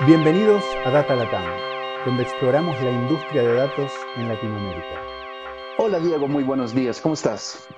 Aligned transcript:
Bienvenidos 0.00 0.64
a 0.84 0.90
Data 0.90 1.14
Latam, 1.14 1.44
donde 2.04 2.24
exploramos 2.24 2.74
la 2.82 2.90
industria 2.90 3.42
de 3.42 3.54
datos 3.54 3.92
en 4.16 4.28
Latinoamérica. 4.28 5.00
Hola 5.78 6.00
Diego, 6.00 6.26
muy 6.26 6.42
buenos 6.42 6.74
días, 6.74 7.00
¿cómo 7.00 7.14
estás? 7.14 7.68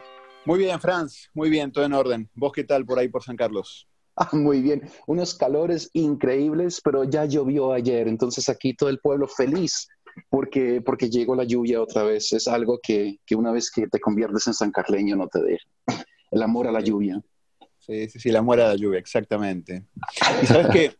Muy 0.46 0.60
bien, 0.60 0.80
Franz, 0.80 1.28
muy 1.34 1.50
bien, 1.50 1.70
todo 1.70 1.84
en 1.84 1.92
orden. 1.92 2.30
¿Vos 2.34 2.52
qué 2.52 2.64
tal 2.64 2.86
por 2.86 2.98
ahí 2.98 3.08
por 3.08 3.22
San 3.22 3.36
Carlos? 3.36 3.86
Ah, 4.18 4.30
muy 4.32 4.62
bien, 4.62 4.88
unos 5.06 5.34
calores 5.34 5.90
increíbles, 5.92 6.80
pero 6.82 7.04
ya 7.04 7.26
llovió 7.26 7.74
ayer, 7.74 8.08
entonces 8.08 8.48
aquí 8.48 8.72
todo 8.72 8.88
el 8.88 8.98
pueblo 8.98 9.28
feliz 9.28 9.88
porque, 10.30 10.80
porque 10.80 11.10
llegó 11.10 11.36
la 11.36 11.44
lluvia 11.44 11.82
otra 11.82 12.02
vez. 12.02 12.32
Es 12.32 12.48
algo 12.48 12.80
que, 12.82 13.18
que 13.26 13.36
una 13.36 13.52
vez 13.52 13.70
que 13.70 13.86
te 13.88 14.00
conviertes 14.00 14.46
en 14.46 14.54
San 14.54 14.70
Carleño 14.70 15.16
no 15.16 15.28
te 15.28 15.42
deja. 15.42 15.68
El 16.30 16.42
amor 16.42 16.66
a 16.66 16.72
la 16.72 16.80
lluvia. 16.80 17.20
Sí, 17.78 18.08
sí, 18.08 18.18
sí, 18.18 18.30
el 18.30 18.36
amor 18.36 18.58
a 18.58 18.68
la 18.68 18.74
lluvia, 18.74 18.98
exactamente. 18.98 19.84
Y 20.42 20.46
sabes 20.46 20.66
que 20.68 20.96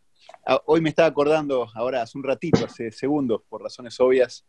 hoy 0.66 0.80
me 0.80 0.90
estaba 0.90 1.08
acordando, 1.08 1.68
ahora 1.74 2.02
hace 2.02 2.18
un 2.18 2.24
ratito, 2.24 2.64
hace 2.64 2.90
segundos, 2.92 3.42
por 3.48 3.62
razones 3.62 3.98
obvias, 4.00 4.44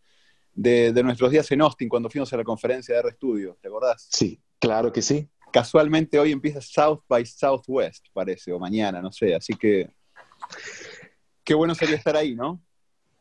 de, 0.53 0.91
nuestros 1.03 1.31
días 1.31 1.49
en 1.51 1.61
Austin 1.61 1.87
cuando 1.87 2.09
fuimos 2.09 2.31
a 2.33 2.37
la 2.37 2.43
conferencia 2.43 2.95
de 2.95 3.01
R-Studio, 3.01 3.57
¿te 3.61 3.67
acordás? 3.67 4.07
Sí, 4.09 4.41
claro 4.59 4.91
que 4.91 5.01
sí. 5.01 5.29
Casualmente 5.51 6.19
hoy 6.19 6.31
empieza 6.31 6.61
South 6.61 7.01
by 7.07 7.25
Southwest, 7.25 8.07
parece, 8.11 8.51
o 8.51 8.59
mañana, 8.59 9.01
no 9.01 9.11
sé, 9.11 9.33
así 9.35 9.53
que 9.53 9.89
qué 11.43 11.53
bueno 11.53 11.73
sería 11.73 11.95
estar 11.95 12.17
ahí, 12.17 12.35
¿no? 12.35 12.61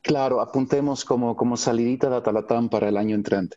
Claro, 0.02 0.40
apuntemos 0.40 1.04
como, 1.04 1.36
como 1.36 1.56
salidita 1.56 2.08
de 2.08 2.16
Atalatam 2.16 2.68
para 2.68 2.88
el 2.88 2.96
año 2.96 3.14
entrante. 3.14 3.56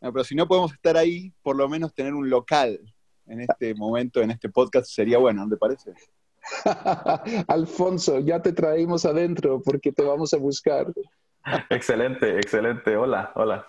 pero 0.00 0.24
si 0.24 0.34
no 0.34 0.46
podemos 0.46 0.72
estar 0.72 0.96
ahí, 0.96 1.32
por 1.42 1.56
lo 1.56 1.68
menos 1.68 1.94
tener 1.94 2.14
un 2.14 2.28
local 2.28 2.80
en 3.26 3.40
este 3.40 3.74
momento, 3.74 4.20
en 4.20 4.30
este 4.30 4.48
podcast, 4.48 4.90
sería 4.90 5.18
bueno, 5.18 5.44
¿no 5.44 5.50
te 5.50 5.56
parece? 5.56 5.92
Alfonso, 7.48 8.18
ya 8.20 8.40
te 8.40 8.52
traímos 8.52 9.04
adentro 9.04 9.60
porque 9.62 9.92
te 9.92 10.02
vamos 10.02 10.32
a 10.34 10.36
buscar. 10.38 10.86
excelente, 11.70 12.36
excelente. 12.36 12.96
Hola, 12.96 13.32
hola. 13.34 13.66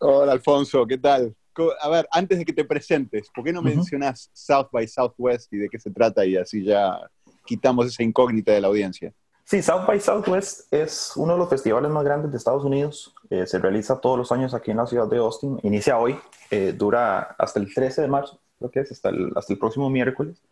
Hola, 0.00 0.32
Alfonso, 0.32 0.86
¿qué 0.86 0.98
tal? 0.98 1.34
A 1.80 1.88
ver, 1.88 2.08
antes 2.12 2.38
de 2.38 2.44
que 2.44 2.52
te 2.52 2.64
presentes, 2.64 3.28
¿por 3.34 3.44
qué 3.44 3.52
no 3.52 3.62
mencionas 3.62 4.30
South 4.32 4.68
by 4.70 4.86
Southwest 4.86 5.52
y 5.52 5.56
de 5.56 5.68
qué 5.68 5.78
se 5.78 5.90
trata 5.90 6.24
y 6.24 6.36
así 6.36 6.64
ya 6.64 7.00
quitamos 7.44 7.86
esa 7.86 8.02
incógnita 8.02 8.52
de 8.52 8.60
la 8.60 8.68
audiencia? 8.68 9.12
Sí, 9.44 9.62
South 9.62 9.86
by 9.86 9.98
Southwest 9.98 10.72
es 10.72 11.12
uno 11.16 11.32
de 11.32 11.38
los 11.38 11.48
festivales 11.48 11.90
más 11.90 12.04
grandes 12.04 12.30
de 12.30 12.36
Estados 12.36 12.64
Unidos. 12.64 13.14
Eh, 13.30 13.46
se 13.46 13.58
realiza 13.58 13.98
todos 13.98 14.18
los 14.18 14.30
años 14.30 14.52
aquí 14.52 14.70
en 14.70 14.76
la 14.76 14.86
ciudad 14.86 15.08
de 15.08 15.16
Austin. 15.16 15.58
Inicia 15.62 15.98
hoy, 15.98 16.18
eh, 16.50 16.74
dura 16.76 17.34
hasta 17.38 17.58
el 17.58 17.72
13 17.72 18.02
de 18.02 18.08
marzo, 18.08 18.38
creo 18.58 18.70
que 18.70 18.80
es, 18.80 18.92
hasta 18.92 19.08
el, 19.08 19.32
hasta 19.34 19.52
el 19.52 19.58
próximo 19.58 19.88
miércoles. 19.88 20.42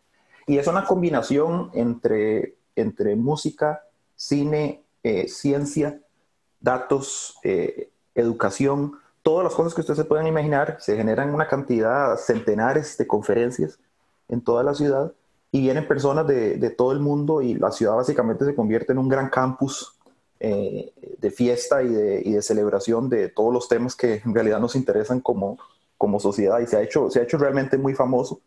Y 0.47 0.57
es 0.57 0.65
una 0.65 0.85
combinación 0.85 1.69
entre, 1.73 2.55
entre 2.75 3.15
música, 3.15 3.83
cine, 4.15 4.83
eh, 5.03 5.27
ciencia, 5.27 5.99
datos, 6.59 7.37
eh, 7.43 7.91
educación, 8.15 8.93
todas 9.21 9.43
las 9.43 9.53
cosas 9.53 9.75
que 9.75 9.81
ustedes 9.81 9.99
se 9.99 10.05
puedan 10.05 10.25
imaginar. 10.25 10.77
Se 10.79 10.97
generan 10.97 11.35
una 11.35 11.47
cantidad, 11.47 12.17
centenares 12.17 12.97
de 12.97 13.05
conferencias 13.05 13.77
en 14.29 14.41
toda 14.41 14.63
la 14.63 14.73
ciudad 14.73 15.13
y 15.51 15.61
vienen 15.61 15.87
personas 15.87 16.25
de, 16.25 16.57
de 16.57 16.69
todo 16.71 16.91
el 16.93 16.99
mundo 16.99 17.41
y 17.41 17.53
la 17.53 17.71
ciudad 17.71 17.95
básicamente 17.95 18.45
se 18.45 18.55
convierte 18.55 18.93
en 18.93 18.97
un 18.97 19.07
gran 19.07 19.29
campus 19.29 19.97
eh, 20.39 20.93
de 21.17 21.31
fiesta 21.31 21.81
y 21.81 21.87
de, 21.87 22.21
y 22.23 22.33
de, 22.33 22.43
celebración 22.43 23.09
de 23.09 23.29
todos 23.29 23.51
los 23.51 23.67
temas 23.67 23.95
que 23.95 24.21
en 24.23 24.35
realidad 24.35 24.59
nos 24.59 24.75
interesan 24.75 25.19
como, 25.19 25.57
como 25.97 26.19
sociedad 26.19 26.59
y 26.59 26.67
se 26.67 26.77
ha, 26.77 26.83
hecho, 26.83 27.09
se 27.09 27.19
ha 27.19 27.23
hecho 27.23 27.39
realmente 27.39 27.75
muy 27.75 27.95
famoso. 27.95 28.39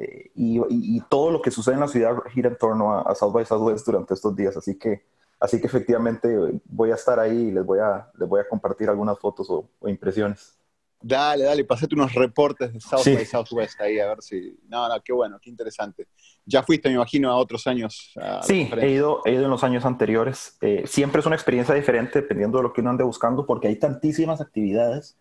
Eh, 0.00 0.30
y, 0.34 1.00
todo 1.10 1.30
lo 1.30 1.42
que 1.42 1.50
sucede 1.50 1.74
en 1.74 1.80
la 1.80 1.88
ciudad 1.88 2.16
gira 2.32 2.48
en 2.48 2.56
torno 2.56 2.98
a, 2.98 3.14
South 3.14 3.32
by 3.32 3.44
Southwest 3.44 3.84
durante 3.84 4.14
estos 4.14 4.34
días. 4.34 4.56
Así 4.56 4.78
que, 4.78 5.04
así 5.38 5.60
que 5.60 5.66
efectivamente 5.66 6.34
voy 6.64 6.90
a 6.90 6.94
estar 6.94 7.20
ahí 7.20 7.36
y 7.36 7.50
les 7.50 7.64
voy 7.64 7.80
a, 7.80 8.10
les 8.18 8.26
voy 8.26 8.40
a 8.40 8.48
compartir 8.48 8.88
algunas 8.88 9.18
fotos 9.18 9.48
o, 9.50 9.68
impresiones. 9.86 10.56
Dale, 11.02 11.44
dale, 11.44 11.64
pasate 11.64 11.94
unos 11.94 12.14
reportes 12.14 12.72
de 12.72 12.80
South 12.80 13.04
by 13.04 13.24
Southwest 13.24 13.80
ahí, 13.80 13.98
a 13.98 14.08
ver 14.08 14.22
si... 14.22 14.58
No, 14.68 14.86
no, 14.86 15.02
qué 15.02 15.12
bueno, 15.12 15.38
qué 15.40 15.48
interesante. 15.48 16.08
Ya 16.44 16.62
fuiste, 16.62 16.88
me 16.88 16.94
imagino, 16.94 17.30
a 17.30 17.36
otros 17.36 17.66
años. 17.66 18.14
sí, 18.42 18.70
he 18.78 18.90
ido, 18.90 19.20
he 19.24 19.32
ido 19.32 19.44
en 19.44 19.50
los 19.50 19.64
años 19.64 19.84
anteriores. 19.84 20.56
Eh, 20.60 20.84
siempre 20.86 21.20
es 21.20 21.26
una 21.26 21.36
experiencia 21.36 21.74
diferente 21.74 22.20
dependiendo 22.20 22.58
de 22.58 22.64
lo 22.64 22.72
que 22.72 22.80
uno 22.80 22.90
ande 22.90 23.04
buscando, 23.04 23.44
porque 23.46 23.68
hay 23.68 23.76
tantísimas 23.76 24.40
actividades 24.40 25.18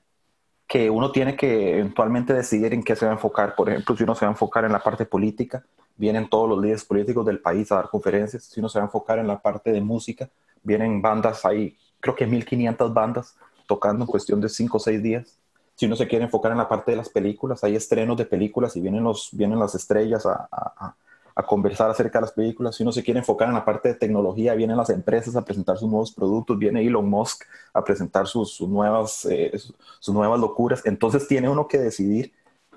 que 0.69 0.87
uno 0.87 1.11
tiene 1.11 1.35
que 1.35 1.79
eventualmente 1.79 2.31
decidir 2.31 2.75
en 2.75 2.83
qué 2.83 2.95
se 2.95 3.03
va 3.03 3.11
a 3.11 3.15
enfocar. 3.15 3.55
Por 3.55 3.69
ejemplo, 3.69 3.97
si 3.97 4.03
uno 4.03 4.13
se 4.13 4.23
va 4.23 4.29
a 4.29 4.33
enfocar 4.33 4.65
en 4.65 4.71
la 4.71 4.79
parte 4.79 5.03
política, 5.03 5.65
vienen 5.97 6.29
todos 6.29 6.47
los 6.47 6.61
líderes 6.61 6.85
políticos 6.85 7.25
del 7.25 7.39
país 7.39 7.71
a 7.71 7.77
dar 7.77 7.89
conferencias. 7.89 8.43
Si 8.43 8.59
uno 8.59 8.69
se 8.69 8.77
va 8.77 8.83
a 8.83 8.85
enfocar 8.85 9.17
en 9.17 9.25
la 9.25 9.39
parte 9.39 9.71
de 9.71 9.81
música, 9.81 10.29
vienen 10.61 11.01
bandas, 11.01 11.43
hay 11.43 11.75
creo 11.99 12.15
que 12.15 12.27
1500 12.27 12.93
bandas 12.93 13.35
tocando 13.65 14.05
en 14.05 14.11
cuestión 14.11 14.39
de 14.39 14.47
5 14.47 14.77
o 14.77 14.79
6 14.79 15.01
días. 15.01 15.39
Si 15.73 15.87
uno 15.87 15.95
se 15.95 16.07
quiere 16.07 16.25
enfocar 16.25 16.51
en 16.51 16.59
la 16.59 16.69
parte 16.69 16.91
de 16.91 16.97
las 16.97 17.09
películas, 17.09 17.63
hay 17.63 17.75
estrenos 17.75 18.15
de 18.17 18.25
películas 18.25 18.75
y 18.75 18.81
vienen, 18.81 19.03
los, 19.03 19.29
vienen 19.31 19.57
las 19.57 19.73
estrellas 19.73 20.27
a, 20.27 20.47
a 20.51 20.95
conversar 21.43 21.89
acerca 21.89 22.19
de 22.19 22.23
las 22.23 22.31
películas. 22.31 22.75
Si 22.75 22.83
uno 22.83 22.91
se 22.91 23.03
quiere 23.03 23.19
enfocar 23.19 23.47
en 23.47 23.53
la 23.53 23.65
parte 23.65 23.89
de 23.89 23.95
tecnología, 23.95 24.53
vienen 24.55 24.77
las 24.77 24.89
empresas 24.89 25.35
a 25.35 25.45
presentar 25.45 25.77
sus 25.77 25.89
nuevos 25.89 26.11
productos, 26.11 26.57
viene 26.57 26.85
Elon 26.85 27.09
Musk 27.09 27.45
a 27.73 27.83
presentar 27.83 28.27
sus, 28.27 28.59
nuevas, 28.61 29.25
eh, 29.25 29.51
sus 29.99 30.13
nuevas 30.13 30.39
locuras. 30.39 30.85
Entonces 30.85 31.27
tiene 31.27 31.49
uno 31.49 31.67
que 31.67 31.77
decidir 31.77 32.33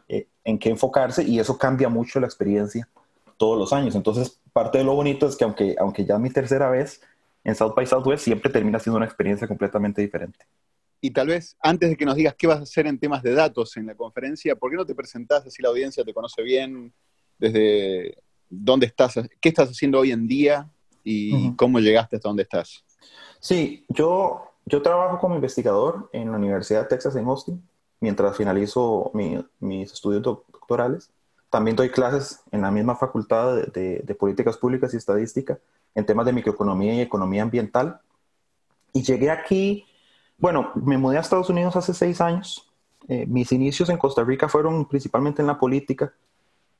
eh, 0.08 0.28
en 0.44 0.58
qué 0.58 0.70
enfocarse 0.70 1.22
y 1.22 1.38
eso 1.38 1.58
cambia 1.58 1.88
mucho 1.88 2.20
la 2.20 2.26
experiencia 2.26 2.88
todos 3.36 3.58
los 3.58 3.72
años. 3.72 3.94
Entonces, 3.94 4.40
parte 4.52 4.78
de 4.78 4.84
lo 4.84 4.94
bonito 4.94 5.26
es 5.26 5.36
que 5.36 5.44
aunque, 5.44 5.74
aunque 5.78 6.04
ya 6.04 6.14
es 6.14 6.20
mi 6.20 6.30
tercera 6.30 6.70
vez 6.70 7.00
en 7.44 7.54
South 7.54 7.74
by 7.74 7.86
Southwest, 7.86 8.24
siempre 8.24 8.50
termina 8.50 8.78
siendo 8.78 8.98
una 8.98 9.06
experiencia 9.06 9.48
completamente 9.48 10.00
diferente. 10.00 10.46
Y 11.00 11.10
tal 11.10 11.26
vez 11.26 11.56
antes 11.60 11.90
de 11.90 11.96
que 11.96 12.04
nos 12.04 12.14
digas 12.14 12.36
qué 12.38 12.46
vas 12.46 12.60
a 12.60 12.62
hacer 12.62 12.86
en 12.86 12.96
temas 12.96 13.24
de 13.24 13.34
datos 13.34 13.76
en 13.76 13.86
la 13.86 13.96
conferencia, 13.96 14.54
¿por 14.54 14.70
qué 14.70 14.76
no 14.76 14.86
te 14.86 14.94
presentás 14.94 15.44
así 15.44 15.60
la 15.60 15.70
audiencia 15.70 16.04
te 16.04 16.14
conoce 16.14 16.42
bien 16.42 16.92
desde 17.38 18.16
dónde 18.52 18.86
estás, 18.86 19.14
qué 19.40 19.48
estás 19.48 19.70
haciendo 19.70 19.98
hoy 19.98 20.12
en 20.12 20.28
día 20.28 20.68
y 21.02 21.54
cómo 21.56 21.80
llegaste 21.80 22.16
hasta 22.16 22.28
donde 22.28 22.44
estás. 22.44 22.84
Sí, 23.40 23.84
yo, 23.88 24.52
yo 24.66 24.82
trabajo 24.82 25.18
como 25.18 25.34
investigador 25.34 26.10
en 26.12 26.30
la 26.30 26.36
Universidad 26.36 26.82
de 26.82 26.88
Texas 26.88 27.16
en 27.16 27.26
Austin 27.26 27.62
mientras 28.02 28.36
finalizo 28.36 29.12
mis 29.60 29.92
estudios 29.92 30.22
doctorales. 30.22 31.10
También 31.48 31.76
doy 31.76 31.88
clases 31.88 32.40
en 32.50 32.62
la 32.62 32.70
misma 32.70 32.96
facultad 32.96 33.56
de, 33.68 34.16
políticas 34.18 34.56
públicas 34.56 34.92
y 34.92 34.96
estadística 34.96 35.58
en 35.94 36.04
temas 36.04 36.26
de 36.26 36.32
microeconomía 36.32 36.94
y 36.94 37.00
economía 37.00 37.42
ambiental. 37.42 38.00
Y 38.92 39.02
llegué 39.02 39.30
aquí, 39.30 39.86
bueno, 40.36 40.72
me 40.74 40.98
mudé 40.98 41.16
a 41.16 41.20
Estados 41.20 41.48
Unidos 41.48 41.76
hace 41.76 41.94
seis 41.94 42.20
años. 42.20 42.68
Eh, 43.06 43.24
mis 43.26 43.52
inicios 43.52 43.88
en 43.88 43.98
Costa 43.98 44.24
Rica 44.24 44.48
fueron 44.48 44.86
principalmente 44.88 45.40
en 45.40 45.46
la 45.46 45.58
política. 45.58 46.12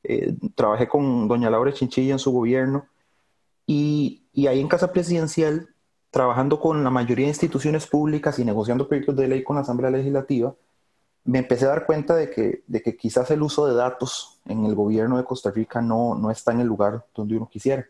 Eh, 0.05 0.35
trabajé 0.55 0.89
con 0.89 1.29
doña 1.29 1.51
Laura 1.51 1.73
Chinchilla 1.73 2.13
en 2.13 2.19
su 2.19 2.33
gobierno 2.33 2.87
y, 3.67 4.25
y, 4.33 4.49
ahí 4.49 4.61
en 4.61 4.69
Casa 4.69 4.93
Presidencial, 4.93 5.69
trabajando 6.11 6.59
con 6.59 6.83
la 6.83 6.91
mayoría 6.91 7.27
de 7.27 7.31
instituciones 7.31 7.87
públicas 7.87 8.39
y 8.39 8.45
negociando 8.45 8.89
proyectos 8.89 9.17
de 9.17 9.29
ley 9.29 9.45
con 9.45 9.57
la 9.57 9.63
Asamblea 9.63 9.91
Legislativa, 9.91 10.55
me 11.25 11.39
empecé 11.39 11.67
a 11.67 11.69
dar 11.69 11.87
cuenta 11.87 12.17
de 12.17 12.31
que, 12.31 12.65
de 12.67 12.83
que 12.83 12.97
quizás 12.97 13.31
el 13.31 13.43
uso 13.43 13.67
de 13.67 13.75
datos 13.75 14.41
en 14.47 14.65
el 14.65 14.75
gobierno 14.75 15.17
de 15.17 15.25
Costa 15.25 15.51
Rica 15.53 15.81
no, 15.81 16.17
no 16.17 16.31
está 16.31 16.53
en 16.53 16.61
el 16.61 16.67
lugar 16.67 17.07
donde 17.15 17.37
uno 17.37 17.49
quisiera. 17.49 17.87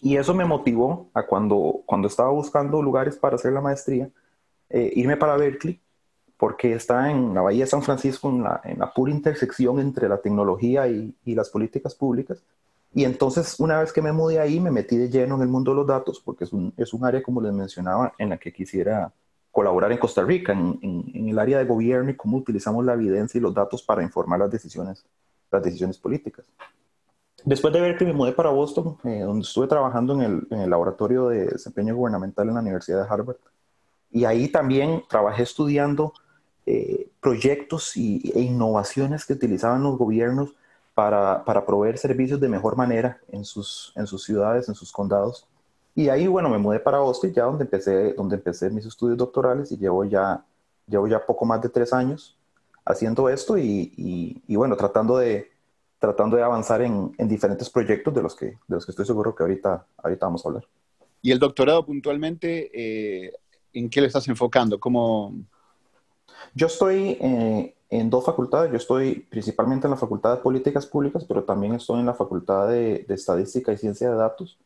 Y 0.00 0.16
eso 0.16 0.34
me 0.34 0.44
motivó 0.44 1.08
a 1.14 1.24
cuando, 1.24 1.80
cuando 1.86 2.06
estaba 2.06 2.30
buscando 2.30 2.82
lugares 2.82 3.16
para 3.16 3.36
hacer 3.36 3.52
la 3.52 3.60
maestría, 3.60 4.10
eh, 4.68 4.92
irme 4.94 5.16
para 5.16 5.36
Berkeley 5.36 5.80
porque 6.38 6.72
está 6.72 7.10
en 7.10 7.34
la 7.34 7.42
Bahía 7.42 7.64
de 7.64 7.70
San 7.70 7.82
Francisco, 7.82 8.28
en 8.30 8.44
la, 8.44 8.92
pura 8.94 9.10
intersección 9.10 9.80
entre 9.80 10.08
la 10.08 10.18
tecnología 10.18 10.86
y, 10.86 11.14
las 11.24 11.50
políticas 11.50 11.94
públicas. 11.96 12.38
Y 12.94 13.04
entonces, 13.04 13.58
una 13.58 13.80
vez 13.80 13.92
que 13.92 14.00
me 14.00 14.12
mudé 14.12 14.38
ahí, 14.38 14.60
me 14.60 14.70
metí 14.70 14.96
de 14.96 15.10
lleno 15.10 15.34
en 15.34 15.42
el 15.42 15.48
mundo 15.48 15.72
de 15.72 15.78
los 15.78 15.86
datos, 15.86 16.22
porque 16.24 16.44
es 16.44 16.52
un, 16.52 16.72
es 16.76 16.94
un 16.94 17.04
área, 17.04 17.22
como 17.22 17.40
les 17.40 17.52
mencionaba, 17.52 18.14
en 18.18 18.30
la 18.30 18.38
que 18.38 18.52
quisiera 18.52 19.12
colaborar 19.50 19.90
en 19.90 19.98
Costa 19.98 20.22
Rica, 20.22 20.52
en, 20.52 21.28
el 21.28 21.38
área 21.38 21.58
de 21.58 21.64
gobierno 21.64 22.10
y 22.10 22.16
cómo 22.16 22.36
utilizamos 22.36 22.84
la 22.84 22.94
evidencia 22.94 23.38
y 23.38 23.42
los 23.42 23.52
datos 23.52 23.82
para 23.82 24.04
informar 24.04 24.38
las 24.38 24.50
decisiones, 24.50 25.04
las 25.50 25.62
decisiones 25.62 25.98
políticas. 25.98 26.46
Después 27.44 27.74
de 27.74 27.80
ver 27.80 27.98
que 27.98 28.04
me 28.04 28.12
mudé 28.12 28.32
para 28.32 28.50
Boston, 28.50 28.96
eh, 29.04 29.20
donde 29.20 29.42
estuve 29.42 29.66
trabajando 29.66 30.14
en 30.14 30.20
el, 30.22 30.46
en 30.50 30.60
el 30.60 30.70
laboratorio 30.70 31.28
de 31.28 31.46
desempeño 31.46 31.96
gubernamental 31.96 32.48
en 32.48 32.54
la 32.54 32.60
Universidad 32.60 33.02
de 33.02 33.12
Harvard, 33.12 33.36
y 34.10 34.24
ahí 34.24 34.48
también 34.48 35.02
trabajé 35.08 35.42
estudiando 35.42 36.14
eh, 36.70 37.08
proyectos 37.22 37.96
y, 37.96 38.30
e 38.34 38.42
innovaciones 38.42 39.24
que 39.24 39.32
utilizaban 39.32 39.82
los 39.82 39.96
gobiernos 39.96 40.54
para, 40.94 41.42
para, 41.46 41.64
proveer 41.64 41.96
servicios 41.96 42.38
de 42.40 42.48
mejor 42.50 42.76
manera 42.76 43.18
en 43.32 43.46
sus, 43.46 43.90
en 43.96 44.06
sus 44.06 44.22
ciudades, 44.22 44.68
en 44.68 44.74
sus 44.74 44.92
condados. 44.92 45.46
Y 45.94 46.10
ahí, 46.10 46.26
bueno, 46.26 46.50
me 46.50 46.58
mudé 46.58 46.78
para 46.78 46.98
Austin, 46.98 47.32
ya 47.32 47.44
donde 47.44 47.64
empecé, 47.64 48.12
donde 48.12 48.36
empecé 48.36 48.68
mis 48.68 48.84
estudios 48.84 49.16
doctorales 49.16 49.72
y 49.72 49.78
llevo 49.78 50.04
ya, 50.04 50.44
llevo 50.86 51.08
ya 51.08 51.24
poco 51.24 51.46
más 51.46 51.62
de 51.62 51.70
tres 51.70 51.94
años 51.94 52.36
haciendo 52.84 53.30
esto 53.30 53.56
y, 53.56 53.90
y, 54.46 54.54
bueno, 54.54 54.76
tratando 54.76 55.16
de, 55.16 55.50
tratando 55.98 56.36
de 56.36 56.42
avanzar 56.42 56.82
en, 56.82 57.14
en, 57.16 57.28
diferentes 57.28 57.70
proyectos 57.70 58.12
de 58.12 58.22
los, 58.22 58.36
que, 58.36 58.44
de 58.44 58.58
los 58.68 58.84
que 58.84 58.92
estoy 58.92 59.06
seguro 59.06 59.34
que 59.34 59.42
ahorita, 59.42 59.86
ahorita 59.96 60.26
vamos 60.26 60.44
a 60.44 60.48
hablar. 60.50 60.64
¿Y 61.22 61.32
el 61.32 61.38
doctorado 61.38 61.86
puntualmente, 61.86 62.70
eh, 62.74 63.32
en 63.72 63.88
qué 63.88 64.02
lo 64.02 64.06
estás 64.06 64.28
enfocando? 64.28 64.78
¿Cómo... 64.78 65.32
Yo 66.54 66.66
estoy 66.66 67.18
eh, 67.20 67.74
en 67.90 68.10
dos 68.10 68.24
facultades. 68.24 68.70
Yo 68.70 68.76
estoy 68.76 69.26
principalmente 69.30 69.86
en 69.86 69.92
la 69.92 69.96
Facultad 69.96 70.36
de 70.36 70.42
Políticas 70.42 70.86
Públicas, 70.86 71.24
pero 71.26 71.44
también 71.44 71.74
estoy 71.74 72.00
en 72.00 72.06
la 72.06 72.14
Facultad 72.14 72.68
de, 72.68 73.04
Estadística 73.08 73.72
y 73.72 73.78
Ciencia 73.78 74.10
de 74.10 74.16
Datos. 74.16 74.58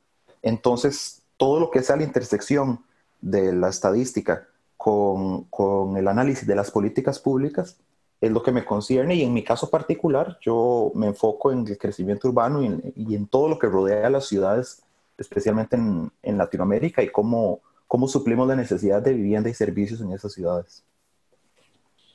Entonces, 0.42 1.22
todo 1.36 1.60
lo 1.60 1.70
que 1.70 1.82
sea 1.82 1.96
la 1.96 2.04
intersección 2.04 2.80
de 3.20 3.52
la 3.52 3.68
estadística 3.68 4.48
con, 4.76 5.44
con, 5.44 5.96
el 5.96 6.08
análisis 6.08 6.46
de 6.46 6.56
las 6.56 6.70
políticas 6.70 7.20
públicas 7.20 7.76
es 8.20 8.30
lo 8.32 8.42
que 8.42 8.52
me 8.52 8.64
concierne 8.64 9.14
y 9.14 9.22
en 9.22 9.32
mi 9.32 9.44
caso 9.44 9.70
particular 9.70 10.38
yo 10.40 10.90
me 10.94 11.08
enfoco 11.08 11.52
en 11.52 11.66
el 11.66 11.78
crecimiento 11.78 12.28
urbano 12.28 12.62
y 12.62 12.66
en, 12.66 12.92
y 12.96 13.14
en 13.14 13.26
todo 13.26 13.48
lo 13.48 13.58
que 13.58 13.68
rodea 13.68 14.06
a 14.06 14.10
las 14.10 14.26
ciudades, 14.26 14.82
especialmente 15.18 15.76
en, 15.76 16.10
en 16.22 16.38
Latinoamérica 16.38 17.02
y 17.02 17.10
cómo, 17.10 17.60
cómo 17.86 18.08
suplimos 18.08 18.48
la 18.48 18.56
necesidad 18.56 19.02
de 19.02 19.12
vivienda 19.14 19.50
y 19.50 19.54
servicios 19.54 20.00
en 20.00 20.12
esas 20.12 20.32
ciudades. 20.32 20.84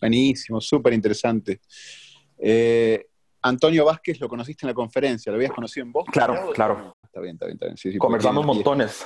Buenísimo, 0.01 0.61
súper 0.61 0.93
interesante. 0.93 1.61
Eh, 2.37 3.07
Antonio 3.41 3.85
Vázquez 3.85 4.19
lo 4.19 4.27
conociste 4.27 4.65
en 4.65 4.69
la 4.69 4.73
conferencia, 4.73 5.31
¿lo 5.31 5.37
habías 5.37 5.51
conocido 5.51 5.85
en 5.85 5.91
vos? 5.91 6.05
Claro, 6.11 6.51
claro. 6.53 6.95
Está 7.03 7.21
bien, 7.21 7.35
está 7.35 7.45
bien, 7.45 7.57
está 7.57 7.89
bien. 7.89 7.99
Conversamos 7.99 8.45
montones. 8.45 9.05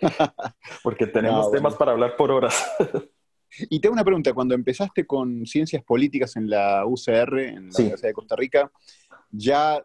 porque 0.82 1.06
tenemos 1.06 1.50
temas 1.50 1.74
para 1.74 1.92
hablar 1.92 2.16
por 2.16 2.30
horas. 2.30 2.66
y 3.70 3.80
tengo 3.80 3.94
una 3.94 4.04
pregunta, 4.04 4.32
cuando 4.32 4.54
empezaste 4.54 5.06
con 5.06 5.46
ciencias 5.46 5.82
políticas 5.84 6.36
en 6.36 6.50
la 6.50 6.84
UCR, 6.86 7.38
en 7.38 7.70
la 7.70 7.78
Universidad 7.78 8.08
de 8.08 8.12
Costa 8.12 8.36
Rica, 8.36 8.70
¿ya 9.30 9.82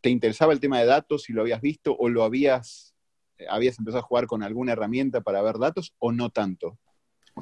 te 0.00 0.10
interesaba 0.10 0.52
el 0.52 0.60
tema 0.60 0.78
de 0.78 0.86
datos 0.86 1.28
y 1.28 1.32
lo 1.32 1.42
habías 1.42 1.60
visto 1.60 1.94
o 1.98 2.08
lo 2.08 2.22
habías, 2.22 2.94
habías 3.48 3.78
empezado 3.78 4.00
a 4.00 4.06
jugar 4.06 4.26
con 4.26 4.42
alguna 4.42 4.72
herramienta 4.72 5.20
para 5.20 5.42
ver 5.42 5.58
datos 5.58 5.94
o 5.98 6.12
no 6.12 6.30
tanto? 6.30 6.78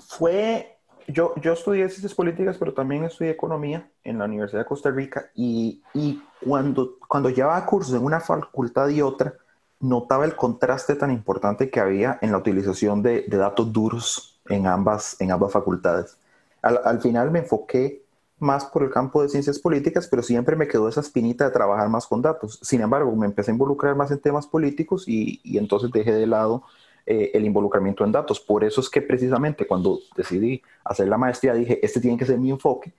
Fue 0.00 0.75
yo, 1.08 1.34
yo 1.40 1.52
estudié 1.52 1.88
ciencias 1.88 2.14
políticas, 2.14 2.56
pero 2.58 2.74
también 2.74 3.04
estudié 3.04 3.30
economía 3.30 3.88
en 4.04 4.18
la 4.18 4.24
Universidad 4.24 4.62
de 4.62 4.66
Costa 4.66 4.90
Rica 4.90 5.30
y, 5.34 5.82
y 5.94 6.22
cuando, 6.44 6.98
cuando 7.06 7.30
llevaba 7.30 7.64
cursos 7.66 7.94
en 7.94 8.04
una 8.04 8.20
facultad 8.20 8.88
y 8.88 9.02
otra, 9.02 9.34
notaba 9.80 10.24
el 10.24 10.36
contraste 10.36 10.94
tan 10.96 11.10
importante 11.10 11.70
que 11.70 11.80
había 11.80 12.18
en 12.22 12.32
la 12.32 12.38
utilización 12.38 13.02
de, 13.02 13.24
de 13.28 13.36
datos 13.36 13.72
duros 13.72 14.40
en 14.48 14.66
ambas, 14.66 15.20
en 15.20 15.30
ambas 15.30 15.52
facultades. 15.52 16.18
Al, 16.62 16.80
al, 16.84 17.00
final 17.00 17.30
me 17.30 17.40
enfoqué 17.40 18.02
más 18.38 18.64
por 18.64 18.82
el 18.82 18.90
campo 18.90 19.22
de 19.22 19.28
ciencias 19.28 19.58
políticas, 19.58 20.08
pero 20.08 20.22
siempre 20.22 20.56
me 20.56 20.66
quedó 20.68 20.88
esa 20.88 21.00
espinita 21.00 21.44
de 21.44 21.50
trabajar 21.50 21.88
más 21.88 22.06
con 22.06 22.22
datos. 22.22 22.58
Sin 22.62 22.80
embargo, 22.80 23.14
me 23.14 23.26
empecé 23.26 23.50
a 23.50 23.54
involucrar 23.54 23.94
más 23.94 24.10
en 24.10 24.18
temas 24.18 24.46
políticos 24.46 25.04
y, 25.06 25.40
y 25.44 25.58
entonces 25.58 25.90
dejé 25.92 26.12
de 26.12 26.26
lado 26.26 26.64
eh, 27.06 27.30
el 27.34 27.44
involucramiento 27.44 28.04
en 28.04 28.12
datos. 28.12 28.40
Por 28.40 28.64
eso 28.64 28.80
es 28.80 28.90
que 28.90 29.00
precisamente 29.00 29.66
cuando 29.66 30.00
decidí 30.16 30.60
hacer 30.84 31.06
la 31.08 31.16
maestría 31.16 31.54
dije, 31.54 31.78
este 31.84 32.00
tiene 32.00 32.18
que 32.18 32.26
ser 32.26 32.38
mi 32.38 32.50
enfoque, 32.50 32.92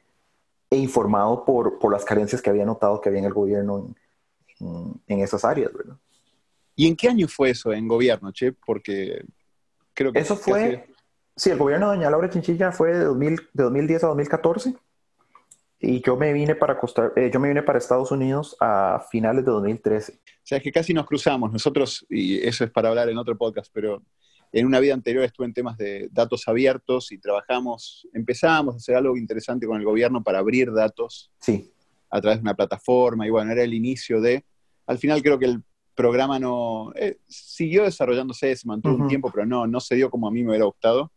e 0.69 0.77
informado 0.77 1.43
por, 1.43 1.77
por 1.77 1.91
las 1.91 2.05
carencias 2.05 2.41
que 2.41 2.49
había 2.49 2.65
notado 2.65 2.99
que 3.01 3.09
había 3.09 3.19
en 3.19 3.25
el 3.25 3.33
gobierno 3.33 3.93
en, 4.59 5.01
en, 5.07 5.19
esas 5.19 5.45
áreas, 5.45 5.71
¿verdad? 5.73 5.97
¿Y 6.75 6.87
en 6.87 6.95
qué 6.95 7.09
año 7.09 7.27
fue 7.27 7.49
eso 7.49 7.71
en 7.73 7.87
gobierno, 7.87 8.31
Che? 8.31 8.53
Porque 8.53 9.23
creo 9.93 10.13
que... 10.13 10.19
Eso 10.19 10.35
fue... 10.35 10.87
Sí, 11.35 11.51
el 11.51 11.57
gobierno 11.57 11.91
de 11.91 11.97
doña 11.97 12.09
Laura 12.09 12.29
Chinchilla 12.29 12.71
fue 12.71 12.93
de, 12.93 13.03
2000, 13.03 13.35
de 13.53 13.63
2010 13.63 14.03
a 14.03 14.07
2014 14.07 14.75
y 15.79 16.01
yo 16.01 16.17
me 16.17 16.33
vine 16.33 16.55
para 16.55 16.79
Costa, 16.79 17.11
eh, 17.15 17.29
yo 17.31 17.39
me 17.39 17.49
vine 17.49 17.61
para 17.61 17.77
Estados 17.77 18.11
Unidos 18.11 18.55
a 18.59 19.05
finales 19.11 19.45
de 19.45 19.51
2013. 19.51 20.13
O 20.13 20.17
sea, 20.43 20.57
es 20.57 20.63
que 20.63 20.71
casi 20.71 20.93
nos 20.93 21.05
cruzamos 21.05 21.51
nosotros, 21.51 22.05
y 22.09 22.37
eso 22.45 22.63
es 22.63 22.71
para 22.71 22.89
hablar 22.89 23.09
en 23.09 23.17
otro 23.17 23.37
podcast, 23.37 23.71
pero 23.73 24.01
en 24.51 24.65
una 24.65 24.79
vida 24.79 24.93
anterior 24.93 25.23
estuve 25.23 25.45
en 25.45 25.53
temas 25.53 25.77
de 25.77 26.09
datos 26.11 26.47
abiertos 26.47 27.11
y 27.11 27.19
trabajamos, 27.19 28.07
empezamos 28.13 28.75
a 28.75 28.77
hacer 28.77 28.95
algo 28.95 29.17
interesante 29.17 29.67
con 29.67 29.77
el 29.77 29.85
gobierno 29.85 30.23
para 30.23 30.39
abrir 30.39 30.71
datos 30.71 31.31
sí. 31.39 31.71
a 32.09 32.21
través 32.21 32.39
de 32.39 32.43
una 32.43 32.55
plataforma, 32.55 33.27
y 33.27 33.29
bueno, 33.29 33.51
era 33.51 33.63
el 33.63 33.73
inicio 33.73 34.19
de, 34.19 34.45
al 34.87 34.97
final 34.97 35.21
creo 35.21 35.37
que 35.37 35.45
el 35.45 35.63
programa 35.93 36.39
no, 36.39 36.91
eh, 36.95 37.17
siguió 37.27 37.83
desarrollándose, 37.83 38.55
se 38.55 38.67
mantuvo 38.67 38.93
uh 38.93 38.97
-huh. 38.97 39.01
un 39.03 39.07
tiempo, 39.09 39.31
pero 39.31 39.45
no, 39.45 39.67
no 39.67 39.79
se 39.79 39.95
dio 39.95 40.09
como 40.09 40.27
a 40.27 40.31
mí 40.31 40.43
me 40.43 40.49
hubiera 40.49 40.65
gustado. 40.65 41.11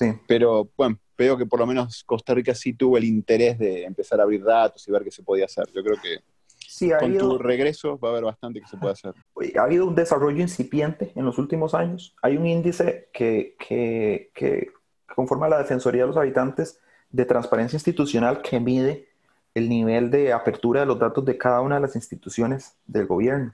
Sí. 0.00 0.18
Pero 0.26 0.70
bueno, 0.78 0.98
veo 1.18 1.36
que 1.36 1.44
por 1.44 1.60
lo 1.60 1.66
menos 1.66 2.02
Costa 2.04 2.32
Rica 2.32 2.54
sí 2.54 2.72
tuvo 2.72 2.96
el 2.96 3.04
interés 3.04 3.58
de 3.58 3.84
empezar 3.84 4.18
a 4.18 4.22
abrir 4.22 4.42
datos 4.42 4.88
y 4.88 4.90
ver 4.90 5.04
qué 5.04 5.10
se 5.10 5.22
podía 5.22 5.44
hacer. 5.44 5.66
Yo 5.74 5.84
creo 5.84 5.96
que 6.02 6.20
sí, 6.66 6.88
con 6.88 7.04
habido, 7.04 7.28
tu 7.28 7.38
regreso 7.38 7.98
va 7.98 8.08
a 8.08 8.12
haber 8.12 8.24
bastante 8.24 8.62
que 8.62 8.66
se 8.66 8.78
pueda 8.78 8.94
hacer. 8.94 9.12
Ha 9.58 9.62
habido 9.62 9.86
un 9.86 9.94
desarrollo 9.94 10.40
incipiente 10.40 11.12
en 11.14 11.26
los 11.26 11.36
últimos 11.36 11.74
años. 11.74 12.16
Hay 12.22 12.38
un 12.38 12.46
índice 12.46 13.10
que, 13.12 13.56
que, 13.58 14.30
que 14.34 14.70
conforma 15.14 15.50
la 15.50 15.58
Defensoría 15.58 16.02
de 16.02 16.08
los 16.08 16.16
Habitantes 16.16 16.80
de 17.10 17.26
Transparencia 17.26 17.76
Institucional 17.76 18.40
que 18.40 18.58
mide 18.58 19.08
el 19.52 19.68
nivel 19.68 20.10
de 20.10 20.32
apertura 20.32 20.80
de 20.80 20.86
los 20.86 20.98
datos 20.98 21.26
de 21.26 21.36
cada 21.36 21.60
una 21.60 21.74
de 21.74 21.82
las 21.82 21.94
instituciones 21.94 22.74
del 22.86 23.06
gobierno. 23.06 23.52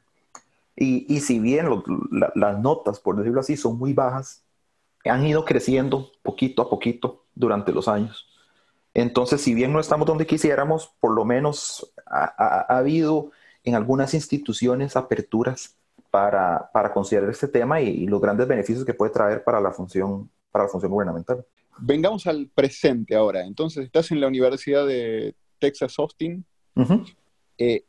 Y, 0.76 1.12
y 1.12 1.20
si 1.20 1.40
bien 1.40 1.66
lo, 1.70 1.82
la, 2.12 2.31
las 2.37 2.60
notas, 2.60 3.00
por 3.00 3.16
decirlo 3.16 3.40
así, 3.40 3.56
son 3.56 3.78
muy 3.78 3.94
bajas, 3.94 4.44
han 5.08 5.26
ido 5.26 5.44
creciendo 5.44 6.12
poquito 6.23 6.62
a 6.62 6.70
poquito 6.70 7.25
durante 7.35 7.73
los 7.73 7.88
años. 7.88 8.29
Entonces, 8.94 9.43
si 9.43 9.55
bien 9.55 9.73
no 9.73 9.81
estamos 9.81 10.06
donde 10.06 10.26
quisiéramos, 10.26 10.93
por 11.00 11.14
lo 11.14 11.25
menos 11.25 11.93
ha, 12.06 12.25
ha, 12.38 12.67
ha 12.73 12.79
habido 12.79 13.31
en 13.62 13.75
algunas 13.75 14.14
instituciones 14.14 14.97
aperturas 14.97 15.76
para, 16.11 16.70
para 16.73 16.93
considerar 16.93 17.29
este 17.29 17.49
tema 17.49 17.81
y, 17.81 17.88
y, 17.88 18.06
los 18.06 18.20
grandes 18.20 18.49
beneficios 18.49 18.87
que 18.87 18.94
puede 18.94 19.12
traer 19.12 19.44
para 19.44 19.61
la 19.61 19.70
función, 19.70 20.31
para 20.50 20.64
la 20.64 20.70
función 20.70 20.91
gubernamental. 20.91 21.44
Vengamos 21.79 22.26
al 22.26 22.49
presente 22.55 23.14
ahora. 23.14 23.44
Entonces, 23.44 23.85
estás 23.85 24.11
en 24.12 24.20
la 24.20 24.29
Universidad 24.29 24.87
de 24.87 25.35
Texas 25.59 25.99
Austin. 25.99 26.44
Uh 26.75 26.82
-huh. 26.82 27.14
eh, 27.59 27.85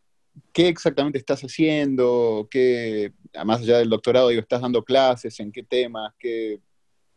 ¿Qué 0.52 0.68
exactamente 0.68 1.18
estás 1.18 1.42
haciendo? 1.42 2.48
¿Qué, 2.52 3.14
más 3.46 3.62
allá 3.62 3.78
del 3.78 3.90
doctorado, 3.90 4.28
digo, 4.28 4.42
estás 4.42 4.62
dando 4.62 4.84
clases? 4.84 5.40
¿En 5.40 5.52
qué 5.52 5.64
temas? 5.64 6.14
¿Qué, 6.20 6.60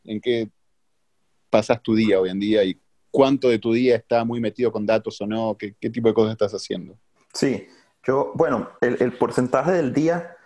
¿En 0.04 0.20
qué 0.20 0.50
pasas 1.50 1.82
tu 1.82 1.94
día 1.94 2.20
hoy 2.20 2.30
en 2.30 2.40
día 2.40 2.64
y 2.64 2.80
cuánto 3.10 3.48
de 3.48 3.58
tu 3.58 3.72
día 3.72 3.96
está 3.96 4.24
muy 4.24 4.40
metido 4.40 4.72
con 4.72 4.86
datos 4.86 5.20
o 5.20 5.26
no, 5.26 5.56
qué, 5.58 5.72
tipo 5.90 6.08
de 6.08 6.14
cosas 6.14 6.32
estás 6.32 6.52
haciendo. 6.52 6.96
Sí, 7.34 7.66
yo, 8.04 8.32
bueno, 8.34 8.70
el, 8.80 8.96
el 9.00 9.12
porcentaje 9.12 9.72
del 9.72 9.92
día 9.92 10.36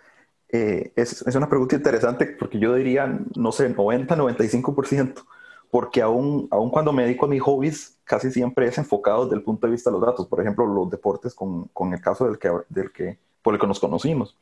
eh, 0.49 0.91
es, 0.95 1.21
es, 1.25 1.35
una 1.35 1.49
pregunta 1.49 1.75
interesante 1.75 2.25
porque 2.27 2.59
yo 2.59 2.75
diría, 2.75 3.19
no 3.35 3.51
sé, 3.51 3.69
90, 3.69 4.15
95%, 4.15 5.25
porque 5.69 6.01
aún, 6.01 6.47
aún 6.51 6.69
cuando 6.69 6.91
me 6.91 7.03
dedico 7.03 7.25
a 7.25 7.29
mis 7.29 7.41
hobbies, 7.41 7.97
casi 8.03 8.31
siempre 8.31 8.67
es 8.67 8.77
enfocado 8.77 9.25
desde 9.25 9.37
el 9.37 9.43
punto 9.43 9.67
de 9.67 9.71
vista 9.71 9.89
de 9.89 9.97
los 9.97 10.05
datos, 10.05 10.27
por 10.27 10.41
ejemplo, 10.41 10.65
los 10.65 10.89
deportes 10.89 11.33
con, 11.33 11.65
con 11.69 11.93
el 11.93 12.01
caso 12.01 12.25
del 12.25 12.39
que, 12.39 12.51
del 12.69 12.91
que, 12.91 13.17
por 13.41 13.53
el 13.53 13.59
que 13.59 13.67
nos 13.67 13.79
conocimos. 13.79 14.35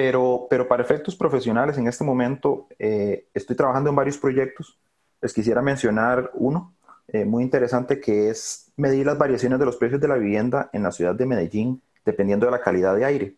Pero, 0.00 0.46
pero 0.48 0.68
para 0.68 0.84
efectos 0.84 1.16
profesionales, 1.16 1.76
en 1.76 1.88
este 1.88 2.04
momento 2.04 2.68
eh, 2.78 3.26
estoy 3.34 3.56
trabajando 3.56 3.90
en 3.90 3.96
varios 3.96 4.16
proyectos 4.16 4.78
les 5.20 5.34
quisiera 5.34 5.60
mencionar 5.60 6.30
uno 6.34 6.72
eh, 7.08 7.24
muy 7.24 7.42
interesante 7.42 7.98
que 7.98 8.30
es 8.30 8.70
medir 8.76 9.06
las 9.06 9.18
variaciones 9.18 9.58
de 9.58 9.64
los 9.64 9.74
precios 9.74 10.00
de 10.00 10.06
la 10.06 10.14
vivienda 10.14 10.70
en 10.72 10.84
la 10.84 10.92
ciudad 10.92 11.16
de 11.16 11.26
Medellín 11.26 11.82
dependiendo 12.04 12.46
de 12.46 12.52
la 12.52 12.60
calidad 12.60 12.94
de 12.94 13.06
aire. 13.06 13.34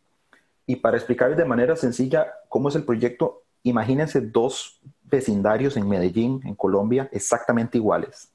Y 0.66 0.76
para 0.76 0.98
explicarles 0.98 1.38
de 1.38 1.46
manera 1.46 1.76
sencilla 1.76 2.26
cómo 2.50 2.68
es 2.68 2.74
el 2.74 2.84
proyecto, 2.84 3.42
imagínense 3.62 4.20
dos 4.20 4.82
vecindarios 5.04 5.78
en 5.78 5.88
Medellín, 5.88 6.42
en 6.44 6.54
Colombia, 6.56 7.08
exactamente 7.10 7.78
iguales. 7.78 8.28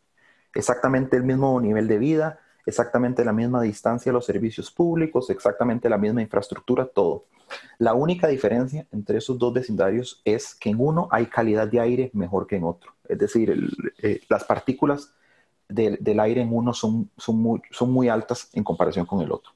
Exactamente 0.56 1.16
el 1.16 1.26
mismo 1.26 1.62
nivel 1.62 1.88
de 1.88 2.00
vida, 2.00 2.40
exactamente 2.66 3.24
la 3.24 3.34
misma 3.34 3.62
distancia 3.62 4.10
a 4.10 4.14
los 4.14 4.26
servicios 4.26 4.72
públicos, 4.72 5.30
exactamente 5.30 5.90
la 5.90 5.98
misma 5.98 6.22
infraestructura, 6.22 6.86
todo. 6.86 7.26
La 7.78 7.94
única 7.94 8.28
diferencia 8.28 8.88
entre 8.92 9.20
esos 9.20 9.38
dos 9.38 9.54
vecindarios 9.54 10.22
es 10.26 10.56
que 10.56 10.70
en 10.70 10.80
uno 10.80 11.08
hay 11.12 11.28
calidad 11.28 11.68
de 11.68 11.80
aire 11.80 12.10
mejor 12.14 12.48
que 12.48 12.56
en 12.56 12.64
otro. 12.64 12.94
Es 13.08 13.20
decir, 13.20 13.56
eh, 14.02 14.22
las 14.30 14.44
partículas 14.44 15.14
de, 15.70 15.98
del 16.00 16.20
aire 16.20 16.42
en 16.42 16.54
uno 16.54 16.74
son, 16.74 17.10
son 17.18 17.92
muy 17.92 18.10
altas 18.10 18.50
en 18.54 18.64
comparación 18.64 19.06
con 19.06 19.22
el 19.22 19.32
otro. 19.32 19.52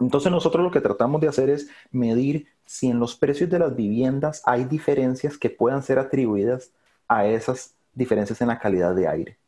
Entonces 0.00 0.32
nosotros 0.32 0.64
lo 0.64 0.70
que 0.70 0.80
tratamos 0.80 1.20
de 1.20 1.28
hacer 1.28 1.50
es 1.50 1.68
medir 1.90 2.46
si 2.64 2.88
en 2.88 2.98
los 2.98 3.16
precios 3.16 3.50
de 3.50 3.58
las 3.58 3.76
viviendas 3.76 4.42
hay 4.46 4.64
diferencias 4.64 5.36
que 5.36 5.50
puedan 5.50 5.82
ser 5.82 5.98
atribuidas 5.98 6.72
a 7.06 7.26
esas 7.26 7.74
diferencias 7.92 8.40
en 8.40 8.48
la 8.48 8.58
calidad 8.58 8.94
de 8.94 9.08
aire. 9.08 9.39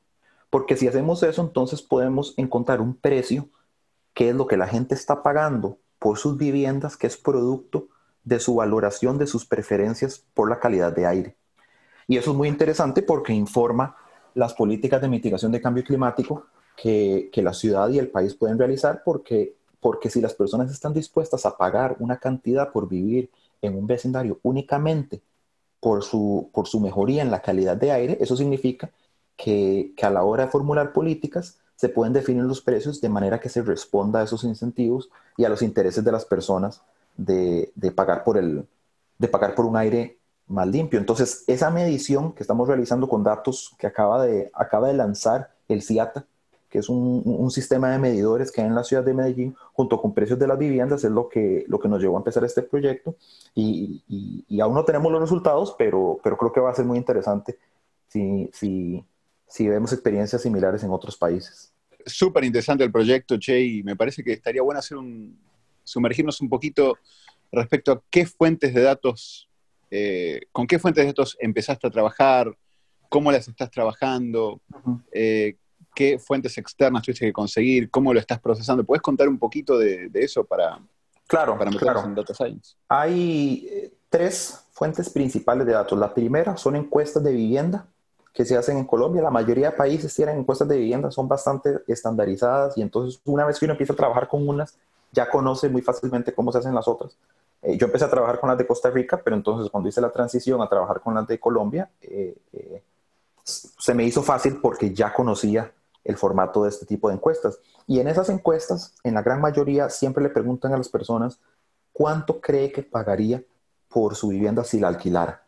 Porque 0.52 0.76
si 0.76 0.86
hacemos 0.86 1.22
eso, 1.22 1.40
entonces 1.40 1.80
podemos 1.80 2.34
encontrar 2.36 2.82
un 2.82 2.94
precio 2.94 3.48
que 4.12 4.28
es 4.28 4.34
lo 4.34 4.46
que 4.46 4.58
la 4.58 4.66
gente 4.66 4.94
está 4.94 5.22
pagando 5.22 5.78
por 5.98 6.18
sus 6.18 6.36
viviendas, 6.36 6.98
que 6.98 7.06
es 7.06 7.16
producto 7.16 7.88
de 8.22 8.38
su 8.38 8.56
valoración 8.56 9.16
de 9.16 9.26
sus 9.26 9.46
preferencias 9.46 10.26
por 10.34 10.50
la 10.50 10.60
calidad 10.60 10.94
de 10.94 11.06
aire. 11.06 11.36
Y 12.06 12.18
eso 12.18 12.32
es 12.32 12.36
muy 12.36 12.48
interesante 12.48 13.00
porque 13.00 13.32
informa 13.32 13.96
las 14.34 14.52
políticas 14.52 15.00
de 15.00 15.08
mitigación 15.08 15.52
de 15.52 15.62
cambio 15.62 15.84
climático 15.84 16.44
que, 16.76 17.30
que 17.32 17.40
la 17.40 17.54
ciudad 17.54 17.88
y 17.88 17.98
el 17.98 18.10
país 18.10 18.34
pueden 18.34 18.58
realizar 18.58 19.00
porque, 19.06 19.54
porque 19.80 20.10
si 20.10 20.20
las 20.20 20.34
personas 20.34 20.70
están 20.70 20.92
dispuestas 20.92 21.46
a 21.46 21.56
pagar 21.56 21.96
una 21.98 22.18
cantidad 22.18 22.72
por 22.72 22.90
vivir 22.90 23.30
en 23.62 23.74
un 23.74 23.86
vecindario 23.86 24.38
únicamente 24.42 25.22
por 25.80 26.02
su, 26.02 26.50
por 26.52 26.68
su 26.68 26.78
mejoría 26.78 27.22
en 27.22 27.30
la 27.30 27.40
calidad 27.40 27.78
de 27.78 27.90
aire, 27.90 28.18
eso 28.20 28.36
significa 28.36 28.90
que, 29.42 29.92
que, 29.96 30.06
a 30.06 30.10
la 30.10 30.22
hora 30.22 30.44
de 30.44 30.50
formular 30.50 30.92
políticas 30.92 31.58
se 31.74 31.88
pueden 31.88 32.12
definir 32.12 32.44
los 32.44 32.60
precios 32.60 33.00
de 33.00 33.08
manera 33.08 33.40
que 33.40 33.48
se 33.48 33.62
responda 33.62 34.20
a 34.20 34.22
esos 34.22 34.44
incentivos 34.44 35.10
y 35.36 35.44
a 35.44 35.48
los 35.48 35.62
intereses 35.62 36.04
de 36.04 36.12
las 36.12 36.24
personas 36.24 36.80
de, 37.16 37.72
de 37.74 37.90
pagar, 37.90 38.22
por 38.22 38.38
el, 38.38 38.64
de 39.18 39.28
pagar 39.28 39.56
por 39.56 39.64
un 39.66 39.76
aire 39.76 40.18
más 40.46 40.68
limpio. 40.68 41.00
Entonces, 41.00 41.42
esa 41.48 41.70
medición 41.70 42.32
que 42.32 42.44
estamos 42.44 42.68
realizando 42.68 43.08
con 43.08 43.24
datos 43.24 43.74
que 43.78 43.88
acaba 43.88 44.24
de, 44.24 44.50
acaba 44.54 44.86
de 44.86 44.94
lanzar 44.94 45.50
el 45.68 45.82
CIATA, 45.82 46.24
que 46.70 46.78
es 46.78 46.88
un, 46.88 47.22
un, 47.24 47.50
sistema 47.50 47.90
de 47.90 47.98
medidores 47.98 48.50
que 48.52 48.62
hay 48.62 48.68
en 48.68 48.74
la 48.74 48.84
ciudad 48.84 49.02
de 49.02 49.12
Medellín, 49.12 49.56
junto 49.72 50.00
con 50.00 50.14
precios 50.14 50.38
de 50.38 50.46
las 50.46 50.56
viviendas, 50.56 51.02
es 51.04 51.10
lo 51.10 51.28
que, 51.28 51.64
lo 51.66 51.80
que 51.80 51.88
nos 51.88 52.00
llevó 52.00 52.16
a 52.16 52.20
empezar 52.20 52.44
este 52.44 52.62
proyecto. 52.62 53.16
Y, 53.54 54.02
y, 54.08 54.44
y 54.48 54.60
aún 54.60 54.74
no 54.74 54.84
tenemos 54.84 55.10
los 55.10 55.20
resultados, 55.20 55.74
pero, 55.76 56.18
pero 56.22 56.38
creo 56.38 56.52
que 56.52 56.60
va 56.60 56.70
a 56.70 56.74
ser 56.74 56.86
muy 56.86 56.96
interesante 56.96 57.58
si, 58.12 58.50
si, 58.52 59.04
si 59.52 59.68
vemos 59.68 59.92
experiencias 59.92 60.40
similares 60.40 60.82
en 60.82 60.90
otros 60.90 61.14
países. 61.14 61.74
Súper 62.06 62.42
interesante 62.44 62.84
el 62.84 62.90
proyecto, 62.90 63.36
Che, 63.38 63.60
y 63.60 63.82
me 63.82 63.94
parece 63.94 64.24
que 64.24 64.32
estaría 64.32 64.62
bueno 64.62 64.78
hacer 64.78 64.96
un, 64.96 65.38
sumergirnos 65.84 66.40
un 66.40 66.48
poquito 66.48 66.96
respecto 67.52 67.92
a 67.92 68.02
qué 68.08 68.24
fuentes 68.24 68.72
de 68.72 68.80
datos, 68.80 69.50
eh, 69.90 70.40
con 70.52 70.66
qué 70.66 70.78
fuentes 70.78 71.04
de 71.04 71.08
datos 71.08 71.36
empezaste 71.38 71.86
a 71.86 71.90
trabajar, 71.90 72.56
cómo 73.10 73.30
las 73.30 73.46
estás 73.46 73.70
trabajando, 73.70 74.54
uh 74.54 74.78
-huh. 74.86 75.02
eh, 75.12 75.56
qué 75.94 76.18
fuentes 76.18 76.56
externas 76.56 77.02
tuviste 77.02 77.26
que 77.26 77.32
conseguir, 77.34 77.90
cómo 77.90 78.14
lo 78.14 78.20
estás 78.20 78.40
procesando. 78.40 78.84
¿Puedes 78.84 79.02
contar 79.02 79.28
un 79.28 79.38
poquito 79.38 79.76
de, 79.76 80.08
de 80.08 80.24
eso 80.24 80.44
para, 80.44 80.80
claro, 81.26 81.58
para 81.58 81.70
claro. 81.72 82.04
en 82.04 82.14
Data 82.14 82.32
Science? 82.32 82.74
Hay 82.88 83.68
eh, 83.70 83.92
tres 84.08 84.64
fuentes 84.72 85.10
principales 85.10 85.66
de 85.66 85.74
datos. 85.74 85.98
La 85.98 86.14
primera 86.14 86.56
son 86.56 86.74
encuestas 86.74 87.22
de 87.22 87.32
vivienda 87.32 87.91
que 88.32 88.44
se 88.44 88.56
hacen 88.56 88.78
en 88.78 88.84
Colombia. 88.84 89.22
La 89.22 89.30
mayoría 89.30 89.70
de 89.70 89.76
países 89.76 90.14
tienen 90.14 90.38
encuestas 90.38 90.68
de 90.68 90.78
vivienda, 90.78 91.10
son 91.10 91.28
bastante 91.28 91.80
estandarizadas 91.86 92.76
y 92.78 92.82
entonces 92.82 93.20
una 93.24 93.44
vez 93.44 93.58
que 93.58 93.66
uno 93.66 93.72
empieza 93.72 93.92
a 93.92 93.96
trabajar 93.96 94.28
con 94.28 94.48
unas, 94.48 94.76
ya 95.12 95.28
conoce 95.28 95.68
muy 95.68 95.82
fácilmente 95.82 96.32
cómo 96.32 96.52
se 96.52 96.58
hacen 96.58 96.74
las 96.74 96.88
otras. 96.88 97.16
Eh, 97.62 97.76
yo 97.76 97.86
empecé 97.86 98.04
a 98.04 98.10
trabajar 98.10 98.40
con 98.40 98.48
las 98.48 98.58
de 98.58 98.66
Costa 98.66 98.90
Rica, 98.90 99.20
pero 99.22 99.36
entonces 99.36 99.70
cuando 99.70 99.88
hice 99.88 100.00
la 100.00 100.10
transición 100.10 100.62
a 100.62 100.68
trabajar 100.68 101.00
con 101.00 101.14
las 101.14 101.26
de 101.26 101.38
Colombia, 101.38 101.90
eh, 102.00 102.36
eh, 102.52 102.82
se 103.44 103.94
me 103.94 104.04
hizo 104.04 104.22
fácil 104.22 104.60
porque 104.60 104.92
ya 104.92 105.12
conocía 105.12 105.72
el 106.04 106.16
formato 106.16 106.64
de 106.64 106.70
este 106.70 106.86
tipo 106.86 107.08
de 107.08 107.14
encuestas. 107.14 107.58
Y 107.86 108.00
en 108.00 108.08
esas 108.08 108.28
encuestas, 108.30 108.94
en 109.04 109.14
la 109.14 109.22
gran 109.22 109.40
mayoría, 109.40 109.90
siempre 109.90 110.22
le 110.22 110.30
preguntan 110.30 110.72
a 110.72 110.78
las 110.78 110.88
personas 110.88 111.38
cuánto 111.92 112.40
cree 112.40 112.72
que 112.72 112.82
pagaría 112.82 113.42
por 113.88 114.16
su 114.16 114.28
vivienda 114.28 114.64
si 114.64 114.80
la 114.80 114.88
alquilara. 114.88 115.44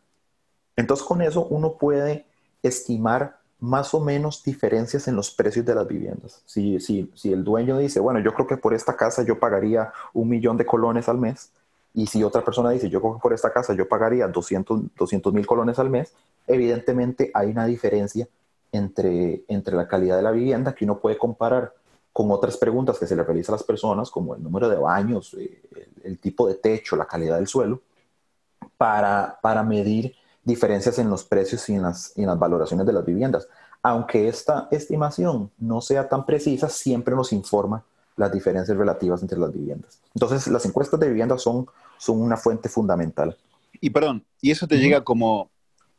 Entonces 0.77 1.07
con 1.07 1.23
eso 1.23 1.47
uno 1.47 1.77
puede 1.79 2.27
estimar 2.65 3.39
más 3.61 3.95
o 3.95 4.01
menos 4.01 4.43
diferencias 4.43 5.09
en 5.09 5.17
los 5.17 5.31
precios 5.31 5.65
de 5.65 5.75
las 5.75 5.87
viviendas. 5.87 6.43
Si, 6.45 6.81
si, 6.81 7.11
si 7.15 7.33
el 7.33 7.45
dueño 7.45 7.79
dice, 7.79 8.01
bueno, 8.01 8.21
yo 8.21 8.35
creo 8.35 8.47
que 8.47 8.57
por 8.57 8.75
esta 8.75 8.97
casa 8.97 9.23
yo 9.23 9.39
pagaría 9.39 9.93
un 10.13 10.29
millón 10.29 10.57
de 10.57 10.67
colones 10.67 11.09
al 11.09 11.19
mes, 11.19 11.51
y 11.95 12.07
si 12.07 12.25
otra 12.25 12.45
persona 12.45 12.71
dice, 12.71 12.91
yo 12.91 13.01
creo 13.01 13.15
que 13.15 13.21
por 13.21 13.33
esta 13.33 13.53
casa 13.53 13.73
yo 13.73 13.89
pagaría 13.89 14.27
200 14.27 15.33
mil 15.33 15.47
colones 15.47 15.79
al 15.79 15.91
mes, 15.91 16.13
evidentemente 16.47 17.31
hay 17.33 17.51
una 17.51 17.67
diferencia 17.67 18.27
entre, 18.73 19.45
entre 19.47 19.77
la 19.77 19.87
calidad 19.87 20.17
de 20.17 20.23
la 20.23 20.33
vivienda 20.33 20.75
que 20.75 20.85
uno 20.85 20.99
puede 20.99 21.17
comparar 21.17 21.73
con 22.13 22.31
otras 22.33 22.57
preguntas 22.57 22.99
que 22.99 23.07
se 23.07 23.15
le 23.15 23.23
realizan 23.23 23.55
a 23.55 23.57
las 23.57 23.65
personas, 23.65 24.11
como 24.11 24.35
el 24.35 24.43
número 24.43 24.69
de 24.69 24.77
baños, 24.77 25.35
eh, 25.35 25.63
el, 25.75 26.13
el 26.13 26.19
tipo 26.19 26.49
de 26.49 26.57
techo, 26.57 26.97
la 26.97 27.07
calidad 27.07 27.37
del 27.37 27.47
suelo, 27.47 27.81
para, 28.77 29.39
para 29.41 29.63
medir 29.63 30.15
diferencias 30.45 30.99
en 30.99 31.11
los 31.11 31.25
precios 31.25 31.69
y 31.69 31.75
en 31.75 31.83
las, 31.83 32.13
y 32.17 32.23
en 32.23 32.29
las 32.29 32.39
valoraciones 32.39 32.87
de 32.87 32.93
las 32.93 33.05
viviendas. 33.05 33.49
Aunque 33.83 34.29
esta 34.29 34.69
estimación 34.71 35.51
no 35.59 35.81
sea 35.81 36.09
tan 36.09 36.25
precisa, 36.25 36.69
siempre 36.69 37.15
nos 37.15 37.33
informa 37.33 37.85
las 38.17 38.33
diferencias 38.33 38.77
relativas 38.77 39.23
entre 39.23 39.39
las 39.39 39.53
viviendas. 39.53 40.01
Entonces, 40.15 40.47
las 40.49 40.65
encuestas 40.65 41.01
de 41.01 41.09
vivienda 41.09 41.37
son, 41.39 41.67
son 41.99 42.21
una 42.21 42.37
fuente 42.37 42.69
fundamental. 42.69 43.37
Y 43.81 43.91
perdón, 43.91 44.25
¿y 44.41 44.51
eso 44.51 44.67
te 44.67 44.77
uh 44.77 44.79
-huh. 44.79 44.81
llega 44.81 45.05
como 45.05 45.51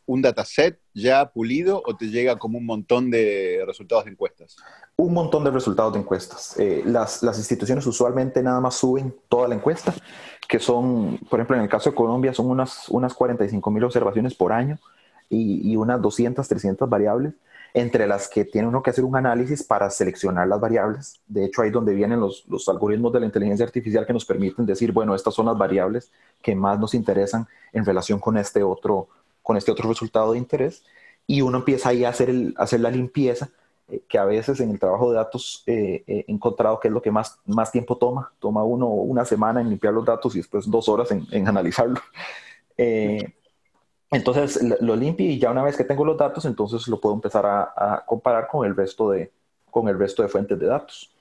un 0.06 0.22
dataset 0.22 0.80
ya 0.94 1.30
pulido 1.30 1.82
o 1.86 1.96
te 1.96 2.10
llega 2.10 2.38
como 2.38 2.58
un 2.58 2.66
montón 2.66 3.10
de 3.12 3.64
resultados 3.66 4.06
de 4.06 4.12
encuestas? 4.12 4.56
Un 4.96 5.14
montón 5.14 5.44
de 5.44 5.52
resultados 5.52 5.94
de 5.94 6.00
encuestas. 6.00 6.58
Eh, 6.58 6.84
las, 6.86 7.22
las, 7.22 7.38
instituciones 7.38 7.86
usualmente 7.86 8.42
nada 8.42 8.62
más 8.62 8.76
suben 8.76 9.16
toda 9.28 9.48
la 9.48 9.56
encuesta, 9.56 9.94
que 10.48 10.60
son, 10.60 11.20
por 11.30 11.40
ejemplo, 11.40 11.56
en 11.56 11.64
el 11.64 11.70
caso 11.70 11.90
de 11.90 11.96
Colombia, 11.96 12.34
son 12.34 12.50
unas, 12.50 12.90
unas 12.90 13.14
45 13.14 13.72
mil 13.72 13.84
observaciones 13.84 14.36
por 14.36 14.52
año 14.52 14.78
y, 15.30 15.72
y, 15.72 15.76
unas 15.76 16.02
200, 16.02 16.48
300 16.48 16.90
variables, 16.90 17.34
entre 17.74 18.08
las 18.08 18.30
que 18.30 18.46
tiene 18.46 18.68
uno 18.68 18.82
que 18.82 18.92
hacer 18.92 19.04
un 19.04 19.18
análisis 19.18 19.64
para 19.64 19.90
seleccionar 19.90 20.48
las 20.48 20.60
variables. 20.60 21.20
De 21.28 21.46
hecho, 21.46 21.62
ahí 21.62 21.68
es 21.68 21.74
donde 21.74 21.94
vienen 21.94 22.20
los, 22.20 22.46
los 22.48 22.70
algoritmos 22.70 23.12
de 23.12 23.20
la 23.20 23.26
inteligencia 23.26 23.66
artificial 23.66 24.06
que 24.06 24.14
nos 24.14 24.26
permiten 24.26 24.66
decir, 24.66 24.92
bueno, 24.92 25.14
estas 25.14 25.34
son 25.34 25.48
las 25.48 25.58
variables 25.58 26.12
que 26.42 26.56
más 26.56 26.80
nos 26.80 26.94
interesan 26.94 27.48
en 27.74 27.84
relación 27.84 28.20
con 28.20 28.38
este 28.38 28.64
otro, 28.64 29.10
con 29.44 29.58
este 29.58 29.72
otro 29.72 29.90
resultado 29.90 30.32
de 30.32 30.38
interés 30.38 30.84
y 31.28 31.42
uno 31.42 31.58
empieza 31.58 31.90
ahí 31.90 32.06
a 32.06 32.10
hacer, 32.10 32.30
el, 32.30 32.54
a 32.58 32.64
hacer 32.64 32.80
la 32.80 32.92
limpieza, 32.92 33.50
que 34.08 34.18
a 34.18 34.26
veces 34.26 34.60
en 34.60 34.72
el 34.72 34.80
trabajo 34.80 35.12
de 35.12 35.18
datos 35.18 35.64
eh, 35.68 36.04
eh, 36.08 36.26
he 36.28 36.32
encontrado 36.32 36.80
que 36.80 36.88
es 36.88 36.94
lo 36.94 37.02
que 37.02 37.12
más, 37.12 37.40
más 37.46 37.72
tiempo 37.72 37.98
toma. 37.98 38.32
Toma 38.40 38.64
uno 38.64 38.88
una 38.88 39.26
semana 39.26 39.62
en 39.62 39.70
limpiar 39.70 39.94
los 39.94 40.06
datos 40.06 40.36
y 40.36 40.40
después 40.40 40.70
dos 40.70 40.90
horas 40.90 41.12
en, 41.12 41.26
en 41.32 41.48
analizarlo. 41.48 42.00
Eh, 42.78 43.34
entonces 44.12 44.62
lo 44.82 44.98
limpio 44.98 45.26
y 45.26 45.40
ya 45.40 45.50
una 45.50 45.64
vez 45.64 45.78
que 45.78 45.86
tengo 45.86 46.04
los 46.04 46.18
datos, 46.18 46.44
entonces 46.44 46.86
lo 46.90 47.00
puedo 47.00 47.16
empezar 47.16 47.46
a, 47.46 47.74
a, 47.74 48.06
comparar 48.06 48.50
con 48.50 48.68
el, 48.68 48.76
resto 48.76 49.12
de, 49.12 49.32
con 49.72 49.88
el 49.88 49.98
resto 49.98 50.22
de 50.22 50.28
fuentes 50.28 50.60
de 50.60 50.66
datos. 50.66 51.16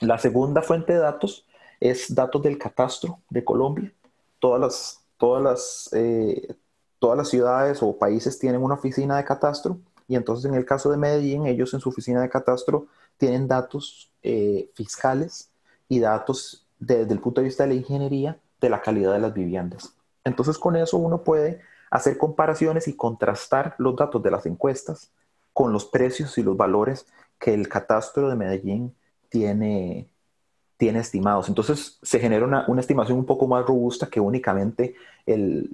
La 0.00 0.16
segunda 0.16 0.62
fuente 0.62 0.94
de 0.94 1.00
datos 1.00 1.46
es 1.78 2.14
datos 2.14 2.42
del 2.42 2.56
catastro 2.56 3.18
de 3.28 3.44
Colombia. 3.44 3.92
Todas 4.38 4.60
las, 4.62 5.04
todas 5.18 5.42
las, 5.42 5.90
eh, 5.92 6.56
todas 6.98 7.18
las 7.18 7.28
ciudades 7.28 7.82
o 7.82 7.98
países 7.98 8.38
tienen 8.38 8.62
una 8.62 8.74
oficina 8.74 9.18
de 9.18 9.24
catastro 9.24 9.78
y 10.12 10.16
entonces 10.16 10.44
en 10.44 10.54
el 10.54 10.66
caso 10.66 10.90
de 10.90 10.98
Medellín, 10.98 11.46
ellos 11.46 11.72
en 11.72 11.80
su 11.80 11.88
oficina 11.88 12.20
de 12.20 12.28
catastro 12.28 12.86
tienen 13.16 13.48
datos 13.48 14.10
eh, 14.22 14.68
fiscales 14.74 15.48
y 15.88 16.00
datos 16.00 16.66
desde 16.78 17.14
el 17.14 17.18
punto 17.18 17.40
de 17.40 17.46
vista 17.46 17.62
de 17.62 17.70
la 17.70 17.76
ingeniería 17.76 18.38
de 18.60 18.68
la 18.68 18.82
calidad 18.82 19.14
de 19.14 19.20
las 19.20 19.32
viviendas. 19.32 19.94
Entonces 20.22 20.58
con 20.58 20.76
eso 20.76 20.98
uno 20.98 21.24
puede 21.24 21.62
hacer 21.90 22.18
comparaciones 22.18 22.88
y 22.88 22.94
contrastar 22.94 23.74
los 23.78 23.96
datos 23.96 24.22
de 24.22 24.30
las 24.30 24.44
encuestas 24.44 25.10
con 25.54 25.72
los 25.72 25.86
precios 25.86 26.36
y 26.36 26.42
los 26.42 26.58
valores 26.58 27.06
que 27.38 27.54
el 27.54 27.70
catastro 27.70 28.28
de 28.28 28.36
Medellín 28.36 28.94
tiene, 29.30 30.10
tiene 30.82 30.98
estimados. 30.98 31.48
Entonces 31.48 31.96
se 32.02 32.18
genera 32.18 32.44
una, 32.44 32.80
estimación 32.80 33.16
un 33.16 33.24
poco 33.24 33.46
más 33.46 33.64
robusta 33.64 34.08
que 34.08 34.18
únicamente 34.18 34.96
el, 35.24 35.70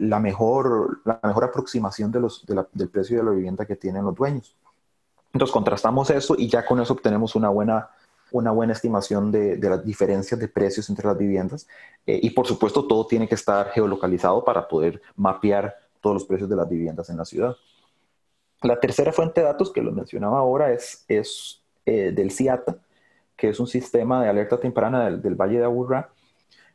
la, 0.00 0.20
mejor, 0.20 1.02
la 1.04 1.20
mejor 1.22 1.44
aproximación 1.44 2.10
de 2.10 2.20
los, 2.20 2.46
del 2.72 2.88
precio 2.88 3.18
de 3.18 3.24
la 3.24 3.32
vivienda 3.32 3.66
que 3.66 3.76
tienen 3.76 4.06
los 4.06 4.14
dueños. 4.14 4.56
Entonces 5.34 5.52
contrastamos 5.52 6.08
eso 6.08 6.34
y 6.38 6.48
ya 6.48 6.64
con 6.64 6.80
eso 6.80 6.94
obtenemos 6.94 7.34
una 7.34 7.50
buena, 7.50 7.90
una 8.30 8.52
buena 8.52 8.72
estimación 8.72 9.30
de, 9.30 9.58
de 9.58 9.68
las 9.68 9.84
diferencias 9.84 10.40
de 10.40 10.48
precios 10.48 10.88
entre 10.88 11.06
las 11.06 11.18
viviendas. 11.18 11.68
Eh, 12.06 12.18
y 12.22 12.30
por 12.30 12.46
supuesto 12.46 12.86
todo 12.86 13.06
tiene 13.06 13.28
que 13.28 13.34
estar 13.34 13.68
geolocalizado 13.68 14.42
para 14.42 14.66
poder 14.66 15.02
mapear 15.14 15.76
todos 16.00 16.14
los 16.14 16.24
precios 16.24 16.48
de 16.48 16.56
las 16.56 16.70
viviendas 16.70 17.10
en 17.10 17.18
la 17.18 17.26
ciudad. 17.26 17.54
La 18.62 18.80
tercera 18.80 19.12
fuente 19.12 19.42
de 19.42 19.48
datos 19.48 19.70
que 19.70 19.82
lo 19.82 19.92
mencionaba 19.92 20.38
ahora 20.38 20.72
es, 20.72 21.04
es 21.06 21.60
eh, 21.84 22.12
del 22.12 22.30
CIATA, 22.30 22.78
que 23.42 23.48
es 23.48 23.58
un 23.58 23.66
sistema 23.66 24.22
de 24.22 24.28
alerta 24.28 24.56
temprana 24.60 25.10
del, 25.10 25.34
Valle 25.34 25.58
de 25.58 25.64
Aburrá. 25.64 26.12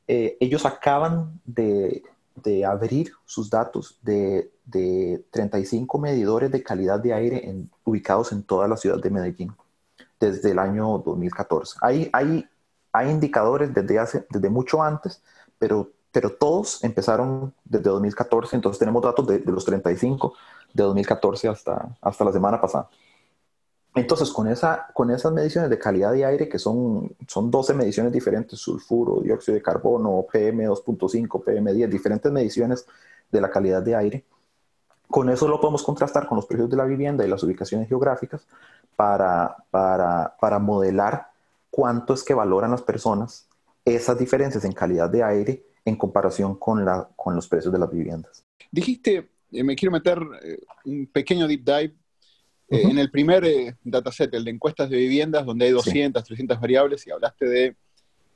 Eh, 0.05 0.35
ellos 0.41 0.65
acaban 0.65 1.39
de, 1.45 2.03
de, 2.43 2.65
abrir 2.65 3.13
sus 3.25 3.49
datos 3.49 3.97
de, 4.01 4.51
de, 4.65 5.23
35 5.31 5.97
medidores 5.97 6.51
de 6.51 6.61
calidad 6.61 6.99
de 6.99 7.13
aire 7.13 7.55
ubicados 7.85 8.33
en 8.33 8.43
toda 8.43 8.67
la 8.67 8.75
ciudad 8.75 9.01
de 9.01 9.09
Medellín 9.09 9.55
desde 10.19 10.51
el 10.51 10.59
año 10.59 10.97
2014. 11.05 11.77
Hay, 11.81 12.09
hay, 12.11 12.45
hay 12.91 13.11
indicadores 13.11 13.73
desde, 13.73 13.97
hace, 13.97 14.25
desde 14.29 14.49
mucho 14.49 14.83
antes, 14.83 15.23
pero, 15.57 15.89
pero 16.11 16.31
todos 16.31 16.83
empezaron 16.83 17.53
desde 17.63 17.89
2014, 17.91 18.57
entonces 18.57 18.77
tenemos 18.77 19.01
datos 19.01 19.25
de, 19.25 19.39
de 19.39 19.51
los 19.53 19.63
35 19.63 20.33
de 20.73 20.83
2014 20.83 21.47
hasta, 21.47 21.95
hasta 22.01 22.25
la 22.25 22.33
semana 22.33 22.59
pasada. 22.59 22.89
Entonces, 23.97 24.31
con, 24.31 24.47
esa, 24.47 24.87
con 24.93 25.11
esas 25.11 25.31
mediciones 25.31 25.69
de 25.69 25.79
calidad 25.79 26.11
de 26.11 26.25
aire, 26.25 26.47
que 26.47 26.59
son, 26.59 27.15
son 27.27 27.51
12 27.51 27.73
mediciones 27.73 28.13
diferentes, 28.13 28.59
sulfuro, 28.59 29.21
dióxido 29.21 29.55
de 29.55 29.61
carbono, 29.61 30.25
PM2.5, 30.31 31.43
PM10, 31.43 31.87
diferentes 31.87 32.31
mediciones 32.31 32.85
de 33.31 33.41
la 33.41 33.49
calidad 33.49 33.81
de 33.81 33.95
aire, 33.95 34.25
con 35.09 35.29
eso 35.29 35.47
lo 35.47 35.59
podemos 35.59 35.83
contrastar 35.83 36.27
con 36.27 36.35
los 36.35 36.45
precios 36.45 36.69
de 36.69 36.77
la 36.77 36.85
vivienda 36.85 37.25
y 37.25 37.29
las 37.29 37.41
ubicaciones 37.43 37.87
geográficas 37.87 38.45
para, 38.95 39.55
para, 39.71 40.35
para 40.39 40.59
modelar 40.59 41.27
cuánto 41.69 42.13
es 42.13 42.23
que 42.23 42.33
valoran 42.33 42.71
las 42.71 42.81
personas 42.81 43.47
esas 43.85 44.17
diferencias 44.19 44.65
en 44.65 44.73
calidad 44.73 45.09
de 45.09 45.23
aire 45.23 45.63
en 45.85 45.95
comparación 45.95 46.55
con, 46.55 46.83
la, 46.83 47.07
con 47.15 47.35
los 47.35 47.47
precios 47.47 47.71
de 47.71 47.79
las 47.79 47.89
viviendas. 47.89 48.43
dijiste, 48.69 49.29
eh, 49.51 49.63
me 49.63 49.75
quiero 49.75 49.93
meter 49.93 50.19
eh, 50.43 50.59
un 50.83 51.07
pequeño 51.07 51.47
deep 51.47 51.63
dive 51.63 51.95
en 52.69 52.97
el 52.97 53.09
primer 53.09 53.75
dataset, 53.83 54.33
el 54.33 54.43
de 54.43 54.51
encuestas 54.51 54.89
de 54.89 54.97
viviendas, 54.97 55.45
donde 55.45 55.65
hay 55.65 55.71
200, 55.71 56.23
300 56.23 56.59
variables, 56.59 57.07
y 57.07 57.11
hablaste 57.11 57.45
de 57.45 57.75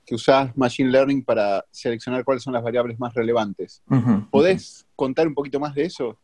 que 0.05 0.15
usás 0.15 0.55
Machine 0.57 0.89
Learning 0.89 1.23
para 1.23 1.65
seleccionar 1.71 2.23
cuáles 2.23 2.43
son 2.43 2.53
las 2.53 2.63
variables 2.63 2.99
más 2.99 3.13
relevantes. 3.13 3.83
¿Podés 4.31 4.85
contar 4.95 5.27
un 5.27 5.33
poquito 5.33 5.59
más 5.59 5.75
de 5.75 5.83
eso? 5.83 6.17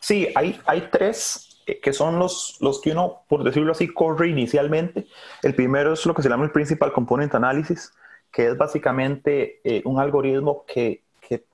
Sí, 0.00 0.28
hay, 0.34 0.58
hay 0.66 0.88
tres 0.90 1.62
que 1.82 1.92
son 1.92 2.18
los, 2.18 2.58
los 2.60 2.80
que 2.80 2.92
uno, 2.92 3.22
por 3.28 3.42
decirlo 3.42 3.72
así, 3.72 3.88
corre 3.88 4.28
inicialmente. 4.28 5.06
El 5.42 5.54
primero 5.54 5.94
es 5.94 6.06
lo 6.06 6.14
que 6.14 6.22
se 6.22 6.28
llama 6.28 6.44
el 6.44 6.52
Principal 6.52 6.92
Component 6.92 7.34
Analysis, 7.34 7.92
que 8.30 8.46
es 8.46 8.56
básicamente 8.56 9.60
un 9.84 9.98
algoritmo 9.98 10.64
que, 10.66 11.02
que, 11.26 11.44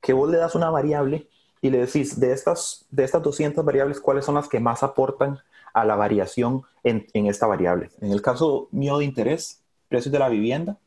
que 0.00 0.12
vos 0.12 0.30
le 0.30 0.36
das 0.36 0.54
una 0.54 0.70
variable 0.70 1.26
y 1.60 1.70
le 1.70 1.78
decís, 1.78 2.18
de 2.18 2.32
estas, 2.32 2.86
de 2.90 3.04
estas 3.04 3.22
200 3.22 3.64
variables, 3.64 4.00
¿cuáles 4.00 4.24
son 4.24 4.34
las 4.36 4.48
que 4.48 4.60
más 4.60 4.82
aportan 4.82 5.38
a 5.72 5.84
la 5.84 5.96
variación 5.96 6.62
en, 6.84 7.06
en 7.12 7.26
esta 7.26 7.46
variable? 7.46 7.90
En 8.00 8.12
el 8.12 8.22
caso 8.22 8.68
mío 8.70 8.98
de 8.98 9.04
interés, 9.04 9.62
precios 9.88 10.12
de 10.12 10.18
la 10.18 10.28
vivienda, 10.28 10.78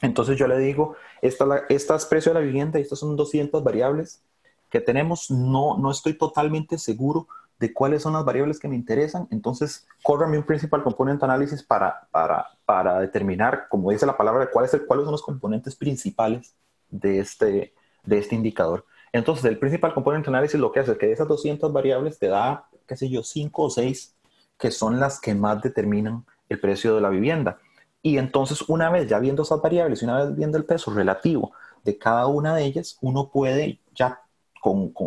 entonces 0.00 0.38
yo 0.38 0.46
le 0.46 0.58
digo, 0.58 0.96
esta, 1.22 1.44
esta 1.68 1.96
es 1.96 2.06
precio 2.06 2.32
de 2.32 2.40
la 2.40 2.46
vivienda 2.46 2.78
y 2.78 2.82
estas 2.82 2.98
son 2.98 3.16
200 3.16 3.62
variables 3.62 4.22
que 4.70 4.80
tenemos, 4.80 5.30
no, 5.30 5.76
no 5.78 5.90
estoy 5.90 6.14
totalmente 6.14 6.78
seguro 6.78 7.26
de 7.58 7.74
cuáles 7.74 8.02
son 8.02 8.14
las 8.14 8.24
variables 8.24 8.58
que 8.58 8.68
me 8.68 8.76
interesan, 8.76 9.28
entonces 9.30 9.86
córrame 10.02 10.38
un 10.38 10.44
principal 10.44 10.82
component 10.82 11.22
análisis 11.22 11.62
para, 11.62 12.08
para, 12.10 12.46
para 12.64 12.98
determinar, 13.00 13.66
como 13.68 13.90
dice 13.90 14.06
la 14.06 14.16
palabra, 14.16 14.50
cuáles, 14.50 14.70
cuáles 14.86 15.04
son 15.04 15.12
los 15.12 15.22
componentes 15.22 15.76
principales 15.76 16.54
de 16.88 17.18
este, 17.18 17.74
de 18.04 18.18
este 18.18 18.34
indicador. 18.34 18.86
Entonces, 19.12 19.44
el 19.44 19.58
principal 19.58 19.92
component 19.92 20.26
análisis 20.28 20.58
lo 20.58 20.70
que 20.70 20.80
hace 20.80 20.92
es 20.92 20.98
que 20.98 21.06
de 21.06 21.12
esas 21.12 21.28
200 21.28 21.72
variables 21.72 22.18
te 22.18 22.28
da, 22.28 22.68
qué 22.86 22.96
sé 22.96 23.08
yo, 23.08 23.22
5 23.22 23.62
o 23.62 23.70
6 23.70 24.14
que 24.58 24.70
son 24.70 25.00
las 25.00 25.18
que 25.18 25.34
más 25.34 25.62
determinan 25.62 26.24
el 26.48 26.60
precio 26.60 26.94
de 26.94 27.00
la 27.00 27.08
vivienda. 27.08 27.58
Y 28.02 28.18
entonces, 28.18 28.62
una 28.68 28.90
vez 28.90 29.08
ya 29.08 29.18
viendo 29.18 29.42
esas 29.42 29.60
variables 29.62 30.02
y 30.02 30.04
una 30.04 30.24
vez 30.24 30.36
viendo 30.36 30.58
el 30.58 30.64
peso 30.64 30.92
relativo 30.92 31.52
de 31.82 31.96
cada 31.98 32.26
una 32.26 32.54
de 32.54 32.64
ellas, 32.64 32.98
uno 33.00 33.30
puede 33.30 33.80
ya 33.94 34.20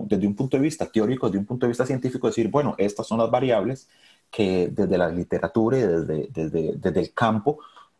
desde 0.07 0.25
un 0.25 0.35
punto 0.35 0.57
de 0.57 0.63
vista 0.63 0.91
teórico, 0.91 1.27
desde 1.27 1.37
un 1.37 1.45
punto 1.45 1.67
de 1.67 1.69
vista 1.69 1.85
científico, 1.85 2.25
decir, 2.27 2.49
bueno, 2.49 2.73
estas 2.79 3.05
son 3.05 3.19
las 3.19 3.29
variables 3.29 3.87
que 4.31 4.69
desde 4.71 4.97
la 4.97 5.09
literatura 5.09 5.77
y 5.77 5.81
desde, 5.81 6.27
desde, 6.31 6.73
desde 6.75 6.99
el 6.99 7.13
campo 7.13 7.59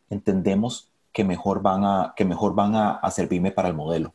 entendemos 0.10 0.90
que 1.12 1.24
mejor 1.24 1.62
van, 1.62 1.86
a, 1.86 2.14
que 2.16 2.26
mejor 2.26 2.56
van 2.56 2.74
a 2.76 3.12
servirme 3.12 3.52
para 3.52 3.68
el 3.68 3.76
modelo 3.76 4.14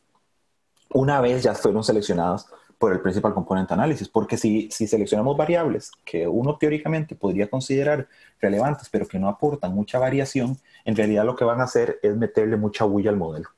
una 0.90 1.20
vez 1.20 1.42
ya 1.42 1.54
fueron 1.54 1.84
seleccionadas 1.84 2.46
por 2.78 2.92
el 2.92 3.00
principal 3.00 3.34
componente 3.34 3.74
análisis, 3.74 4.08
porque 4.08 4.36
si, 4.36 4.70
si 4.70 4.86
seleccionamos 4.86 5.36
variables 5.36 5.90
que 6.04 6.28
uno 6.28 6.56
teóricamente 6.56 7.16
podría 7.16 7.50
considerar 7.50 8.06
relevantes, 8.40 8.88
pero 8.88 9.06
que 9.06 9.18
no 9.18 9.28
aportan 9.28 9.74
mucha 9.74 9.98
variación, 9.98 10.56
en 10.84 10.94
realidad 10.94 11.24
lo 11.24 11.34
que 11.34 11.44
van 11.44 11.60
a 11.60 11.64
hacer 11.64 11.98
es 12.02 12.16
meterle 12.16 12.56
mucha 12.56 12.84
bulla 12.84 13.10
al 13.10 13.16
modelo. 13.16 13.48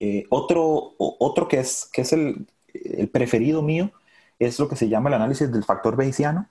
Eh, 0.00 0.26
otro, 0.30 0.94
otro 0.98 1.46
que 1.46 1.60
es, 1.60 1.88
que 1.92 2.02
es 2.02 2.12
el, 2.12 2.46
preferido 3.12 3.62
mío 3.62 3.92
es 4.38 4.58
lo 4.58 4.68
que 4.68 4.76
se 4.76 4.88
llama 4.88 5.08
el 5.10 5.14
análisis 5.14 5.52
del 5.52 5.62
factor 5.62 5.94
bayesiano, 5.94 6.48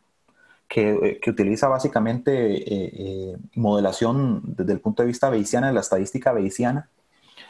que, 0.70 0.92
eh, 0.92 1.20
que 1.20 1.32
utiliza 1.32 1.68
básicamente 1.68 2.32
eh, 2.32 3.38
modelación 3.56 4.42
desde 4.46 4.72
el 4.72 4.80
punto 4.80 5.04
de 5.04 5.08
vista 5.08 5.30
bayesiana, 5.30 5.68
de 5.68 5.74
la 5.74 5.82
estadística 5.82 6.32
bayesiana, 6.32 6.90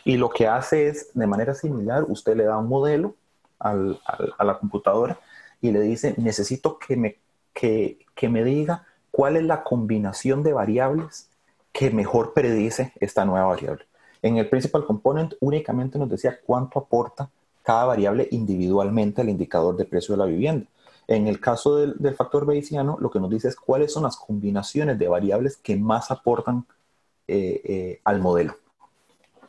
y 0.03 0.17
lo 0.17 0.29
que 0.29 0.47
hace 0.47 0.87
es, 0.87 1.11
de 1.13 1.27
manera 1.27 1.53
similar, 1.53 2.05
usted 2.07 2.35
le 2.35 2.45
da 2.45 2.57
un 2.57 2.67
modelo 2.67 3.15
a 3.59 4.43
la 4.43 4.57
computadora 4.59 5.19
y 5.61 5.71
le 5.71 5.81
dice, 5.81 6.15
necesito 6.17 6.79
que 6.79 6.97
me, 6.97 7.17
que, 7.53 7.99
que 8.15 8.29
me 8.29 8.43
diga 8.43 8.85
cuál 9.11 9.37
es 9.37 9.43
la 9.43 9.63
combinación 9.63 10.41
de 10.41 10.53
variables 10.53 11.29
que 11.71 11.91
mejor 11.91 12.33
predice 12.33 12.93
esta 12.99 13.23
nueva 13.25 13.47
variable. 13.47 13.85
En 14.21 14.37
el 14.37 14.49
principal 14.49 14.85
component 14.85 15.33
únicamente 15.39 15.99
nos 15.99 16.09
decía 16.09 16.39
cuánto 16.45 16.79
aporta 16.79 17.29
cada 17.63 17.85
variable 17.85 18.27
individualmente 18.31 19.21
al 19.21 19.29
indicador 19.29 19.77
de 19.77 19.85
precio 19.85 20.13
de 20.15 20.19
la 20.19 20.25
vivienda. 20.25 20.65
En 21.07 21.27
el 21.27 21.39
caso 21.39 21.75
del, 21.75 21.95
del, 21.97 22.15
factor 22.15 22.45
bayesiano, 22.45 22.97
lo 22.99 23.11
que 23.11 23.19
nos 23.19 23.29
dice 23.29 23.47
es 23.47 23.55
cuáles 23.55 23.91
son 23.91 24.03
las 24.03 24.17
combinaciones 24.17 24.97
de 24.97 25.07
variables 25.07 25.57
que 25.57 25.75
más 25.75 26.09
aportan 26.09 26.65
eh, 27.27 27.61
eh, 27.63 28.01
al 28.03 28.19
modelo. 28.19 28.55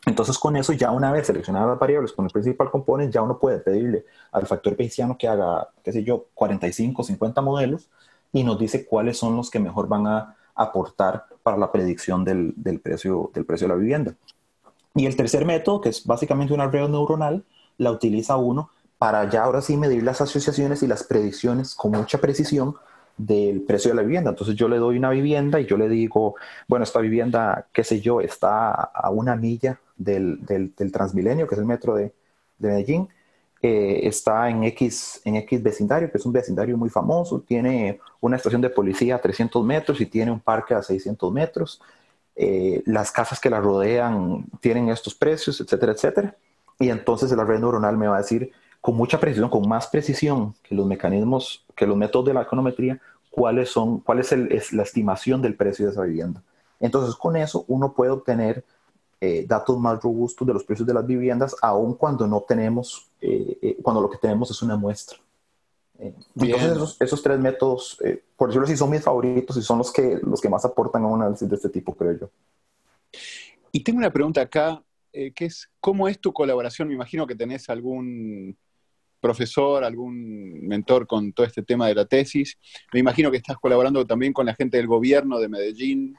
Entonces, 0.05 0.37
con 0.39 0.57
eso, 0.57 0.73
ya 0.73 0.91
una 0.91 1.13
vez 1.13 1.29
seleccionadas 1.29 1.69
las 1.69 1.79
variables 1.79 2.13
con 2.13 2.25
el 2.25 2.31
principal 2.33 2.71
component, 2.71 3.13
ya 3.13 3.23
uno 3.23 3.39
puede 3.39 3.59
pedirle 3.59 4.05
al 4.33 4.47
factor 4.47 4.77
bayesiano 4.77 5.17
que 5.17 5.29
haga, 5.29 5.69
qué 5.85 5.93
sé 5.93 6.03
yo, 6.03 6.27
45, 6.35 7.05
50 7.05 7.41
modelos 7.41 7.89
y 8.33 8.43
nos 8.43 8.59
dice 8.59 8.85
cuáles 8.87 9.17
son 9.17 9.37
los 9.37 9.51
que 9.51 9.61
mejor 9.61 9.87
van 9.87 10.07
a 10.07 10.37
aportar 10.55 11.27
para 11.43 11.57
la 11.57 11.71
predicción 11.71 12.25
del, 12.25 12.53
del 12.57 12.81
precio, 12.81 13.31
del 13.33 13.45
precio 13.45 13.69
de 13.69 13.75
la 13.75 13.81
vivienda. 13.81 14.15
Y 14.95 15.07
el 15.07 15.17
tercer 15.17 15.45
método, 15.45 15.81
que 15.81 15.91
es 15.91 16.05
básicamente 16.05 16.53
una 16.53 16.67
red 16.67 16.89
neuronal, 16.89 17.45
la 17.79 17.91
utiliza 17.91 18.37
uno 18.37 18.71
para 18.99 19.29
ya 19.29 19.45
ahora 19.45 19.63
sí 19.63 19.77
medir 19.77 20.03
las 20.03 20.21
asociaciones 20.21 20.83
y 20.83 20.87
las 20.87 21.05
predicciones 21.05 21.75
con 21.75 21.93
mucha 21.93 22.19
precisión 22.19 22.75
del 23.17 23.63
precio 23.63 23.91
de 23.91 23.97
la 23.97 24.03
vivienda. 24.03 24.31
Entonces 24.31 24.55
yo 24.57 24.69
le 24.69 24.79
doy 24.79 24.97
una 24.97 25.11
vivienda 25.11 25.61
y 25.61 25.67
yo 25.67 25.77
le 25.77 25.89
digo, 25.89 26.35
bueno, 26.69 26.85
esta 26.85 27.01
vivienda, 27.01 27.67
qué 27.73 27.85
sé 27.85 28.01
yo, 28.01 28.21
está 28.21 28.71
a 28.71 29.11
una 29.11 29.37
milla 29.37 29.81
del, 30.05 30.45
del, 30.45 30.93
Transmilenio, 30.93 31.47
que 31.47 31.55
es 31.55 31.59
el 31.59 31.67
metro 31.67 31.95
de, 31.95 32.13
de 32.59 32.69
Medellín. 32.69 33.09
Eh, 33.63 34.09
está 34.09 34.51
en 34.51 34.65
X, 34.65 35.21
en 35.25 35.37
X 35.37 35.63
vecindario, 35.63 36.11
que 36.11 36.19
es 36.19 36.27
un 36.27 36.33
vecindario 36.33 36.77
muy 36.77 36.91
famoso, 36.91 37.41
tiene 37.41 38.01
una 38.21 38.37
estación 38.37 38.61
de 38.61 38.71
policía 38.71 39.17
a 39.17 39.21
300 39.21 39.65
metros 39.65 40.01
y 40.01 40.07
tiene 40.07 40.33
un 40.33 40.41
parque 40.41 40.75
a 40.75 40.83
600 40.83 41.33
metros. 41.33 41.81
Eh, 42.35 42.83
las 42.87 43.13
casas 43.13 43.39
que 43.39 43.51
la 43.51 43.61
rodean 43.61 44.47
tienen 44.61 44.89
estos 44.89 45.15
precios, 45.15 45.61
etcétera, 45.61 45.93
etcétera. 45.93 46.37
Y 46.81 46.91
entonces 46.91 47.31
la 47.33 47.45
red 47.45 47.61
neuronal 47.61 47.97
me 47.97 48.09
va 48.09 48.17
a 48.17 48.23
decir 48.23 48.51
con 48.81 48.97
mucha 48.97 49.21
precisión, 49.21 49.49
con 49.49 49.69
más 49.69 49.87
precisión 49.87 50.55
que 50.63 50.75
los 50.75 50.87
mecanismos, 50.87 51.65
que 51.77 51.87
los 51.87 51.97
métodos 51.97 52.27
de 52.27 52.35
la 52.35 52.43
econometría, 52.43 53.01
cuáles 53.31 53.71
son, 53.71 54.01
cuál 54.01 54.19
es, 54.19 54.33
el, 54.33 54.51
es 54.51 54.73
la 54.73 54.83
estimación 54.83 55.41
del 55.41 55.55
precio 55.55 55.87
de 55.87 55.93
esa 55.93 56.03
vivienda. 56.03 56.43
Entonces, 56.81 57.15
con 57.15 57.37
eso 57.37 57.65
uno 57.69 57.93
puede 57.93 58.11
obtener 58.11 58.65
eh, 59.25 59.47
datos 59.47 59.79
más 59.79 60.03
robustos 60.03 60.45
de 60.45 60.53
los 60.53 60.65
precios 60.65 60.85
de 60.85 60.93
las 60.93 61.07
viviendas, 61.07 61.55
aun 61.63 61.95
cuando 61.95 62.27
no 62.27 62.41
tenemos, 62.41 63.09
eh, 63.21 63.57
eh, 63.63 63.77
cuando 63.81 64.03
lo 64.03 64.11
que 64.11 64.19
tenemos 64.19 64.51
es 64.51 64.61
una 64.63 64.75
muestra. 64.75 65.17
entonces, 65.97 66.97
esos, 66.99 67.23
tres 67.23 67.39
métodos, 67.39 67.99
por 68.37 68.49
decirlo 68.49 68.67
así, 68.67 68.77
son 68.77 68.91
mis 68.91 69.01
favoritos 69.01 69.57
y 69.57 69.63
son 69.63 69.79
los 69.79 69.93
que, 69.93 70.19
los 70.25 70.41
que 70.41 70.49
más 70.49 70.65
aportan 70.65 71.05
a 71.05 71.07
un 71.07 71.23
análisis 71.23 71.49
de 71.49 71.55
este 71.55 71.69
tipo, 71.69 71.95
creo 71.95 72.19
yo. 72.19 72.31
Y 73.71 73.85
tengo 73.85 74.01
una 74.01 74.13
pregunta 74.13 74.41
acá, 74.41 74.83
que 75.13 75.45
es, 75.45 75.71
¿cómo 75.79 76.09
es 76.09 76.19
tu 76.19 76.33
colaboración? 76.33 76.89
Me 76.89 76.95
imagino 76.95 77.25
que 77.25 77.37
tenés 77.37 77.71
algún 77.71 78.57
profesor, 79.21 79.85
algún 79.85 80.67
mentor 80.67 81.07
con 81.07 81.33
todo 81.33 81.47
este 81.47 81.63
tema 81.63 81.87
de 81.87 81.95
la 81.95 82.07
tesis. 82.07 82.59
Me 82.93 82.99
imagino 82.99 83.31
que 83.31 83.37
estás 83.37 83.57
colaborando 83.57 84.05
también 84.05 84.33
con 84.33 84.47
la 84.47 84.55
gente 84.57 84.79
del 84.79 84.89
gobierno 84.89 85.39
de 85.39 85.49
Medellín. 85.49 86.17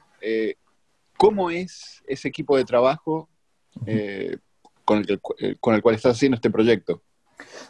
¿Cómo 1.16 1.50
es 1.50 2.02
ese 2.06 2.28
equipo 2.28 2.56
de 2.56 2.64
trabajo 2.64 3.28
eh, 3.86 4.36
con, 4.84 4.98
el 4.98 5.20
eh, 5.38 5.56
con 5.60 5.74
el 5.74 5.82
cual 5.82 5.94
estás 5.94 6.16
haciendo 6.16 6.36
este 6.36 6.50
proyecto? 6.50 7.02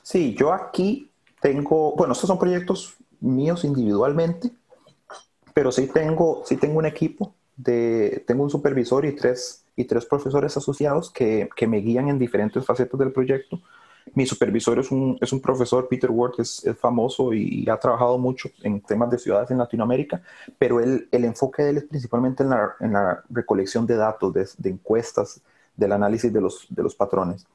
Sí, 0.02 0.34
yo 0.38 0.52
aquí 0.52 1.10
tengo, 1.40 1.94
bueno, 1.96 2.12
estos 2.12 2.28
son 2.28 2.38
proyectos 2.38 2.96
míos 3.20 3.64
individualmente, 3.64 4.50
pero 5.52 5.70
sí 5.72 5.86
tengo, 5.86 6.42
sí 6.46 6.56
tengo 6.56 6.78
un 6.78 6.86
equipo, 6.86 7.34
de, 7.56 8.24
tengo 8.26 8.42
un 8.42 8.50
supervisor 8.50 9.04
y 9.04 9.14
tres, 9.14 9.64
y 9.76 9.84
tres 9.84 10.04
profesores 10.06 10.56
asociados 10.56 11.10
que, 11.10 11.48
que 11.54 11.66
me 11.66 11.78
guían 11.78 12.08
en 12.08 12.18
diferentes 12.18 12.64
facetas 12.64 12.98
del 12.98 13.12
proyecto 13.12 13.60
mi 14.14 14.26
supervisor 14.26 14.78
es 14.78 14.90
un, 14.90 15.18
es 15.20 15.32
un 15.32 15.40
profesor, 15.40 15.88
Peter 15.88 16.10
Ward, 16.10 16.34
es, 16.38 16.64
es, 16.64 16.78
famoso 16.78 17.32
y 17.32 17.68
ha 17.68 17.78
trabajado 17.78 18.18
mucho 18.18 18.48
en 18.62 18.80
temas 18.80 19.10
de 19.10 19.18
ciudades 19.18 19.50
en 19.50 19.58
Latinoamérica, 19.58 20.22
pero 20.58 20.80
él, 20.80 21.08
el 21.10 21.24
enfoque 21.24 21.62
de 21.62 21.70
él 21.70 21.76
es 21.78 21.84
principalmente 21.84 22.42
en 22.42 22.50
la, 22.50 22.74
en 22.80 22.92
la 22.92 23.22
recolección 23.30 23.86
de 23.86 23.96
datos, 23.96 24.32
de, 24.32 24.48
de, 24.58 24.70
encuestas, 24.70 25.40
del 25.76 25.92
análisis 25.92 26.32
de 26.32 26.40
los, 26.40 26.66
de 26.68 26.82
los 26.82 26.94
patrones. 26.94 27.46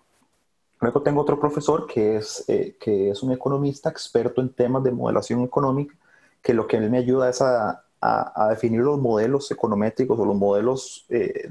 Luego 0.82 1.02
tengo 1.02 1.22
otro 1.22 1.40
profesor 1.40 1.88
que 1.88 2.18
es, 2.18 2.46
eh, 2.48 2.76
que 2.80 3.10
es 3.10 3.22
un 3.24 3.32
economista 3.32 3.90
experto 3.90 4.42
en 4.42 4.50
temas 4.50 4.84
de 4.84 4.92
modelación 4.92 5.42
económica, 5.42 5.96
que 6.42 6.54
lo 6.54 6.68
que 6.68 6.78
él 6.78 6.90
me 6.90 6.98
ayuda 6.98 7.30
es 7.30 7.42
a, 7.42 7.84
a, 8.02 8.46
a 8.46 8.50
definir 8.50 8.82
los 8.82 9.00
modelos 9.00 9.52
econométricos 9.52 10.18
o 10.18 10.26
los 10.26 10.36
modelos 10.36 11.06
eh, 11.10 11.50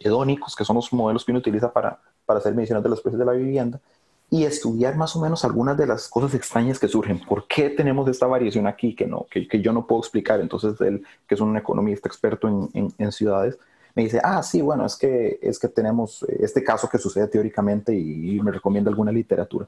hedónicos, 0.00 0.54
que 0.54 0.64
son 0.64 0.76
los 0.76 0.92
modelos 0.92 1.24
que 1.24 1.32
uno 1.32 1.40
utiliza 1.40 1.72
para, 1.72 1.98
para 2.24 2.38
hacer 2.38 2.54
mediciones 2.54 2.82
de 2.84 2.90
los 2.90 3.00
precios 3.00 3.18
de 3.18 3.26
la 3.26 3.32
vivienda, 3.32 3.80
y 4.32 4.44
estudiar 4.44 4.96
más 4.96 5.16
o 5.16 5.20
menos 5.20 5.44
algunas 5.44 5.76
de 5.76 5.88
las 5.88 6.08
cosas 6.08 6.34
extrañas 6.34 6.78
que 6.78 6.86
surgen. 6.86 7.18
¿Por 7.18 7.48
qué 7.48 7.68
tenemos 7.68 8.08
esta 8.08 8.28
variación 8.28 8.68
aquí 8.68 8.94
que, 8.94 9.04
no, 9.04 9.26
que, 9.28 9.48
que 9.48 9.60
yo 9.60 9.72
no 9.72 9.88
puedo 9.88 10.00
explicar? 10.00 10.40
Entonces 10.40 10.80
él, 10.80 11.02
que 11.26 11.34
es 11.34 11.40
un 11.40 11.56
economista 11.56 12.08
experto 12.08 12.46
en, 12.46 12.94
en, 12.96 13.12
ciudades, 13.12 13.58
me 13.96 14.04
dice, 14.04 14.20
ah, 14.22 14.40
sí, 14.44 14.62
bueno, 14.62 14.86
es 14.86 14.94
que, 14.94 15.40
es 15.42 15.58
que 15.58 15.66
tenemos 15.66 16.24
este 16.28 16.62
caso 16.62 16.88
que 16.88 16.98
sucede 16.98 17.26
teóricamente 17.26 17.92
y, 17.92 18.40
me 18.40 18.52
recomienda 18.52 18.88
alguna 18.88 19.10
literatura. 19.10 19.66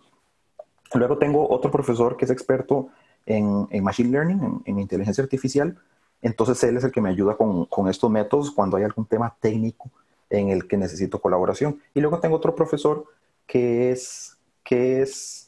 Luego 0.94 1.18
tengo 1.18 1.50
otro 1.50 1.70
profesor 1.72 2.16
que 2.16 2.24
es 2.24 2.30
experto 2.30 2.88
en, 3.26 3.66
Machine 3.82 4.10
Learning, 4.10 4.62
en, 4.64 4.78
inteligencia 4.78 5.24
artificial. 5.24 5.76
Entonces 6.20 6.62
él 6.62 6.76
es 6.76 6.84
el 6.84 6.92
que 6.92 7.00
me 7.00 7.08
ayuda 7.08 7.36
con, 7.36 7.64
con, 7.66 7.88
estos 7.88 8.08
métodos 8.08 8.52
cuando 8.52 8.76
hay 8.76 8.84
algún 8.84 9.06
tema 9.06 9.34
técnico 9.40 9.90
en 10.30 10.50
el 10.50 10.68
que 10.68 10.76
necesito 10.76 11.20
colaboración. 11.20 11.80
Y 11.94 12.00
luego 12.00 12.20
tengo 12.20 12.36
otro 12.36 12.54
profesor 12.54 13.06
que 13.44 13.90
es, 13.90 14.38
que 14.62 15.02
es 15.02 15.42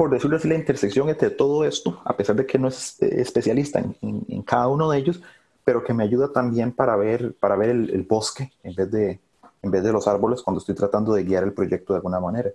por 0.00 0.08
decirlo 0.08 0.38
así, 0.38 0.48
la 0.48 0.54
intersección 0.54 1.10
entre 1.10 1.28
todo 1.28 1.62
esto, 1.66 2.00
a 2.06 2.16
pesar 2.16 2.34
de 2.34 2.46
que 2.46 2.58
no 2.58 2.68
es 2.68 2.96
eh, 3.02 3.20
especialista 3.20 3.80
en, 3.80 4.24
en, 4.28 4.40
cada 4.40 4.66
uno 4.66 4.88
de 4.88 4.96
ellos, 4.96 5.20
pero 5.62 5.84
que 5.84 5.92
me 5.92 6.04
ayuda 6.04 6.32
también 6.32 6.72
para 6.72 6.96
ver, 6.96 7.34
para 7.34 7.54
ver 7.54 7.68
el, 7.68 8.06
bosque 8.08 8.50
en 8.62 8.74
vez, 8.74 8.90
de, 8.90 9.20
en 9.60 9.70
vez 9.70 9.82
de 9.82 9.92
los 9.92 10.08
árboles 10.08 10.40
cuando 10.40 10.58
estoy 10.58 10.74
tratando 10.74 11.12
de 11.12 11.24
guiar 11.24 11.44
el 11.44 11.52
proyecto 11.52 11.92
de 11.92 11.98
alguna 11.98 12.18
manera. 12.18 12.50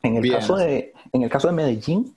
En 0.00 0.14
el, 0.14 0.30
caso 0.30 0.54
de, 0.54 0.92
en 1.12 1.22
el 1.22 1.28
caso 1.28 1.48
de 1.48 1.54
Medellín, 1.54 2.14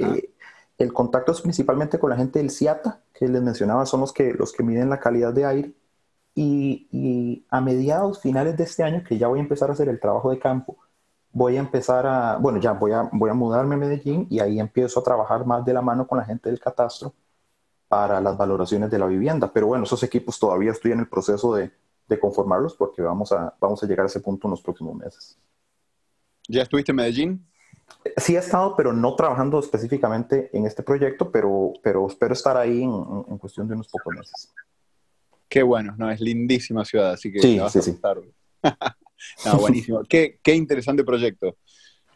eh, 0.00 0.30
el 0.78 0.92
contacto 0.94 1.32
es 1.32 1.42
principalmente 1.42 1.98
con 1.98 2.08
la 2.08 2.16
gente 2.16 2.38
del 2.38 2.50
CIATA, 2.50 3.02
que 3.12 3.28
les 3.28 3.42
mencionaba, 3.42 3.84
son 3.84 4.00
los 4.00 4.14
que, 4.14 4.32
los 4.32 4.52
que 4.52 4.62
miden 4.62 4.88
la 4.88 4.98
calidad 4.98 5.34
de 5.34 5.44
aire. 5.44 5.72
Y, 6.34 6.88
y, 6.90 7.44
a 7.50 7.60
mediados, 7.60 8.22
finales 8.22 8.56
de 8.56 8.64
este 8.64 8.82
año, 8.82 9.04
que 9.06 9.18
ya 9.18 9.28
voy 9.28 9.40
a 9.40 9.42
empezar 9.42 9.68
a 9.68 9.74
hacer 9.74 9.90
el 9.90 10.00
trabajo 10.00 10.30
de 10.30 10.38
campo, 10.38 10.78
voy 11.32 11.56
a 11.56 11.60
empezar 11.60 12.06
a, 12.06 12.36
bueno, 12.36 12.58
ya 12.60 12.72
voy 12.72 12.92
a, 12.92 13.08
voy 13.12 13.30
a 13.30 13.34
mudarme 13.34 13.74
a 13.74 13.78
Medellín 13.78 14.26
y 14.30 14.40
ahí 14.40 14.60
empiezo 14.60 15.00
a 15.00 15.02
trabajar 15.02 15.46
más 15.46 15.64
de 15.64 15.72
la 15.72 15.82
mano 15.82 16.06
con 16.06 16.18
la 16.18 16.24
gente 16.24 16.50
del 16.50 16.60
catastro 16.60 17.14
para 17.88 18.20
las 18.20 18.36
valoraciones 18.36 18.90
de 18.90 18.98
la 18.98 19.06
vivienda. 19.06 19.50
Pero 19.52 19.66
bueno, 19.66 19.84
esos 19.84 20.02
equipos 20.02 20.38
todavía 20.38 20.72
estoy 20.72 20.92
en 20.92 21.00
el 21.00 21.08
proceso 21.08 21.54
de, 21.54 21.70
de 22.08 22.20
conformarlos 22.20 22.74
porque 22.74 23.02
vamos 23.02 23.32
a, 23.32 23.54
vamos 23.60 23.82
a 23.82 23.86
llegar 23.86 24.04
a 24.04 24.08
ese 24.08 24.20
punto 24.20 24.46
en 24.46 24.52
los 24.52 24.62
próximos 24.62 24.94
meses. 24.94 25.38
¿Ya 26.48 26.62
estuviste 26.62 26.92
en 26.92 26.96
Medellín? 26.96 27.46
Sí 28.16 28.34
he 28.34 28.38
estado, 28.38 28.74
pero 28.76 28.92
no 28.92 29.14
trabajando 29.14 29.58
específicamente 29.58 30.50
en 30.52 30.66
este 30.66 30.82
proyecto, 30.82 31.30
pero, 31.30 31.72
pero 31.82 32.06
espero 32.06 32.32
estar 32.32 32.56
ahí 32.56 32.82
en, 32.82 32.90
en 33.28 33.38
cuestión 33.38 33.68
de 33.68 33.74
unos 33.74 33.88
pocos 33.88 34.14
meses. 34.14 34.52
Qué 35.48 35.62
bueno, 35.62 35.94
no, 35.98 36.10
es 36.10 36.20
lindísima 36.20 36.84
ciudad, 36.84 37.12
así 37.12 37.30
que 37.30 37.40
sí, 37.40 37.60
sí, 37.70 37.82
sí. 37.82 38.00
no, 39.44 39.58
buenísimo. 39.58 40.02
qué, 40.08 40.38
qué, 40.42 40.54
interesante 40.54 41.04
proyecto. 41.04 41.56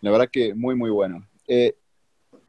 La 0.00 0.10
verdad 0.10 0.28
que 0.30 0.54
muy, 0.54 0.74
muy 0.74 0.90
bueno. 0.90 1.26
Eh, 1.48 1.76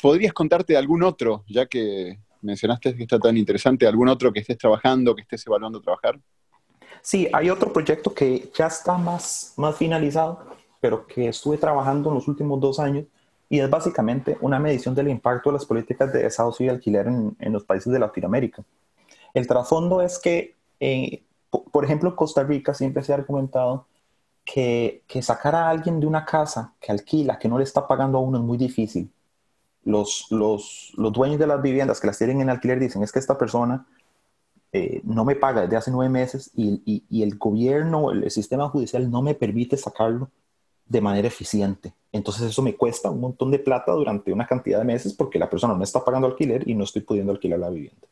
¿Podrías 0.02 0.34
contarte 0.34 0.78
algún 0.78 1.04
otro, 1.04 1.43
ya 1.48 1.65
que 1.65 2.20
mencionaste 2.41 2.96
que 2.96 3.04
está 3.04 3.20
tan 3.20 3.38
interesante, 3.38 3.88
algún 3.88 4.08
otro 4.10 4.32
que 4.32 4.39
estés 4.39 4.58
trabajando, 4.58 5.15
que 5.15 5.22
estés 5.22 5.46
evaluando 5.48 5.82
trabajar? 5.82 6.20
Sí, 7.02 7.28
hay 7.34 7.50
otro 7.50 7.72
proyecto 7.72 8.13
que 8.13 8.52
ya 8.56 8.67
está 8.67 8.98
más, 8.98 9.54
más 9.58 9.76
finalizado, 9.76 10.46
pero 10.80 11.08
que 11.08 11.30
estuve 11.30 11.58
trabajando 11.58 12.10
en 12.10 12.15
los 12.15 12.28
últimos 12.28 12.60
dos 12.60 12.80
años 12.80 13.06
y 13.50 13.60
es 13.60 13.70
básicamente 13.70 14.38
una 14.41 14.60
medición 14.60 14.93
del 14.93 15.08
impacto 15.08 15.50
de 15.50 15.54
las 15.54 15.65
políticas 15.65 16.12
de 16.12 16.24
desahucio 16.24 16.65
y 16.65 16.70
alquiler 16.70 17.08
en, 17.08 17.36
en 17.39 17.54
los 17.54 17.63
países 17.63 17.91
de 17.91 18.00
Latinoamérica. 18.00 18.63
El 19.34 19.48
trasfondo 19.48 20.02
es 20.02 20.20
que, 20.20 20.56
eh, 20.80 21.24
por 21.72 21.86
ejemplo, 21.86 22.15
Costa 22.15 22.43
Rica 22.43 22.74
siempre 22.74 23.04
se 23.04 23.13
ha 23.13 23.15
argumentado 23.15 23.86
que, 24.47 25.03
que, 25.07 25.21
sacar 25.21 25.55
a 25.55 25.69
alguien 25.69 25.99
de 25.99 26.07
una 26.07 26.23
casa 26.23 26.73
que 26.79 26.93
alquila, 26.93 27.38
que 27.38 27.49
no 27.49 27.57
le 27.57 27.65
está 27.65 27.86
pagando 27.86 28.17
a 28.17 28.21
uno, 28.21 28.38
es 28.38 28.43
muy 28.45 28.57
difícil. 28.57 29.12
Los, 29.83 30.27
los, 30.31 30.93
los 30.95 31.12
dueños 31.12 31.38
de 31.38 31.47
las 31.47 31.62
viviendas 31.62 31.99
que 31.99 32.07
las 32.07 32.17
tienen 32.17 32.39
en 32.39 32.49
alquiler 32.49 32.79
dicen 32.79 33.03
es 33.03 33.12
que 33.12 33.19
esta 33.19 33.38
persona 33.38 33.86
eh, 34.71 35.01
no 35.03 35.25
me 35.25 35.36
paga 35.36 35.62
desde 35.62 35.75
hace 35.75 35.91
nueve 35.91 36.10
meses 36.10 36.49
y, 36.55 36.81
y, 36.86 37.03
y 37.10 37.23
el 37.23 37.38
gobierno, 37.38 38.12
el, 38.12 38.31
sistema 38.31 38.69
judicial 38.69 39.12
no 39.12 39.21
me 39.21 39.36
permite 39.36 39.75
sacarlo 39.75 40.29
de 40.86 41.01
manera 41.01 41.27
eficiente. 41.27 41.93
Entonces 42.13 42.43
eso 42.43 42.62
me 42.62 42.75
cuesta 42.75 43.12
un 43.12 43.19
montón 43.19 43.51
de 43.51 43.60
plata 43.60 43.91
durante 43.91 44.31
una 44.31 44.47
cantidad 44.47 44.79
de 44.79 44.86
meses 44.86 45.13
porque 45.13 45.39
la 45.39 45.49
persona 45.49 45.73
no 45.73 45.83
está 45.83 46.05
pagando 46.05 46.27
alquiler 46.27 46.67
y 46.69 46.73
no 46.73 46.86
estoy 46.86 47.01
pudiendo 47.01 47.33
alquilar 47.33 47.60
la 47.60 47.69
vivienda. 47.69 48.07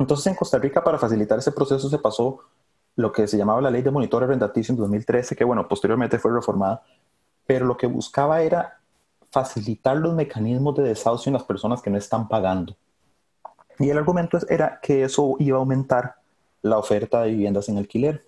Entonces 0.00 0.26
en 0.26 0.34
Costa 0.34 0.58
Rica 0.58 0.82
para 0.82 0.98
facilitar 0.98 1.38
ese 1.38 1.52
proceso 1.52 1.88
se 1.88 1.98
pasó 1.98 2.40
lo 2.96 3.12
que 3.12 3.26
se 3.26 3.36
llamaba 3.36 3.60
la 3.60 3.70
ley 3.70 3.82
de 3.82 3.90
monitor 3.90 4.22
arrendaticio 4.24 4.72
en 4.72 4.78
2013, 4.78 5.34
que 5.36 5.44
bueno, 5.44 5.66
posteriormente 5.66 6.18
fue 6.18 6.32
reformada, 6.32 6.82
pero 7.46 7.66
lo 7.66 7.76
que 7.76 7.86
buscaba 7.86 8.42
era 8.42 8.80
facilitar 9.30 9.96
los 9.96 10.14
mecanismos 10.14 10.76
de 10.76 10.84
desahucio 10.84 11.30
en 11.30 11.34
las 11.34 11.44
personas 11.44 11.80
que 11.80 11.90
no 11.90 11.96
están 11.96 12.28
pagando. 12.28 12.76
Y 13.78 13.88
el 13.88 13.98
argumento 13.98 14.38
era 14.48 14.78
que 14.80 15.04
eso 15.04 15.36
iba 15.38 15.56
a 15.56 15.60
aumentar 15.60 16.16
la 16.60 16.78
oferta 16.78 17.22
de 17.22 17.30
viviendas 17.30 17.68
en 17.68 17.78
alquiler. 17.78 18.26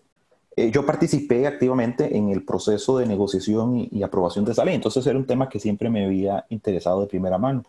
Eh, 0.57 0.71
yo 0.71 0.87
participé 0.87 1.47
activamente 1.47 2.17
en 2.17 2.31
el 2.31 2.45
proceso 2.45 2.99
de 2.99 3.07
negociación 3.07 3.89
y, 3.91 4.03
aprobación 4.03 4.45
de 4.45 4.53
esa 4.53 4.65
ley, 4.65 4.75
entonces 4.75 5.07
era 5.07 5.19
un 5.19 5.27
tema 5.27 5.49
que 5.49 5.61
siempre 5.61 5.91
me 5.91 6.05
había 6.05 6.47
interesado 6.49 7.03
de 7.03 7.07
primera 7.07 7.39
mano. 7.39 7.65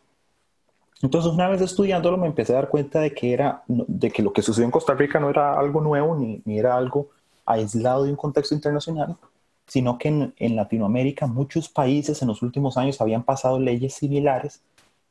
Entonces, 1.02 1.32
una 1.32 1.50
vez 1.50 1.62
estudiándolo, 1.62 2.18
me 2.18 2.28
empecé 2.28 2.54
a 2.54 2.58
dar 2.58 2.70
cuenta 2.70 3.00
de 3.00 3.14
que, 3.14 3.34
era, 3.34 3.64
de 3.68 4.12
que 4.12 4.24
lo 4.24 4.34
que 4.34 4.42
sucedió 4.42 4.66
en 4.66 4.72
Costa 4.72 4.94
Rica 4.94 5.20
no 5.20 5.30
era 5.30 5.60
algo 5.60 5.82
nuevo 5.82 6.16
ni, 6.16 6.42
ni 6.46 6.58
era 6.58 6.76
algo 6.78 7.10
aislado 7.46 8.04
de 8.04 8.12
un 8.12 8.16
contexto 8.16 8.56
internacional, 8.56 9.16
sino 9.68 9.98
que 9.98 10.08
en, 10.08 10.34
en, 10.38 10.56
Latinoamérica 10.56 11.28
muchos 11.28 11.70
países 11.70 12.22
en 12.22 12.30
los 12.30 12.42
últimos 12.42 12.78
años 12.78 13.02
habían 13.02 13.24
pasado 13.24 13.60
leyes 13.60 13.94
similares 13.94 14.62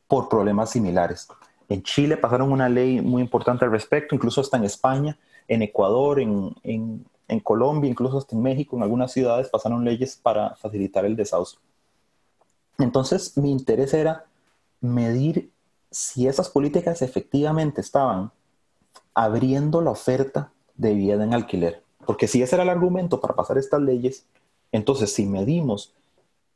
por 0.08 0.28
problemas 0.28 0.70
similares. 0.70 1.28
En 1.68 1.82
Chile 1.82 2.16
pasaron 2.16 2.50
una 2.50 2.68
ley 2.68 3.00
muy 3.00 3.22
importante 3.22 3.64
al 3.64 3.70
respecto, 3.70 4.14
incluso 4.14 4.40
hasta 4.40 4.56
en 4.56 4.64
España, 4.64 5.16
en 5.46 5.62
Ecuador, 5.62 6.18
en, 6.18 6.54
en 6.62 7.04
en 7.28 7.40
Colombia, 7.40 7.90
incluso 7.90 8.18
hasta 8.18 8.36
en 8.36 8.42
México, 8.42 8.76
en 8.76 8.82
algunas 8.82 9.12
ciudades 9.12 9.48
pasaron 9.48 9.84
leyes 9.84 10.16
para 10.16 10.54
facilitar 10.56 11.04
el 11.04 11.16
desahucio. 11.16 11.58
Entonces, 12.78 13.36
mi 13.36 13.50
interés 13.50 13.94
era 13.94 14.26
medir 14.80 15.50
si 15.94 16.26
esas 16.26 16.48
políticas 16.48 17.02
efectivamente 17.02 17.80
estaban 17.80 18.32
abriendo 19.14 19.80
la 19.80 19.92
oferta 19.92 20.52
de 20.74 20.92
vivienda 20.92 21.24
en 21.24 21.34
alquiler. 21.34 21.84
Porque 22.04 22.26
si 22.26 22.42
ese 22.42 22.56
era 22.56 22.64
el 22.64 22.68
argumento 22.68 23.20
para 23.20 23.36
pasar 23.36 23.58
estas 23.58 23.80
leyes, 23.80 24.26
entonces 24.72 25.12
si 25.12 25.24
medimos 25.24 25.94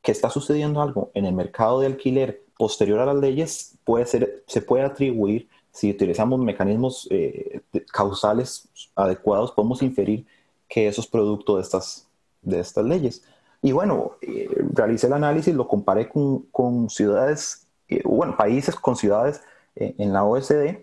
que 0.03 0.11
está 0.11 0.29
sucediendo 0.29 0.83
algo 0.83 1.12
en 1.14 1.24
el 1.24 1.35
mercado 1.35 1.79
de 1.79 1.87
alquiler 1.87 2.42
posterior 2.59 2.98
a 2.98 3.07
las 3.07 3.14
leyes, 3.14 3.77
puede 3.85 4.07
ser, 4.07 4.42
se 4.48 4.61
puede 4.61 4.83
atribuir, 4.83 5.48
si 5.70 5.92
utilizamos 5.92 6.40
mecanismos 6.40 7.07
eh, 7.11 7.61
causales 7.92 8.68
adecuados, 8.96 9.53
podemos 9.53 9.83
inferir 9.83 10.27
que 10.68 10.88
eso 10.88 11.01
es 11.01 11.07
producto 11.07 11.57
de 11.57 11.62
estas, 11.62 12.09
de 12.42 12.59
estas 12.59 12.85
leyes. 12.85 13.22
Y 13.62 13.70
bueno, 13.70 14.16
eh, 14.20 14.48
realicé 14.72 15.07
el 15.07 15.12
análisis, 15.12 15.55
lo 15.55 15.68
comparé 15.68 16.09
con, 16.09 16.40
con 16.51 16.90
ciudades, 16.90 17.68
eh, 17.88 18.03
bueno, 18.05 18.37
países 18.37 18.74
con 18.74 18.96
ciudades 18.96 19.42
eh, 19.77 19.94
en 19.98 20.12
la 20.12 20.24
OSD, 20.24 20.79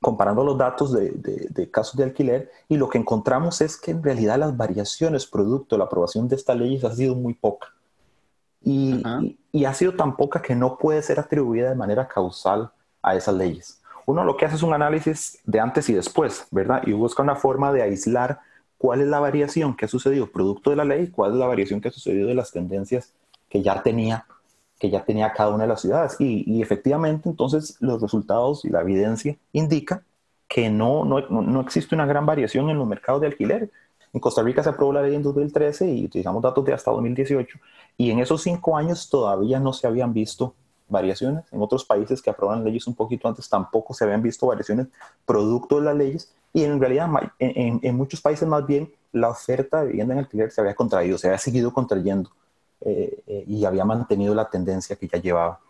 comparando 0.00 0.44
los 0.44 0.56
datos 0.56 0.92
de, 0.92 1.10
de, 1.10 1.70
casos 1.70 1.96
de 1.96 2.04
alquiler, 2.04 2.50
y 2.68 2.76
lo 2.76 2.88
que 2.88 2.98
encontramos 2.98 3.60
es 3.60 3.76
que 3.76 3.90
en 3.90 4.02
realidad 4.02 4.38
las 4.38 4.56
variaciones 4.56 5.26
producto 5.26 5.74
de 5.74 5.78
la 5.78 5.86
aprobación 5.86 6.28
de 6.28 6.36
estas 6.36 6.56
leyes 6.56 6.84
ha 6.84 6.94
sido 6.94 7.14
muy 7.14 7.34
poca. 7.34 7.74
Y, 8.62 9.02
y, 9.22 9.38
y, 9.52 9.64
ha 9.64 9.74
sido 9.74 9.94
tan 9.94 10.16
poca 10.16 10.42
que 10.42 10.54
no 10.54 10.78
puede 10.78 11.02
ser 11.02 11.20
atribuida 11.20 11.68
de 11.68 11.76
manera 11.76 12.08
causal 12.08 12.70
a 13.02 13.14
esas 13.14 13.34
leyes. 13.34 13.80
Uno 14.06 14.24
lo 14.24 14.36
que 14.36 14.46
hace 14.46 14.56
es 14.56 14.62
un 14.62 14.72
análisis 14.72 15.38
de 15.44 15.60
antes 15.60 15.88
y 15.90 15.94
después, 15.94 16.46
¿verdad? 16.50 16.82
Y 16.86 16.92
busca 16.92 17.22
una 17.22 17.36
forma 17.36 17.72
de 17.72 17.82
aislar 17.82 18.40
cuál 18.78 19.02
es 19.02 19.08
la 19.08 19.20
variación 19.20 19.76
que 19.76 19.84
ha 19.84 19.88
sucedido 19.88 20.30
producto 20.30 20.70
de 20.70 20.76
la 20.76 20.84
ley, 20.84 21.08
cuál 21.08 21.32
es 21.32 21.36
la 21.38 21.46
variación 21.46 21.80
que 21.80 21.88
ha 21.88 21.92
sucedido 21.92 22.28
de 22.28 22.34
las 22.34 22.50
tendencias 22.50 23.12
que 23.50 23.62
ya 23.62 23.82
tenía, 23.82 24.24
que 24.78 24.90
ya 24.90 25.04
tenía 25.04 25.32
cada 25.32 25.50
una 25.50 25.64
de 25.64 25.68
las 25.68 25.80
ciudades. 25.80 26.16
Y, 26.18 26.62
efectivamente, 26.62 27.28
entonces, 27.28 27.76
los 27.80 28.00
resultados 28.00 28.64
y 28.64 28.70
la 28.70 28.80
evidencia 28.80 29.36
indica 29.52 30.02
que 30.46 30.70
no, 30.70 31.04
no, 31.04 31.20
no, 31.28 31.60
existe 31.60 31.94
una 31.94 32.06
gran 32.06 32.24
variación 32.24 32.70
en 32.70 32.78
los 32.78 32.86
mercados 32.86 33.20
de 33.20 33.26
alquiler. 33.26 33.70
En 34.12 34.20
Costa 34.20 34.42
Rica 34.42 34.62
se 34.62 34.70
aprobó 34.70 34.92
la 34.92 35.02
ley 35.02 35.14
en 35.14 35.22
2013 35.22 35.86
y 35.86 36.04
utilizamos 36.06 36.42
datos 36.42 36.64
de 36.64 36.72
hasta 36.72 36.90
2018. 36.90 37.58
Y 37.98 38.10
en 38.10 38.20
esos 38.20 38.42
cinco 38.42 38.76
años 38.76 39.10
todavía 39.10 39.60
no 39.60 39.72
se 39.72 39.86
habían 39.86 40.14
visto 40.14 40.54
variaciones. 40.88 41.44
En 41.52 41.60
otros 41.60 41.84
países 41.84 42.22
que 42.22 42.30
aprobaron 42.30 42.64
leyes 42.64 42.86
un 42.86 42.94
poquito 42.94 43.28
antes 43.28 43.48
tampoco 43.48 43.92
se 43.92 44.04
habían 44.04 44.22
visto 44.22 44.46
variaciones 44.46 44.86
producto 45.26 45.78
de 45.78 45.82
las 45.82 45.96
leyes 45.96 46.34
y 46.52 46.64
en 46.64 46.80
realidad 46.80 47.10
en, 47.38 47.80
en, 47.82 47.96
muchos 47.96 48.22
países 48.22 48.48
más 48.48 48.66
bien 48.66 48.90
la 49.12 49.28
oferta 49.28 49.82
de 49.82 49.88
vivienda 49.88 50.14
en 50.14 50.20
alquiler 50.20 50.50
se 50.50 50.62
había 50.62 50.74
contraído, 50.74 51.18
se 51.18 51.26
había 51.26 51.38
seguido 51.38 51.72
contrayendo 51.74 52.30
eh, 52.80 53.22
eh, 53.26 53.44
y 53.46 53.64
había 53.64 53.84
mantenido 53.84 54.34
la 54.34 54.48
tendencia 54.48 54.96
que 54.96 55.08
ya 55.08 55.18
llevaba. 55.18 55.60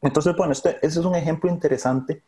Entonces, 0.00 0.34
bueno, 0.36 0.52
este, 0.52 0.78
ese 0.82 1.00
es 1.00 1.04
un 1.04 1.14
ejemplo 1.14 1.50
interesante 1.50 2.22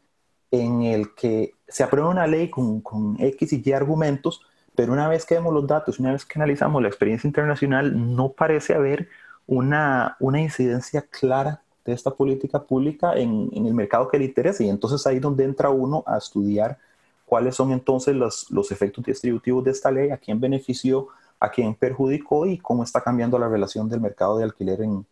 en 0.51 0.83
el 0.83 1.15
que 1.15 1.55
se 1.67 1.83
aprueba 1.83 2.11
una 2.11 2.27
ley 2.27 2.51
con, 2.51 2.83
con 2.83 3.17
X 3.19 3.55
y 3.55 3.63
Y 3.65 3.73
argumentos, 3.73 4.43
pero 4.75 4.93
una 4.93 5.09
vez 5.09 5.25
que 5.25 5.35
vemos 5.35 5.55
los 5.55 5.67
datos, 5.67 5.99
una 5.99 6.13
vez 6.13 6.27
que 6.27 6.39
analizamos 6.39 6.83
la 6.83 6.89
experiencia 6.89 7.27
internacional, 7.27 8.15
no 8.15 8.33
parece 8.33 8.75
haber 8.75 9.09
una, 9.47 10.17
una 10.21 10.41
incidencia 10.41 11.03
clara 11.03 11.63
de 11.85 11.93
esta 11.93 12.11
política 12.11 12.63
pública 12.63 13.15
en, 13.15 13.51
en, 13.53 13.67
el 13.67 13.75
mercado 13.75 14.09
que 14.09 14.19
le 14.19 14.27
interesa. 14.27 14.63
Y 14.63 14.69
entonces 14.69 15.07
ahí 15.07 15.17
es 15.17 15.23
donde 15.23 15.45
entra 15.45 15.71
uno 15.71 16.05
a 16.07 16.19
estudiar 16.19 16.79
cuáles 17.27 17.57
son 17.57 17.73
entonces 17.73 18.15
los, 18.15 18.51
los 18.51 18.71
efectos 18.71 19.05
distributivos 19.05 19.65
de 19.65 19.71
esta 19.71 19.91
ley, 19.91 20.11
a 20.11 20.19
quién 20.19 20.39
benefició, 20.39 21.09
a 21.43 21.51
quién 21.51 21.75
perjudicó 21.75 22.47
y 22.47 22.59
cómo 22.59 22.85
está 22.85 23.01
cambiando 23.01 23.39
la 23.39 23.49
relación 23.49 23.89
del 23.89 24.01
mercado 24.01 24.39
de 24.39 24.45
alquiler 24.45 24.81
en, 24.83 25.05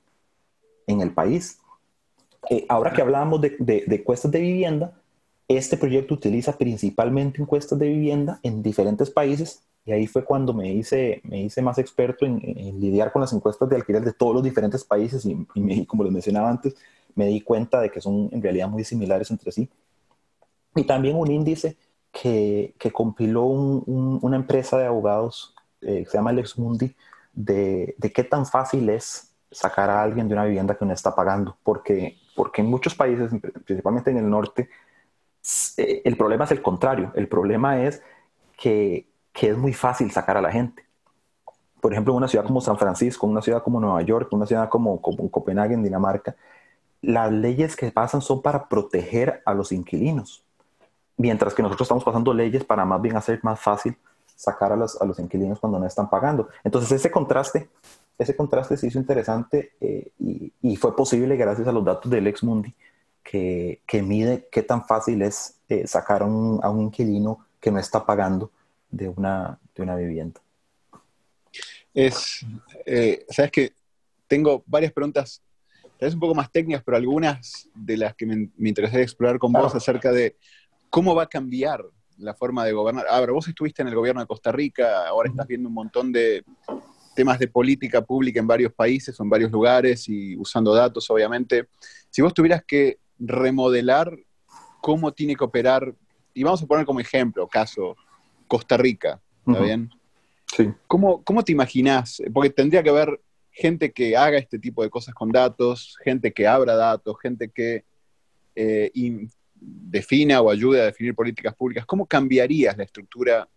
en 0.87 1.01
el 1.01 1.12
país. 1.12 1.59
Eh, 2.49 2.64
ahora 2.69 2.93
que 2.93 3.03
hablábamos 3.03 3.40
de, 3.40 3.57
de, 3.59 3.85
de 3.87 3.97
encuestas 3.97 4.31
de 4.31 4.40
vivienda, 4.40 4.93
este 5.49 5.77
proyecto 5.77 6.14
utiliza 6.14 6.57
principalmente 6.57 7.43
encuestas 7.43 7.79
de 7.79 7.88
vivienda 7.88 8.38
en 8.45 8.62
diferentes 8.62 9.11
países 9.11 9.64
y 9.85 9.90
ahí 9.90 10.07
fue 10.07 10.25
cuando 10.25 10.55
me 10.55 10.73
hice, 10.73 11.21
me 11.25 11.43
hice 11.43 11.62
más 11.62 11.79
experto 11.79 12.25
en, 12.25 12.38
lidiar 12.81 13.11
con 13.11 13.21
las 13.23 13.33
encuestas 13.33 13.69
de 13.69 13.75
alquiler 13.75 14.05
de 14.05 14.12
todos 14.12 14.35
los 14.35 14.45
diferentes 14.45 14.85
países 14.85 15.27
y, 15.27 15.37
y 15.55 15.85
como 15.87 16.05
les 16.05 16.12
mencionaba 16.12 16.49
antes, 16.49 16.77
me 17.16 17.27
di 17.27 17.40
cuenta 17.40 17.81
de 17.81 17.90
que 17.90 18.01
son 18.01 18.29
en 18.31 18.40
realidad 18.40 18.69
muy 18.69 18.85
similares 18.85 19.33
entre 19.33 19.51
sí. 19.51 19.69
Y 20.77 20.85
también 20.85 21.16
un 21.16 21.29
índice 21.29 21.77
que, 22.12 22.75
que 22.79 22.93
compiló 22.93 23.47
una 23.47 24.37
empresa 24.37 24.79
de 24.79 24.87
abogados 24.87 25.55
eh, 25.81 26.05
se 26.09 26.19
llama 26.19 26.33
Lex 26.33 26.59
Mundi 26.59 26.95
de, 27.33 27.95
de, 27.99 28.12
qué 28.12 28.25
tan 28.25 28.47
fácil 28.47 28.88
es 28.90 29.33
sacar 29.51 29.90
a 29.90 30.03
alguien 30.03 30.29
de 30.29 30.35
una 30.35 30.45
vivienda 30.45 30.75
que 30.75 30.85
no 30.85 30.93
está 30.93 31.14
pagando, 31.14 31.57
porque, 31.62 32.19
porque 32.35 32.62
en 32.62 32.69
muchos 32.69 32.95
países, 32.95 33.31
principalmente 33.64 34.11
en 34.11 34.19
el 34.19 34.29
norte, 34.29 34.69
eh, 35.77 36.03
el 36.05 36.16
problema 36.16 36.45
es 36.45 36.51
el 36.53 36.62
contrario, 36.62 37.12
el 37.14 37.29
problema 37.29 37.83
es 37.83 38.03
que, 38.57 39.09
que 39.33 39.51
es 39.51 39.57
muy 39.57 39.73
fácil 39.73 40.11
sacar 40.11 40.37
a 40.37 40.43
la 40.43 40.53
gente. 40.53 40.85
Por 41.81 41.93
ejemplo, 41.93 42.12
en 42.12 42.19
una 42.19 42.29
ciudad 42.29 42.45
como 42.45 42.61
San 42.61 42.77
Francisco, 42.77 43.27
en 43.27 43.33
una 43.33 43.43
ciudad 43.43 43.62
como 43.62 43.81
Nueva 43.81 44.03
York, 44.03 44.29
en 44.31 44.37
una 44.37 44.47
ciudad 44.47 44.69
como, 44.69 45.01
como 45.01 45.31
Copenhague, 45.31 45.75
en 45.75 45.83
Dinamarca, 45.83 46.37
las 47.01 47.33
leyes 47.33 47.77
que 47.77 47.90
pasan 47.90 48.21
son 48.21 48.43
para 48.43 48.69
proteger 48.69 49.43
a 49.47 49.55
los 49.55 49.73
inquilinos, 49.73 50.45
mientras 51.16 51.55
que 51.55 51.62
nosotros 51.62 51.87
estamos 51.87 52.05
pasando 52.05 52.35
leyes 52.35 52.64
para 52.64 52.85
más 52.85 53.01
bien 53.01 53.16
hacer 53.16 53.40
más 53.43 53.59
fácil 53.59 53.97
sacar 54.40 54.72
a 54.72 54.76
los, 54.76 54.98
a 55.00 55.05
los 55.05 55.18
inquilinos 55.18 55.61
cuando 55.61 55.79
no 55.79 55.87
están 55.87 56.09
pagando. 56.09 56.48
Entonces 56.64 56.92
ese 56.92 57.11
contraste, 57.11 57.68
ese 58.18 58.35
contraste 58.35 58.79
se 58.79 58.87
hizo 58.87 58.98
interesante 58.98 59.72
eh, 59.83 60.12
y, 60.18 60.50
y, 60.62 60.76
fue 60.76 60.96
posible 60.96 61.37
gracias 61.37 61.68
a 61.68 61.72
los 61.72 61.85
datos 61.85 62.11
del 62.11 62.26
Ex 62.26 62.42
Mundi 62.42 62.74
que, 63.22 63.83
que 63.87 64.03
mide 64.03 64.48
qué 64.50 64.62
tan 64.62 64.87
fácil 64.87 65.20
es 65.20 65.57
eh, 65.68 65.87
sacar 65.87 66.22
a 66.22 66.24
un, 66.24 66.59
a 66.62 66.70
un, 66.70 66.81
inquilino 66.81 67.46
que 67.61 67.70
no 67.70 67.79
está 67.79 68.07
pagando 68.07 68.50
de 68.90 69.11
una, 69.11 69.59
de 69.74 69.83
una 69.83 69.94
vivienda. 69.96 70.40
Es, 71.92 72.46
eh, 72.87 73.26
sabes 73.29 73.50
que 73.53 73.74
tengo 74.26 74.64
varias 74.66 74.92
preguntas 74.92 75.42
es 75.98 76.14
un 76.14 76.20
poco 76.20 76.35
más 76.35 76.50
técnicas, 76.50 76.83
pero 76.83 76.96
algunas 76.96 77.68
de 77.74 77.98
las 77.98 78.14
que 78.14 78.24
me, 78.24 78.48
me 78.57 78.70
interesaría 78.70 79.05
explorar 79.05 79.38
con 79.38 79.53
vos 79.53 79.74
acerca 79.74 80.11
de 80.11 80.35
cómo 80.88 81.14
va 81.14 81.24
a 81.24 81.29
cambiar 81.29 81.85
la 82.21 82.35
forma 82.35 82.65
de 82.65 82.73
gobernar. 82.73 83.07
Ahora, 83.09 83.33
vos 83.33 83.49
estuviste 83.49 83.83
en 83.83 83.89
el 83.89 83.95
gobierno 83.95 84.21
de 84.21 84.27
Costa 84.27 84.53
Rica, 84.53 85.07
ahora 85.09 85.31
estás 85.31 85.47
viendo 85.47 85.69
un 85.69 85.75
montón 85.75 86.13
de 86.13 86.45
temas 87.15 87.39
de 87.39 87.49
política 87.49 88.03
pública 88.03 88.41
en 88.41 88.47
varios 88.47 88.73
países 88.73 89.19
o 89.19 89.23
en 89.23 89.31
varios 89.31 89.51
lugares 89.51 90.09
y 90.09 90.37
usando 90.37 90.73
datos, 90.75 91.11
obviamente. 91.11 91.69
Si 92.11 92.23
vos 92.23 92.33
tuvieras 92.33 92.63
que 92.65 92.99
remodelar 93.19 94.17
cómo 94.81 95.13
tiene 95.13 95.37
que 95.37 95.45
operar, 95.45 95.95
y 96.33 96.43
vamos 96.43 96.63
a 96.63 96.67
poner 96.67 96.87
como 96.87 97.01
ejemplo, 97.01 97.47
caso, 97.49 97.97
Costa 98.47 98.77
Rica, 98.77 99.21
¿está 99.47 99.61
bien? 99.61 99.91
Sí. 100.47 100.71
¿Cómo, 100.87 101.23
¿Cómo 101.23 101.45
te 101.45 101.53
imaginás? 101.53 102.23
Porque 102.33 102.51
tendría 102.51 102.83
que 102.83 102.91
haber 102.91 103.21
gente 103.51 103.93
que 103.93 104.17
haga 104.17 104.39
este 104.39 104.59
tipo 104.59 104.83
de 104.83 104.91
cosas 104.91 105.15
con 105.15 105.31
datos, 105.31 105.97
gente 106.03 106.33
que 106.33 106.47
abra 106.47 106.75
datos, 106.75 107.17
gente 107.21 107.51
que 107.51 107.85
eh, 108.55 108.91
defina 109.61 110.40
o 110.40 110.51
ayude 110.51 110.81
a 110.81 110.87
definir 110.87 111.14
políticas 111.14 111.55
públicas. 111.55 111.85
¿Cómo 111.87 112.07
cambiarías 112.07 112.77
la 112.77 112.85
estructura 112.85 113.49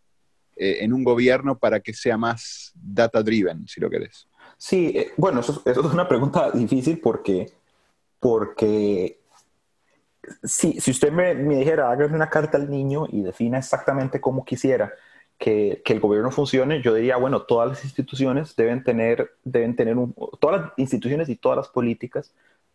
eh, 0.55 0.77
en 0.81 0.93
un 0.93 1.03
gobierno 1.03 1.57
para 1.57 1.79
que 1.79 1.93
sea 1.93 2.17
más 2.17 2.73
data-driven, 2.75 3.67
si 3.67 3.79
lo 3.81 3.89
querés? 3.89 4.27
Sí, 4.57 4.91
eh, 4.95 5.11
bueno, 5.17 5.39
eso, 5.39 5.61
es 5.65 5.77
una 5.77 6.07
pregunta 6.07 6.51
difícil 6.51 6.99
porque, 6.99 7.51
porque 8.19 9.19
si, 10.43 10.79
si 10.79 10.91
usted 10.91 11.11
me, 11.11 11.33
me 11.33 11.57
dijera, 11.57 11.91
hágame 11.91 12.15
una 12.15 12.29
carta 12.29 12.57
al 12.57 12.69
niño 12.69 13.07
y 13.09 13.21
defina 13.21 13.57
exactamente 13.57 14.21
cómo 14.21 14.45
quisiera 14.45 14.93
que, 15.37 15.81
que, 15.83 15.93
el 15.93 15.99
gobierno 15.99 16.31
funcione, 16.31 16.81
yo 16.81 16.93
diría, 16.93 17.17
bueno, 17.17 17.41
todas 17.41 17.69
las 17.69 17.83
instituciones 17.83 18.55
deben 18.55 18.83
tener, 18.83 19.31
deben 19.43 19.75
tener 19.75 19.97
un, 19.97 20.15
todas 20.39 20.61
las 20.61 20.71
instituciones 20.77 21.27
y 21.29 21.35
todas 21.35 21.57
las 21.57 21.67
políticas 21.67 22.33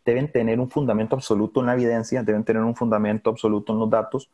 deben 0.08 0.32
tener 0.32 0.58
un 0.58 0.70
fundamento 0.70 1.16
absoluto 1.16 1.60
en 1.60 1.66
la 1.66 1.74
evidencia, 1.74 2.22
deben 2.22 2.42
tener 2.42 2.62
un 2.62 2.74
fundamento 2.74 3.28
absoluto 3.28 3.74
en 3.74 3.78
los 3.78 3.90
datos 3.90 4.30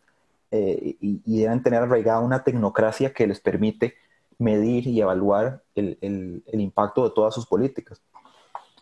eh, 0.52 0.96
y, 1.00 1.40
deben 1.40 1.64
tener 1.64 1.82
arraigada 1.82 2.20
una 2.20 2.44
tecnocracia 2.44 3.12
que 3.12 3.26
les 3.26 3.40
permite 3.40 3.94
medir 4.38 4.86
y 4.86 5.00
evaluar 5.00 5.62
el, 5.74 5.98
el, 6.00 6.44
el, 6.46 6.60
impacto 6.60 7.02
de 7.02 7.10
todas 7.10 7.34
sus 7.34 7.46
políticas. 7.46 8.00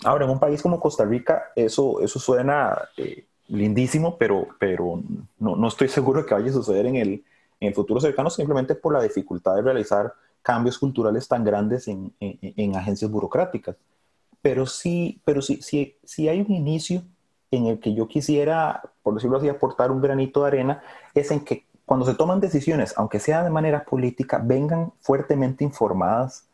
Ahora, 0.05 0.27
en 0.27 0.33
un 0.33 0.39
país 0.39 0.61
como 0.61 0.79
Costa 0.81 1.07
Rica, 1.07 1.45
eso, 1.57 2.07
suena 2.07 2.77
eh, 2.99 3.25
lindísimo, 3.49 4.19
pero, 4.19 4.49
no, 5.39 5.69
estoy 5.69 5.89
seguro 5.89 6.27
que 6.27 6.35
vaya 6.35 6.51
a 6.51 6.53
suceder 6.53 6.85
en 6.85 6.97
el, 6.97 7.25
en 7.59 7.73
futuro 7.73 8.01
cercano 8.01 8.29
simplemente 8.29 8.75
por 8.75 8.93
la 8.93 9.03
dificultad 9.03 9.55
de 9.55 9.63
realizar 9.63 10.13
cambios 10.43 10.79
culturales 10.79 11.27
tan 11.27 11.43
grandes 11.43 11.89
en, 11.89 12.13
en 12.21 12.77
agencias 12.77 13.11
burocráticas. 13.11 13.77
Pero 14.43 14.67
sí, 14.67 15.21
pero 15.25 15.41
sí, 15.41 15.61
sí, 15.63 15.97
sí 16.05 16.29
hay 16.29 16.41
un 16.41 16.53
inicio 16.53 17.03
en 17.51 17.67
el 17.67 17.81
que 17.81 17.95
yo 17.95 18.09
quisiera, 18.09 18.83
por 19.03 19.15
decirlo 19.15 19.39
así, 19.39 19.49
aportar 19.49 19.91
un 19.91 20.01
granito 20.01 20.43
de 20.43 20.49
arena, 20.49 20.83
es 21.15 21.31
en 21.31 21.41
que 21.41 21.65
cuando 21.87 22.07
se 22.07 22.15
toman 22.15 22.41
decisiones, 22.41 22.95
aunque 22.97 23.21
sea 23.21 23.45
de 23.45 23.51
manera 23.51 23.85
política, 23.85 24.41
vengan 24.43 24.93
fuertemente 25.01 25.63
informadas 25.63 26.47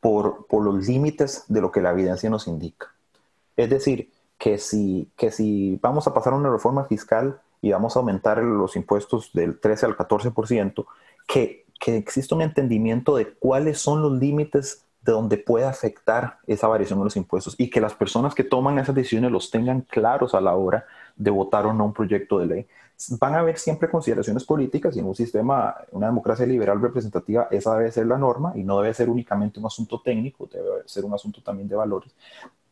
por, 0.00 0.46
por 0.46 0.64
los 0.64 0.86
límites 0.86 1.44
de 1.48 1.60
lo 1.60 1.70
que 1.70 1.80
la 1.80 1.90
evidencia 1.90 2.30
nos 2.30 2.46
indica. 2.46 2.94
Es 3.56 3.68
decir, 3.68 4.10
que 4.38 4.58
si, 4.58 5.10
que 5.16 5.30
si 5.30 5.78
vamos 5.82 6.06
a 6.06 6.14
pasar 6.14 6.34
una 6.34 6.50
reforma 6.50 6.84
fiscal 6.84 7.40
y 7.60 7.72
vamos 7.72 7.96
a 7.96 8.00
aumentar 8.00 8.38
los 8.42 8.76
impuestos 8.76 9.30
del 9.32 9.58
13 9.58 9.86
al 9.86 9.96
14%, 9.96 10.86
que, 11.26 11.66
que 11.78 11.96
exista 11.96 12.34
un 12.34 12.42
entendimiento 12.42 13.16
de 13.16 13.34
cuáles 13.34 13.78
son 13.78 14.02
los 14.02 14.12
límites 14.12 14.85
de 15.06 15.12
donde 15.12 15.38
puede 15.38 15.64
afectar 15.64 16.40
esa 16.48 16.66
variación 16.66 16.98
de 16.98 17.04
los 17.04 17.16
impuestos 17.16 17.54
y 17.58 17.70
que 17.70 17.80
las 17.80 17.94
personas 17.94 18.34
que 18.34 18.42
toman 18.42 18.76
esas 18.80 18.94
decisiones 18.94 19.30
los 19.30 19.52
tengan 19.52 19.82
claros 19.82 20.34
a 20.34 20.40
la 20.40 20.56
hora 20.56 20.84
de 21.14 21.30
votar 21.30 21.64
o 21.64 21.72
no 21.72 21.84
un 21.84 21.92
proyecto 21.92 22.40
de 22.40 22.46
ley. 22.46 22.66
Van 23.20 23.34
a 23.34 23.38
haber 23.38 23.56
siempre 23.56 23.88
consideraciones 23.88 24.44
políticas 24.44 24.96
y 24.96 24.98
en 24.98 25.06
un 25.06 25.14
sistema, 25.14 25.76
una 25.92 26.06
democracia 26.06 26.44
liberal 26.44 26.82
representativa, 26.82 27.46
esa 27.52 27.76
debe 27.76 27.92
ser 27.92 28.06
la 28.06 28.18
norma 28.18 28.52
y 28.56 28.64
no 28.64 28.80
debe 28.80 28.92
ser 28.94 29.08
únicamente 29.08 29.60
un 29.60 29.66
asunto 29.66 30.00
técnico, 30.00 30.48
debe 30.52 30.82
ser 30.86 31.04
un 31.04 31.14
asunto 31.14 31.40
también 31.40 31.68
de 31.68 31.76
valores. 31.76 32.12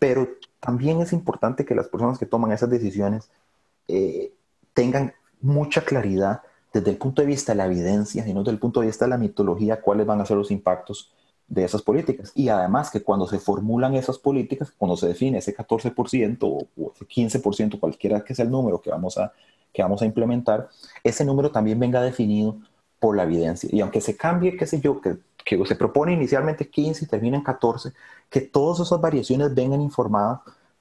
Pero 0.01 0.27
también 0.59 1.01
es 1.01 1.13
importante 1.13 1.65
que 1.65 1.77
las 1.77 1.87
personas 1.87 2.19
que 2.19 2.27
toman 2.27 2.51
esas 2.51 2.69
decisiones 2.69 3.31
eh, 3.87 4.33
tengan 4.73 5.15
mucha 5.41 5.83
claridad 5.83 6.43
desde 6.73 6.91
el 6.91 6.97
punto 6.97 7.23
de 7.23 7.29
vista 7.29 7.53
de 7.53 7.59
la 7.59 7.67
evidencia 7.67 8.27
y 8.27 8.35
no 8.35 8.41
desde 8.41 8.53
el 8.53 8.59
punto 8.59 8.81
de 8.81 8.87
vista 8.87 9.05
de 9.05 9.11
la 9.11 9.19
mitología 9.19 9.81
cuáles 9.81 10.05
van 10.05 10.21
a 10.21 10.27
ser 10.27 10.37
los 10.37 10.51
impactos 10.51 11.15
de 11.47 11.65
esas 11.65 11.83
políticas. 11.83 12.33
Y 12.35 12.49
además 12.49 12.91
que 12.91 13.03
cuando 13.03 13.27
se 13.27 13.39
formulan 13.39 13.95
esas 13.95 14.19
políticas, 14.19 14.73
cuando 14.77 14.97
se 14.97 15.09
define 15.09 15.39
ese 15.39 15.55
14% 15.55 16.39
o, 16.43 16.93
ese 16.95 17.07
15%, 17.07 17.79
cualquiera 17.79 18.25
que 18.25 18.35
sea 18.35 18.45
el 18.45 18.51
número 18.51 18.81
que 18.81 18.91
vamos, 18.91 19.19
a, 19.19 19.33
que 19.73 19.83
vamos 19.83 20.03
a 20.03 20.07
implementar, 20.07 20.69
ese 21.03 21.25
número 21.25 21.51
también 21.51 21.79
venga 21.79 22.03
definido 22.03 22.57
por 22.99 23.17
la 23.17 23.25
evidencia. 23.25 23.69
Y 23.73 23.81
aunque 23.81 24.01
se 24.01 24.17
cambie, 24.17 24.57
qué 24.57 24.67
sé 24.67 24.81
yo, 24.81 25.01
que, 25.01 25.19
que 25.45 25.65
se 25.67 25.77
propone 25.77 26.13
inicialmente 26.13 26.69
15 26.69 27.05
y 27.05 27.09
termina 27.09 27.37
en 27.37 27.43
14, 27.43 27.93
que 28.31 28.41
todas 28.41 28.81
esas 28.81 29.01
variaciones 29.01 29.55
vengan 29.55 29.81
informadas 29.81 30.41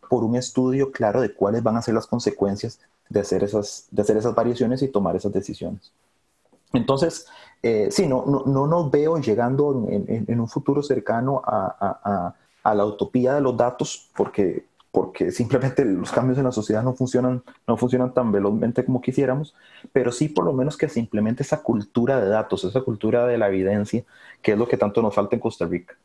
por 0.10 0.24
un 0.24 0.36
estudio 0.36 0.92
claro 0.92 1.22
de 1.22 1.34
cuáles 1.34 1.64
van 1.64 1.76
a 1.76 1.82
ser 1.82 1.94
las 1.94 2.08
consecuencias 2.08 2.80
de 3.10 3.20
hacer 3.20 3.44
esas, 3.44 3.88
de 3.92 4.02
hacer 4.02 4.18
esas 4.18 4.34
variaciones 4.34 4.82
y 4.82 4.88
tomar 4.88 5.16
esas 5.16 5.34
decisiones. 5.34 5.92
Entonces, 6.74 7.28
eh, 7.64 7.88
sí, 7.92 8.08
no, 8.08 8.26
no, 8.28 8.44
no, 8.46 8.68
nos 8.68 8.92
veo 8.92 9.18
llegando 9.20 9.88
en, 9.90 10.04
en, 10.10 10.26
en 10.28 10.40
un 10.42 10.50
futuro 10.50 10.84
cercano 10.84 11.42
a, 11.46 11.96
a, 12.04 12.36
a, 12.62 12.76
la 12.76 12.86
utopía 12.86 13.36
de 13.36 13.42
los 13.42 13.56
datos, 13.56 14.10
porque, 14.18 14.66
porque 14.92 15.32
simplemente 15.32 15.86
los 15.86 16.12
cambios 16.12 16.38
en 16.38 16.44
la 16.44 16.52
sociedad 16.52 16.84
no 16.84 16.94
funcionan, 16.94 17.42
no 17.66 17.78
funcionan 17.78 18.14
tan 18.14 18.34
velozmente 18.34 18.84
como 18.84 19.02
quisiéramos, 19.02 19.56
pero 19.94 20.12
sí 20.12 20.28
por 20.28 20.44
lo 20.44 20.52
menos 20.52 20.76
que 20.76 20.90
se 20.90 21.00
implemente 21.00 21.44
esa 21.44 21.64
cultura 21.64 22.20
de 22.20 22.28
datos, 22.28 22.66
esa 22.66 22.82
cultura 22.82 23.26
de 23.26 23.38
la 23.38 23.48
evidencia, 23.48 24.04
que 24.42 24.52
es 24.52 24.58
lo 24.58 24.68
que 24.68 24.76
tanto 24.76 25.02
nos 25.02 25.16
falta 25.16 25.38
en 25.38 25.40
Costa 25.40 25.66
Rica. 25.66 25.98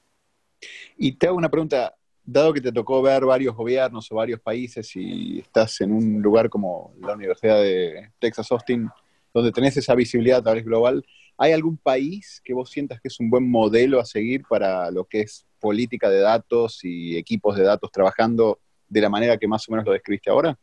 Y 0.96 1.12
te 1.12 1.26
hago 1.26 1.36
una 1.36 1.50
pregunta, 1.50 1.92
dado 2.24 2.52
que 2.52 2.60
te 2.60 2.70
tocó 2.70 3.02
ver 3.02 3.24
varios 3.24 3.56
gobiernos 3.56 4.12
o 4.12 4.14
varios 4.14 4.38
países 4.38 4.94
y 4.94 5.40
estás 5.40 5.80
en 5.80 5.92
un 5.92 6.22
lugar 6.22 6.48
como 6.48 6.92
la 7.00 7.14
Universidad 7.14 7.60
de 7.60 8.12
Texas 8.20 8.52
Austin, 8.52 8.88
donde 9.34 9.50
tenés 9.50 9.76
esa 9.76 9.96
visibilidad 9.96 10.38
a 10.38 10.42
través 10.42 10.64
global, 10.64 11.04
¿hay 11.38 11.52
algún 11.52 11.78
país 11.78 12.42
que 12.44 12.52
vos 12.52 12.70
sientas 12.70 13.00
que 13.00 13.08
es 13.08 13.18
un 13.20 13.30
buen 13.30 13.48
modelo 13.48 14.00
a 14.00 14.04
seguir 14.04 14.42
para 14.48 14.90
lo 14.90 15.04
que 15.04 15.22
es 15.22 15.46
política 15.60 16.10
de 16.10 16.20
datos 16.20 16.80
y 16.82 17.16
equipos 17.16 17.56
de 17.56 17.62
datos 17.62 17.90
trabajando 17.90 18.58
de 18.88 19.00
la 19.00 19.08
manera 19.08 19.38
que 19.38 19.48
más 19.48 19.68
o 19.68 19.72
menos 19.72 19.86
lo 19.86 19.92
describiste 19.92 20.30
ahora? 20.30 20.58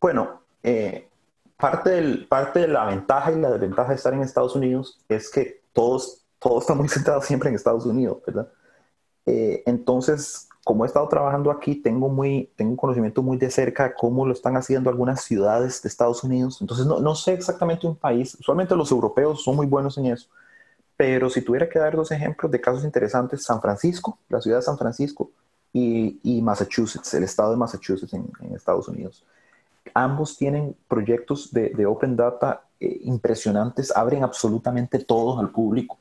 Bueno, 0.00 0.42
eh, 0.62 1.08
parte, 1.56 1.90
del, 1.90 2.26
parte 2.26 2.60
de 2.60 2.68
la 2.68 2.86
ventaja 2.86 3.32
y 3.32 3.40
la 3.40 3.50
desventaja 3.50 3.90
de 3.90 3.94
estar 3.96 4.14
en 4.14 4.22
Estados 4.22 4.54
Unidos 4.54 5.00
es 5.08 5.30
que 5.30 5.62
todos, 5.72 6.24
todo 6.38 6.60
está 6.60 6.74
muy 6.74 6.88
centrado 6.90 7.20
siempre 7.22 7.48
en 7.48 7.56
Estados 7.56 7.84
Unidos, 7.86 8.22
¿verdad? 8.26 8.48
Eh, 9.26 9.62
entonces, 9.66 10.48
como 10.64 10.84
he 10.84 10.86
estado 10.86 11.06
trabajando 11.08 11.50
aquí, 11.50 11.76
tengo, 11.76 12.06
un 12.06 12.76
conocimiento 12.76 13.22
muy 13.22 13.36
de 13.36 13.50
cerca 13.50 13.84
de 13.84 13.94
cómo 13.94 14.26
lo 14.26 14.32
están 14.32 14.56
haciendo 14.56 14.88
algunas 14.88 15.22
ciudades 15.22 15.82
de 15.82 15.88
Estados 15.88 16.24
Unidos. 16.24 16.58
Entonces, 16.60 16.86
no, 16.86 17.00
no 17.00 17.14
sé 17.14 17.34
exactamente 17.34 17.86
un 17.86 17.96
país. 17.96 18.34
Usualmente 18.40 18.74
los 18.74 18.90
europeos 18.90 19.44
son 19.44 19.56
muy 19.56 19.66
buenos 19.66 19.98
en 19.98 20.06
eso. 20.06 20.28
Pero 20.96 21.28
si 21.28 21.42
tuviera 21.42 21.68
que 21.68 21.78
dar 21.78 21.94
dos 21.94 22.10
ejemplos 22.10 22.50
de 22.50 22.60
casos 22.60 22.84
interesantes, 22.84 23.44
San 23.44 23.60
Francisco, 23.60 24.18
la 24.28 24.40
ciudad 24.40 24.58
de 24.58 24.62
San 24.62 24.78
Francisco, 24.78 25.30
y, 25.74 26.40
Massachusetts, 26.40 27.12
el 27.14 27.24
estado 27.24 27.50
de 27.50 27.56
Massachusetts 27.56 28.14
en, 28.14 28.30
Estados 28.54 28.88
Unidos. 28.88 29.24
Ambos 29.92 30.36
tienen 30.36 30.76
proyectos 30.88 31.52
de, 31.52 31.84
Open 31.84 32.16
Data 32.16 32.62
eh, 32.78 33.00
impresionantes, 33.02 33.94
abren 33.94 34.22
absolutamente 34.22 35.00
todo 35.00 35.38
al 35.38 35.50
público 35.50 35.98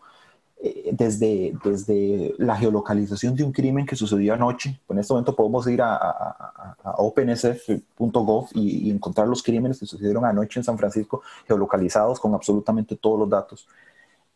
eh, 0.66 0.92
desde, 0.94 1.54
desde 1.62 2.34
la 2.38 2.56
geolocalización 2.56 3.36
de 3.36 3.44
un 3.44 3.52
crimen 3.52 3.86
que 3.86 3.98
sucedió 3.98 4.34
anoche. 4.34 4.80
En 4.88 4.98
este 4.98 5.12
momento 5.12 5.36
podemos 5.36 5.68
ir 5.68 5.82
a, 5.82 5.94
a, 5.98 6.78
a 6.82 6.92
opensf.gov 7.00 8.48
y, 8.54 8.88
y, 8.88 8.92
encontrar 8.92 9.28
los 9.28 9.44
crímenes 9.44 9.78
que 9.78 9.86
sucedieron 9.86 10.24
anoche 10.24 10.62
en 10.62 10.64
San 10.64 10.78
Francisco 10.78 11.22
geolocalizados 11.46 12.18
con 12.18 12.34
absolutamente 12.34 12.96
todos 12.96 13.20
los 13.20 13.30
datos. 13.30 13.68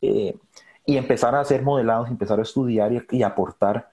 Eh, 0.01 0.35
y 0.85 0.97
empezar 0.97 1.33
a 1.33 1.39
hacer 1.39 1.63
modelados, 1.63 2.09
empezar 2.09 2.39
a 2.39 2.41
estudiar 2.41 2.91
y, 2.91 3.01
y 3.11 3.23
aportar 3.23 3.89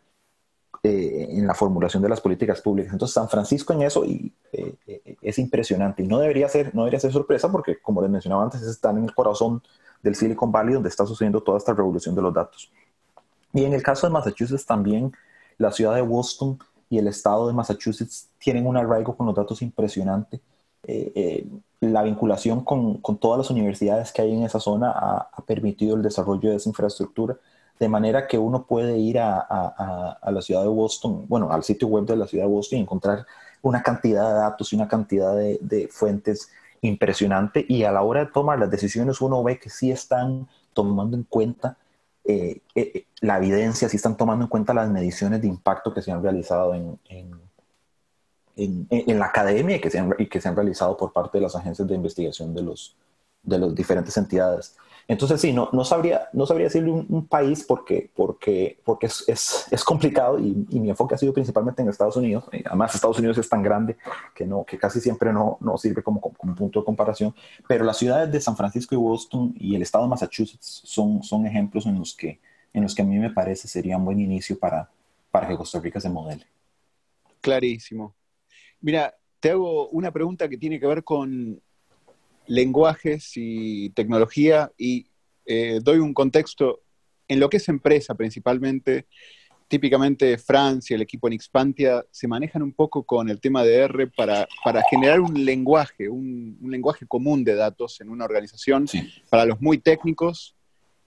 eh, 0.83 1.29
en 1.31 1.47
la 1.47 1.55
formulación 1.55 2.03
de 2.03 2.09
las 2.09 2.21
políticas 2.21 2.61
públicas. 2.61 2.93
Entonces, 2.93 3.15
San 3.15 3.29
Francisco 3.29 3.73
en 3.75 3.83
eso 3.83 4.05
y, 4.05 4.33
eh, 4.53 4.75
es 5.23 5.39
impresionante 5.39 6.03
y 6.03 6.09
no 6.09 6.19
debería, 6.19 6.49
ser, 6.49 6.75
no 6.75 6.83
debería 6.83 6.99
ser 6.99 7.13
sorpresa 7.13 7.53
porque, 7.53 7.81
como 7.81 8.03
les 8.03 8.11
mencionaba 8.11 8.43
antes, 8.43 8.63
están 8.63 8.99
en 8.99 9.05
el 9.05 9.15
corazón 9.15 9.63
del 10.05 10.15
Silicon 10.15 10.53
Valley, 10.53 10.75
donde 10.75 10.91
está 10.91 11.07
sucediendo 11.07 11.43
toda 11.43 11.57
esta 11.57 11.73
revolución 11.73 12.15
de 12.15 12.23
los 12.23 12.33
datos. 12.33 12.71
Y 13.55 13.65
en 13.65 13.73
el 13.73 13.83
caso 13.83 14.07
de 14.07 14.13
Massachusetts 14.13 14.67
también, 14.67 15.13
la 15.57 15.73
ciudad 15.73 15.95
de 15.95 16.03
Boston 16.03 16.59
y 16.91 16.99
el 16.99 17.09
estado 17.09 17.49
de 17.49 17.55
Massachusetts 17.55 18.29
tienen 18.39 18.67
un 18.67 18.77
arraigo 18.77 19.17
con 19.17 19.27
los 19.27 19.35
datos 19.35 19.63
impresionante. 19.63 20.41
Eh, 20.83 21.13
eh, 21.15 21.47
la 21.81 22.03
vinculación 22.03 22.63
con, 22.63 22.99
con, 22.99 23.17
todas 23.17 23.39
las 23.39 23.51
universidades 23.51 24.13
que 24.13 24.21
hay 24.21 24.35
en 24.35 24.43
esa 24.43 24.61
zona 24.61 24.91
ha, 24.91 25.43
permitido 25.47 25.97
el 25.97 26.03
desarrollo 26.03 26.51
de 26.51 26.57
esa 26.57 26.69
infraestructura, 26.69 27.39
de 27.79 27.89
manera 27.89 28.27
que 28.27 28.37
uno 28.37 28.67
puede 28.67 28.99
ir 28.99 29.19
a, 29.19 29.39
a, 29.39 30.19
a, 30.21 30.31
la 30.31 30.43
ciudad 30.43 30.63
de 30.63 30.69
Boston, 30.69 31.25
bueno, 31.27 31.51
al 31.51 31.65
sitio 31.65 31.89
web 31.89 32.05
de 32.05 32.17
la 32.17 32.27
ciudad 32.27 32.45
de 32.45 32.51
Boston 32.51 32.79
y 32.79 32.83
encontrar 32.83 33.27
una 33.63 33.83
cantidad 33.83 34.29
de 34.29 34.35
datos 34.35 34.73
y 34.73 34.77
una 34.77 34.87
cantidad 34.87 35.35
de, 35.35 35.59
de 35.63 35.89
fuentes 35.89 36.51
impresionante 36.87 37.65
y 37.69 37.85
a 37.85 37.93
la 37.93 38.03
hora 38.03 38.25
de 38.25 38.33
tomar 38.33 38.59
las 38.59 38.71
decisiones 38.71 39.21
uno 39.21 39.43
ve 39.43 39.59
que 39.59 39.71
sí 39.71 39.91
están 39.91 40.47
tomando 40.73 41.17
en 41.17 41.25
cuenta 41.25 41.79
eh, 42.25 42.61
eh, 42.75 43.07
la 43.21 43.39
evidencia, 43.39 43.89
sí 43.89 43.97
están 43.97 44.17
tomando 44.17 44.45
en 44.45 44.49
cuenta 44.49 44.75
las 44.75 44.91
mediciones 44.91 45.41
de 45.41 45.49
impacto 45.49 45.93
que 45.93 46.03
se 46.03 46.13
han 46.13 46.23
realizado 46.23 46.75
en, 46.75 46.99
en 48.57 49.19
la 49.19 49.27
academia 49.27 49.77
y 49.77 49.81
que, 49.81 49.91
se 49.91 49.99
han, 49.99 50.15
y 50.19 50.27
que 50.27 50.41
se 50.41 50.49
han 50.49 50.57
realizado 50.57 50.97
por 50.97 51.13
parte 51.13 51.39
de 51.39 51.43
las 51.43 51.57
agencias 51.57 51.89
de 51.89 51.95
investigación 51.95 52.55
de 52.55 52.63
los, 52.63 52.97
de 53.43 53.59
las 53.59 53.75
diferentes 53.75 54.17
entidades. 54.17 54.77
Entonces, 55.07 55.41
sí, 55.41 55.53
no, 55.53 55.69
no, 55.73 55.85
sabría, 55.85 56.29
no 56.33 56.47
sabría 56.47 56.67
decirle 56.67 56.91
un, 56.91 57.27
país 57.27 57.63
porque, 57.63 58.11
porque, 58.15 58.79
porque 58.85 59.07
es, 59.07 59.25
es, 59.29 59.67
es 59.71 59.85
complicado 59.85 60.39
y, 60.39 60.55
mi 60.81 60.89
enfoque 60.89 61.15
ha 61.15 61.19
sido 61.19 61.35
principalmente 61.35 61.83
en 61.83 61.89
Estados 61.89 62.17
Unidos. 62.17 62.45
Además, 62.65 62.95
Estados 62.95 63.19
Unidos 63.19 63.37
es 63.37 63.49
tan 63.49 63.63
grande 63.63 63.97
que, 64.35 64.47
no, 64.47 64.65
que 64.65 64.79
casi 64.79 65.01
siempre 65.01 65.33
no, 65.33 65.59
no 65.61 65.77
sirve 65.77 66.03
como, 66.03 66.21
como, 66.21 66.55
punto 66.55 66.81
de 66.81 66.85
comparación. 66.87 67.35
Pero 67.69 67.85
las 67.85 67.99
ciudades 67.99 68.33
de 68.33 68.41
San 68.41 68.57
Francisco 68.57 68.95
y 68.95 68.99
Boston 68.99 69.55
y 69.59 69.75
el 69.75 69.83
estado 69.83 70.05
de 70.05 70.11
Massachusetts 70.11 70.83
son, 70.85 71.23
son 71.23 71.47
ejemplos 71.47 71.85
en 71.85 71.99
los, 71.99 72.15
que, 72.15 72.41
en 72.73 72.83
los 72.83 72.95
que 72.95 73.03
a 73.03 73.05
mí 73.05 73.19
me 73.19 73.31
parece 73.31 73.69
sería 73.69 73.99
un 73.99 74.07
buen 74.07 74.21
inicio 74.21 74.59
para, 74.59 74.89
para 75.31 75.47
que 75.47 75.57
Costa 75.57 75.81
Rica 75.81 76.01
se 76.01 76.09
modele. 76.09 76.47
Clarísimo. 77.43 78.15
Mira, 78.81 79.15
te 79.41 79.51
hago 79.51 79.89
una 79.91 80.11
pregunta 80.11 80.49
que 80.49 80.57
tiene 80.57 80.81
que 80.81 80.87
ver 80.87 81.05
con 81.05 81.61
lenguajes 82.47 83.33
y 83.37 83.91
tecnología 83.91 84.71
y 84.77 85.07
eh, 85.47 85.81
doy 85.83 85.99
un 85.99 86.15
contexto 86.15 86.83
en 87.29 87.41
lo 87.41 87.49
que 87.49 87.59
es 87.59 87.69
empresa 87.69 88.15
principalmente. 88.15 89.07
Típicamente 89.67 90.37
Francia, 90.37 90.95
el 90.95 91.03
equipo 91.03 91.27
en 91.27 91.41
Xpantia, 91.41 92.05
se 92.11 92.29
manejan 92.29 92.63
un 92.63 92.73
poco 92.73 93.03
con 93.03 93.31
el 93.31 93.41
tema 93.41 93.65
de 93.65 93.77
R 93.77 94.07
para, 94.09 94.47
para 94.63 94.83
generar 94.91 95.21
un 95.21 95.45
lenguaje, 95.45 96.09
un, 96.09 96.59
un, 96.61 96.71
lenguaje 96.71 97.07
común 97.07 97.45
de 97.45 97.55
datos 97.55 98.01
en 98.01 98.11
una 98.11 98.27
organización 98.27 98.87
sí. 98.87 99.11
para 99.31 99.47
los 99.47 99.61
muy 99.63 99.79
técnicos 99.79 100.55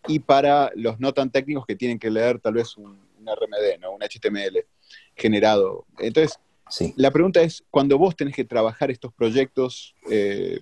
y 0.08 0.20
para 0.20 0.72
los 0.76 1.00
no 1.00 1.14
tan 1.14 1.32
técnicos 1.32 1.66
que 1.68 1.76
tienen 1.76 2.00
que 2.00 2.10
leer 2.10 2.40
tal 2.40 2.56
vez 2.56 2.76
un, 2.78 3.00
un 3.20 3.28
RMD, 3.28 3.80
¿no? 3.80 3.92
un 3.92 4.02
HTML 4.02 4.66
generado. 5.16 5.86
Entonces, 6.00 6.40
sí. 6.70 6.94
la 6.98 7.12
pregunta 7.12 7.42
es, 7.42 7.64
cuando 7.70 7.98
vos 7.98 8.16
tenés 8.16 8.36
que 8.36 8.46
trabajar 8.46 8.92
estos 8.92 9.14
proyectos, 9.14 9.96
eh, 10.10 10.62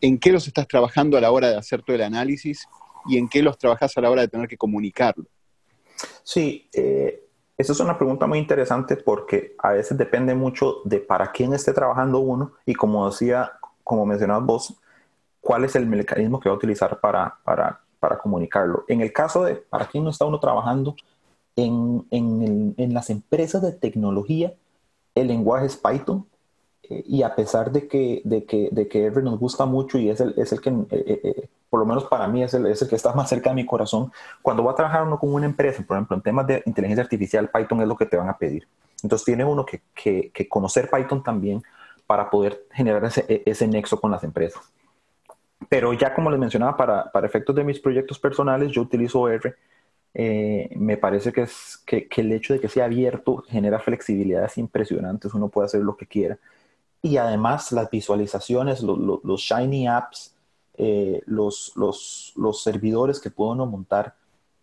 en 0.00 0.18
qué 0.18 0.32
los 0.32 0.46
estás 0.46 0.66
trabajando 0.68 1.16
a 1.16 1.20
la 1.20 1.30
hora 1.30 1.48
de 1.48 1.56
hacer 1.56 1.82
todo 1.82 1.96
el 1.96 2.02
análisis 2.02 2.66
y 3.06 3.18
en 3.18 3.28
qué 3.28 3.42
los 3.42 3.58
trabajas 3.58 3.96
a 3.96 4.00
la 4.00 4.10
hora 4.10 4.22
de 4.22 4.28
tener 4.28 4.48
que 4.48 4.56
comunicarlo. 4.56 5.24
Sí, 6.22 6.68
eh, 6.72 7.24
esa 7.56 7.72
es 7.72 7.80
una 7.80 7.96
pregunta 7.96 8.26
muy 8.26 8.38
interesante 8.38 8.96
porque 8.96 9.54
a 9.58 9.70
veces 9.70 9.96
depende 9.96 10.34
mucho 10.34 10.82
de 10.84 10.98
para 10.98 11.32
quién 11.32 11.54
esté 11.54 11.72
trabajando 11.72 12.18
uno 12.18 12.52
y 12.66 12.74
como 12.74 13.08
decía, 13.08 13.52
como 13.82 14.04
mencionabas 14.04 14.44
vos, 14.44 14.74
cuál 15.40 15.64
es 15.64 15.76
el 15.76 15.86
mecanismo 15.86 16.40
que 16.40 16.48
va 16.48 16.54
a 16.54 16.58
utilizar 16.58 17.00
para, 17.00 17.38
para, 17.44 17.80
para 17.98 18.18
comunicarlo. 18.18 18.84
En 18.88 19.00
el 19.00 19.12
caso 19.12 19.44
de 19.44 19.56
para 19.56 19.86
quién 19.86 20.04
no 20.04 20.10
está 20.10 20.24
uno 20.24 20.40
trabajando, 20.40 20.96
en, 21.54 22.06
en, 22.10 22.74
en 22.76 22.92
las 22.92 23.08
empresas 23.08 23.62
de 23.62 23.72
tecnología, 23.72 24.52
el 25.14 25.28
lenguaje 25.28 25.66
es 25.66 25.76
Python, 25.76 26.26
eh, 26.88 27.02
y 27.06 27.22
a 27.22 27.34
pesar 27.34 27.72
de 27.72 27.88
que, 27.88 28.22
de 28.24 28.44
que, 28.44 28.68
de 28.70 28.88
que 28.88 29.06
R 29.06 29.22
nos 29.22 29.38
gusta 29.38 29.66
mucho 29.66 29.98
y 29.98 30.08
es 30.08 30.20
el, 30.20 30.34
es 30.36 30.52
el 30.52 30.60
que, 30.60 30.70
eh, 30.70 30.84
eh, 30.90 31.48
por 31.68 31.80
lo 31.80 31.86
menos 31.86 32.04
para 32.04 32.28
mí, 32.28 32.42
es 32.42 32.54
el, 32.54 32.66
es 32.66 32.80
el 32.82 32.88
que 32.88 32.96
está 32.96 33.12
más 33.12 33.28
cerca 33.28 33.50
de 33.50 33.56
mi 33.56 33.66
corazón, 33.66 34.12
cuando 34.42 34.62
va 34.64 34.72
a 34.72 34.74
trabajar 34.74 35.02
uno 35.02 35.18
con 35.18 35.32
una 35.32 35.46
empresa, 35.46 35.82
por 35.86 35.96
ejemplo, 35.96 36.16
en 36.16 36.22
temas 36.22 36.46
de 36.46 36.62
inteligencia 36.66 37.02
artificial, 37.02 37.50
Python 37.50 37.80
es 37.82 37.88
lo 37.88 37.96
que 37.96 38.06
te 38.06 38.16
van 38.16 38.28
a 38.28 38.38
pedir. 38.38 38.68
Entonces 39.02 39.24
tiene 39.24 39.44
uno 39.44 39.64
que, 39.66 39.82
que, 39.94 40.30
que 40.32 40.48
conocer 40.48 40.88
Python 40.90 41.22
también 41.22 41.62
para 42.06 42.30
poder 42.30 42.66
generar 42.72 43.04
ese, 43.04 43.42
ese, 43.44 43.66
nexo 43.66 44.00
con 44.00 44.10
las 44.10 44.22
empresas. 44.22 44.62
Pero 45.68 45.92
ya 45.92 46.14
como 46.14 46.30
les 46.30 46.38
mencionaba, 46.38 46.76
para, 46.76 47.10
para 47.10 47.26
efectos 47.26 47.54
de 47.56 47.64
mis 47.64 47.80
proyectos 47.80 48.18
personales, 48.18 48.70
yo 48.70 48.82
utilizo 48.82 49.28
R. 49.28 49.54
Eh, 50.14 50.70
me 50.76 50.96
parece 50.96 51.32
que, 51.32 51.42
es, 51.42 51.82
que, 51.84 52.06
que 52.08 52.20
el 52.20 52.32
hecho 52.32 52.54
de 52.54 52.60
que 52.60 52.68
sea 52.68 52.84
abierto 52.86 53.44
genera 53.48 53.80
flexibilidades 53.80 54.56
impresionantes, 54.56 55.34
uno 55.34 55.48
puede 55.48 55.66
hacer 55.66 55.82
lo 55.82 55.96
que 55.96 56.06
quiera 56.06 56.38
y 57.06 57.18
además 57.18 57.70
las 57.70 57.88
visualizaciones, 57.88 58.82
los, 58.82 58.98
los, 58.98 59.22
los 59.22 59.40
Shiny 59.40 59.86
Apps, 59.86 60.34
eh, 60.76 61.22
los, 61.26 61.72
los, 61.76 62.32
los, 62.36 62.62
servidores 62.62 63.20
que 63.20 63.30
puedo 63.30 63.52
uno 63.52 63.64
montar, 63.64 64.14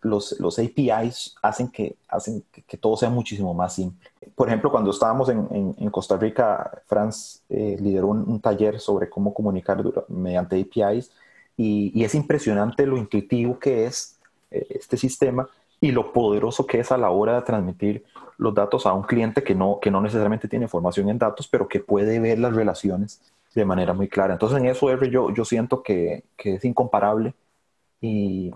los, 0.02 0.38
los 0.38 0.58
APIs 0.58 1.34
hacen, 1.40 1.68
que, 1.68 1.96
hacen 2.06 2.44
que, 2.52 2.62
que, 2.62 2.76
todo 2.76 2.98
sea 2.98 3.08
muchísimo 3.08 3.54
más 3.54 3.74
simple. 3.74 4.10
Por 4.34 4.48
ejemplo, 4.48 4.70
cuando 4.70 4.90
estábamos 4.90 5.30
en, 5.30 5.48
en, 5.50 5.74
en 5.78 5.90
Costa 5.90 6.18
Rica, 6.18 6.82
Franz 6.86 7.40
eh, 7.48 7.78
lideró 7.80 8.08
un, 8.08 8.28
un, 8.28 8.40
taller 8.40 8.78
sobre 8.78 9.08
cómo 9.08 9.32
comunicar 9.32 9.82
mediante 10.08 10.60
APIs 10.60 11.10
y, 11.56 11.98
y, 11.98 12.04
es 12.04 12.14
impresionante 12.14 12.86
lo 12.86 12.98
intuitivo 12.98 13.58
que 13.58 13.86
es 13.86 14.18
eh, 14.50 14.66
este 14.68 14.98
sistema 14.98 15.48
y 15.80 15.92
lo 15.92 16.12
poderoso 16.12 16.66
que 16.66 16.80
es 16.80 16.92
a 16.92 16.98
la 16.98 17.10
hora 17.10 17.36
de 17.36 17.42
transmitir 17.42 18.04
los 18.38 18.54
datos 18.54 18.86
a 18.86 18.92
un 18.92 19.02
cliente 19.02 19.42
que 19.42 19.54
no, 19.54 19.78
que 19.80 19.90
no 19.90 20.00
necesariamente 20.00 20.48
tiene 20.48 20.68
formación 20.68 21.08
en 21.08 21.18
datos, 21.18 21.46
pero 21.48 21.68
que 21.68 21.80
puede 21.80 22.18
ver 22.18 22.38
las 22.38 22.54
relaciones 22.54 23.20
de 23.54 23.64
manera 23.64 23.92
muy 23.92 24.08
clara. 24.08 24.32
Entonces 24.32 24.58
en 24.58 24.66
eso 24.66 24.90
R 24.90 25.10
yo, 25.10 25.32
yo 25.32 25.44
siento 25.44 25.82
que, 25.82 26.24
que 26.36 26.54
es 26.54 26.64
incomparable 26.64 27.34
y, 28.00 28.50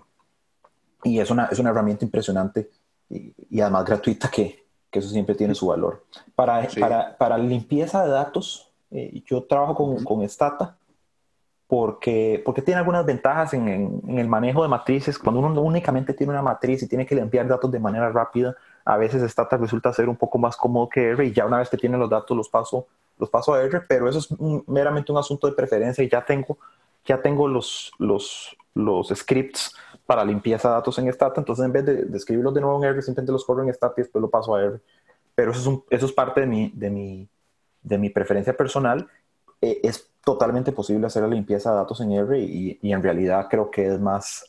y, 1.05 1.21
es, 1.21 1.31
una, 1.31 1.47
es 1.47 1.59
una 1.59 1.71
herramienta 1.71 2.05
impresionante 2.05 2.71
y, 3.09 3.33
y 3.51 3.61
además 3.61 3.85
gratuita 3.85 4.29
que, 4.29 4.65
que, 4.91 4.99
eso 4.99 5.09
siempre 5.09 5.35
tiene 5.35 5.55
su 5.55 5.69
valor. 5.69 6.05
Para, 6.35 6.69
sí. 6.69 6.81
para, 6.81 7.17
para 7.17 7.39
limpieza 7.39 8.05
de 8.05 8.11
datos, 8.11 8.73
eh, 8.91 9.23
yo 9.27 9.45
trabajo 9.45 9.75
con, 9.75 10.03
con 10.03 10.29
Stata 10.29 10.78
porque, 11.69 12.43
porque 12.45 12.63
tiene 12.63 12.79
algunas 12.79 13.05
ventajas 13.05 13.53
en, 13.53 13.69
en, 13.69 14.03
en, 14.09 14.19
el 14.19 14.27
manejo 14.27 14.63
de 14.63 14.69
matrices. 14.69 15.19
Cuando 15.19 15.41
uno 15.41 15.61
únicamente 15.61 16.15
tiene 16.15 16.33
una 16.33 16.43
matriz 16.43 16.83
y 16.83 16.89
tiene 16.89 17.05
que 17.05 17.15
limpiar 17.15 17.47
datos 17.47 17.71
de 17.71 17.79
manera 17.79 18.11
rápida, 18.11 18.57
a 18.87 18.97
veces 18.97 19.23
Stata 19.31 19.59
resulta 19.59 19.93
ser 19.93 20.09
un 20.09 20.17
poco 20.17 20.39
más 20.39 20.57
cómodo 20.57 20.89
que 20.89 21.11
R 21.11 21.27
y 21.27 21.33
ya 21.33 21.45
una 21.45 21.59
vez 21.59 21.69
que 21.69 21.77
tiene 21.77 21.99
los 21.99 22.09
datos 22.09 22.35
los 22.35 22.49
paso, 22.49 22.87
los 23.19 23.29
paso 23.29 23.53
a 23.53 23.63
R, 23.63 23.83
pero 23.87 24.09
eso 24.09 24.19
es 24.19 24.31
un, 24.31 24.65
meramente 24.67 25.13
un 25.13 25.19
asunto 25.19 25.47
de 25.47 25.53
preferencia 25.53 26.03
y 26.03 26.09
ya 26.09 26.25
tengo, 26.25 26.57
ya 27.05 27.21
tengo 27.21 27.47
los, 27.47 27.93
los, 27.99 28.57
los 28.75 29.09
scripts 29.09 29.77
para 30.07 30.25
limpieza 30.25 30.69
de 30.69 30.75
datos 30.75 30.99
en 30.99 31.13
Stata, 31.13 31.39
entonces 31.39 31.67
en 31.67 31.73
vez 31.73 31.85
de, 31.85 32.05
de, 32.07 32.17
escribirlos 32.17 32.55
de 32.55 32.63
nuevo 32.63 32.83
en 32.83 32.89
R, 32.89 33.03
simplemente 33.03 33.31
los 33.31 33.45
corro 33.45 33.63
en 33.63 33.75
Stata 33.75 33.93
y 33.99 34.03
después 34.05 34.23
lo 34.23 34.31
paso 34.31 34.55
a 34.55 34.63
R. 34.63 34.81
Pero 35.35 35.51
eso 35.51 35.61
es, 35.61 35.67
un, 35.67 35.85
eso 35.91 36.07
es 36.07 36.13
parte 36.13 36.41
de 36.41 36.47
mi, 36.47 36.73
de, 36.75 36.89
mi, 36.89 37.29
de 37.83 37.99
mi 37.99 38.09
preferencia 38.09 38.57
personal. 38.57 39.07
Eh, 39.61 39.81
es 39.83 40.11
totalmente 40.25 40.73
posible 40.73 41.07
hacer 41.07 41.23
la 41.23 41.29
limpieza 41.29 41.71
de 41.71 41.77
datos 41.77 42.01
en 42.01 42.13
R 42.13 42.39
y, 42.39 42.79
en 42.83 43.03
realidad 43.03 43.49
creo 43.51 43.71
que 43.71 43.87
es 43.87 43.99
más 43.99 44.45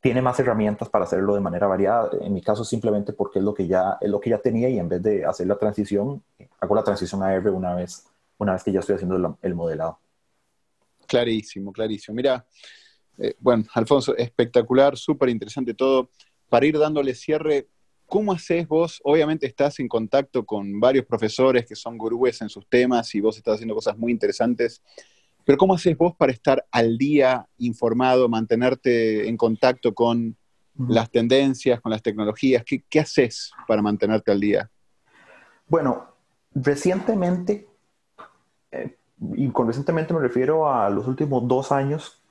tiene 0.00 0.22
más 0.22 0.38
herramientas 0.38 0.88
para 0.88 1.04
hacerlo 1.04 1.34
de 1.34 1.40
manera 1.40 1.66
variada. 1.66 2.10
En 2.20 2.32
mi 2.32 2.40
caso 2.40 2.64
simplemente 2.64 3.12
porque 3.12 3.40
es 3.40 3.44
lo 3.44 3.52
que 3.52 3.66
ya, 3.66 3.98
es 4.00 4.08
lo 4.08 4.20
que 4.20 4.30
ya 4.30 4.38
tenía 4.38 4.68
y 4.68 4.78
en 4.78 4.88
vez 4.88 5.02
de 5.02 5.24
hacer 5.24 5.48
la 5.48 5.58
transición, 5.58 6.22
hago 6.60 6.74
la 6.76 6.84
transición 6.84 7.22
a 7.24 7.34
R 7.34 7.50
una 7.50 7.74
vez, 7.74 8.06
una 8.38 8.52
vez 8.52 8.62
que 8.62 8.70
ya 8.70 8.80
estoy 8.80 8.96
haciendo 8.96 9.36
el, 9.42 9.54
modelado. 9.54 9.98
Clarísimo, 11.08 11.72
clarísimo. 11.72 12.14
Mira, 12.14 12.46
eh, 13.18 13.34
bueno, 13.40 13.64
Alfonso, 13.74 14.16
espectacular, 14.16 14.96
súper 14.96 15.28
interesante 15.30 15.74
todo. 15.74 16.10
Para 16.48 16.66
ir 16.66 16.78
dándole 16.78 17.12
cierre, 17.14 17.66
¿cómo 18.06 18.32
haces 18.32 18.66
vos? 18.66 19.00
Obviamente 19.04 19.46
estás 19.46 19.78
en 19.80 19.88
contacto 19.88 20.44
con 20.44 20.80
varios 20.80 21.04
profesores 21.04 21.66
que 21.66 21.74
son 21.74 21.98
gurúes 21.98 22.40
en 22.40 22.48
sus 22.48 22.66
temas 22.68 23.14
y 23.14 23.20
vos 23.20 23.36
estás 23.36 23.54
haciendo 23.54 23.74
cosas 23.74 23.98
muy 23.98 24.12
interesantes. 24.12 24.82
Pero 25.44 25.58
¿cómo 25.58 25.74
haces 25.74 25.96
vos 25.96 26.14
para 26.16 26.32
estar 26.32 26.66
al 26.70 26.96
día, 26.98 27.46
informado, 27.58 28.28
mantenerte 28.28 29.28
en 29.28 29.36
contacto 29.36 29.94
con 29.94 30.36
las 30.88 31.10
tendencias, 31.10 31.80
con 31.80 31.90
las 31.92 32.02
tecnologías? 32.02 32.64
¿Qué, 32.64 32.84
qué 32.88 33.00
haces 33.00 33.50
para 33.68 33.82
mantenerte 33.82 34.32
al 34.32 34.40
día? 34.40 34.70
Bueno, 35.68 36.06
recientemente, 36.52 37.68
eh, 38.70 38.96
y 39.34 39.48
con 39.50 39.66
recientemente 39.66 40.14
me 40.14 40.20
refiero 40.20 40.70
a 40.70 40.90
los 40.90 41.06
últimos 41.06 41.46
dos 41.46 41.72
años, 41.72 42.22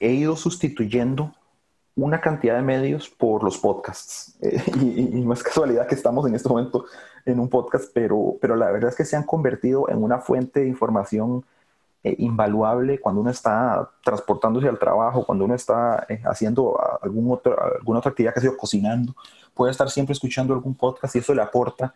he 0.00 0.12
ido 0.12 0.36
sustituyendo 0.36 1.34
una 1.94 2.20
cantidad 2.20 2.56
de 2.56 2.62
medios 2.62 3.08
por 3.08 3.42
los 3.42 3.58
podcasts. 3.58 4.36
Eh, 4.42 4.60
y, 4.80 5.20
no 5.20 5.32
es 5.32 5.42
casualidad 5.42 5.86
que 5.86 5.94
estamos 5.94 6.26
en 6.26 6.34
este 6.34 6.48
momento 6.48 6.86
en 7.24 7.38
un 7.38 7.48
podcast, 7.48 7.90
pero, 7.94 8.36
pero 8.40 8.56
la 8.56 8.70
verdad 8.70 8.90
es 8.90 8.96
que 8.96 9.04
se 9.04 9.16
han 9.16 9.22
convertido 9.22 9.88
en 9.88 10.02
una 10.02 10.18
fuente 10.18 10.60
de 10.60 10.68
información 10.68 11.44
eh, 12.02 12.16
invaluable 12.18 12.98
cuando 12.98 13.20
uno 13.20 13.30
está 13.30 13.88
transportándose 14.04 14.68
al 14.68 14.78
trabajo, 14.78 15.24
cuando 15.24 15.44
uno 15.44 15.54
está 15.54 16.04
eh, 16.08 16.20
haciendo 16.24 16.76
algún 17.00 17.30
otro, 17.30 17.56
alguna 17.78 18.00
otra 18.00 18.10
actividad 18.10 18.34
que 18.34 18.40
ha 18.40 18.42
sido 18.42 18.56
cocinando, 18.56 19.14
puede 19.54 19.70
estar 19.70 19.88
siempre 19.88 20.12
escuchando 20.12 20.52
algún 20.54 20.74
podcast 20.74 21.14
y 21.14 21.20
eso 21.20 21.34
le 21.34 21.42
aporta 21.42 21.94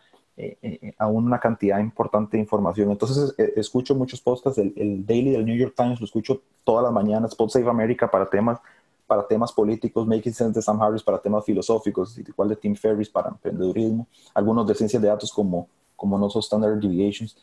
a 0.99 1.07
una 1.07 1.39
cantidad 1.39 1.79
importante 1.79 2.37
de 2.37 2.43
información. 2.43 2.91
Entonces 2.91 3.33
escucho 3.55 3.95
muchos 3.95 4.21
podcasts, 4.21 4.59
el, 4.59 4.71
el, 4.77 5.03
Daily 5.03 5.31
del 5.31 5.43
New 5.43 5.57
York 5.57 5.73
Times 5.75 5.99
lo 5.99 6.05
escucho 6.05 6.43
todas 6.63 6.83
las 6.83 6.93
mañanas, 6.93 7.33
Pod 7.33 7.49
Save 7.49 7.67
America 7.67 8.09
para 8.11 8.29
temas 8.29 8.59
para 9.07 9.25
temas 9.25 9.51
políticos, 9.51 10.05
Making 10.05 10.33
Sense 10.33 10.59
de 10.59 10.61
Sam 10.61 10.81
Harris 10.81 11.01
para 11.01 11.19
temas 11.19 11.45
filosóficos, 11.45 12.17
igual 12.17 12.49
de 12.49 12.57
Tim 12.57 12.75
Ferriss 12.75 13.09
para 13.09 13.29
emprendedurismo, 13.29 14.07
algunos 14.33 14.67
de 14.67 14.75
ciencias 14.75 15.01
de 15.01 15.07
datos 15.07 15.31
como, 15.31 15.67
como 15.95 16.19
No 16.19 16.29
So 16.29 16.39
Standard 16.39 16.77
Deviations. 16.79 17.37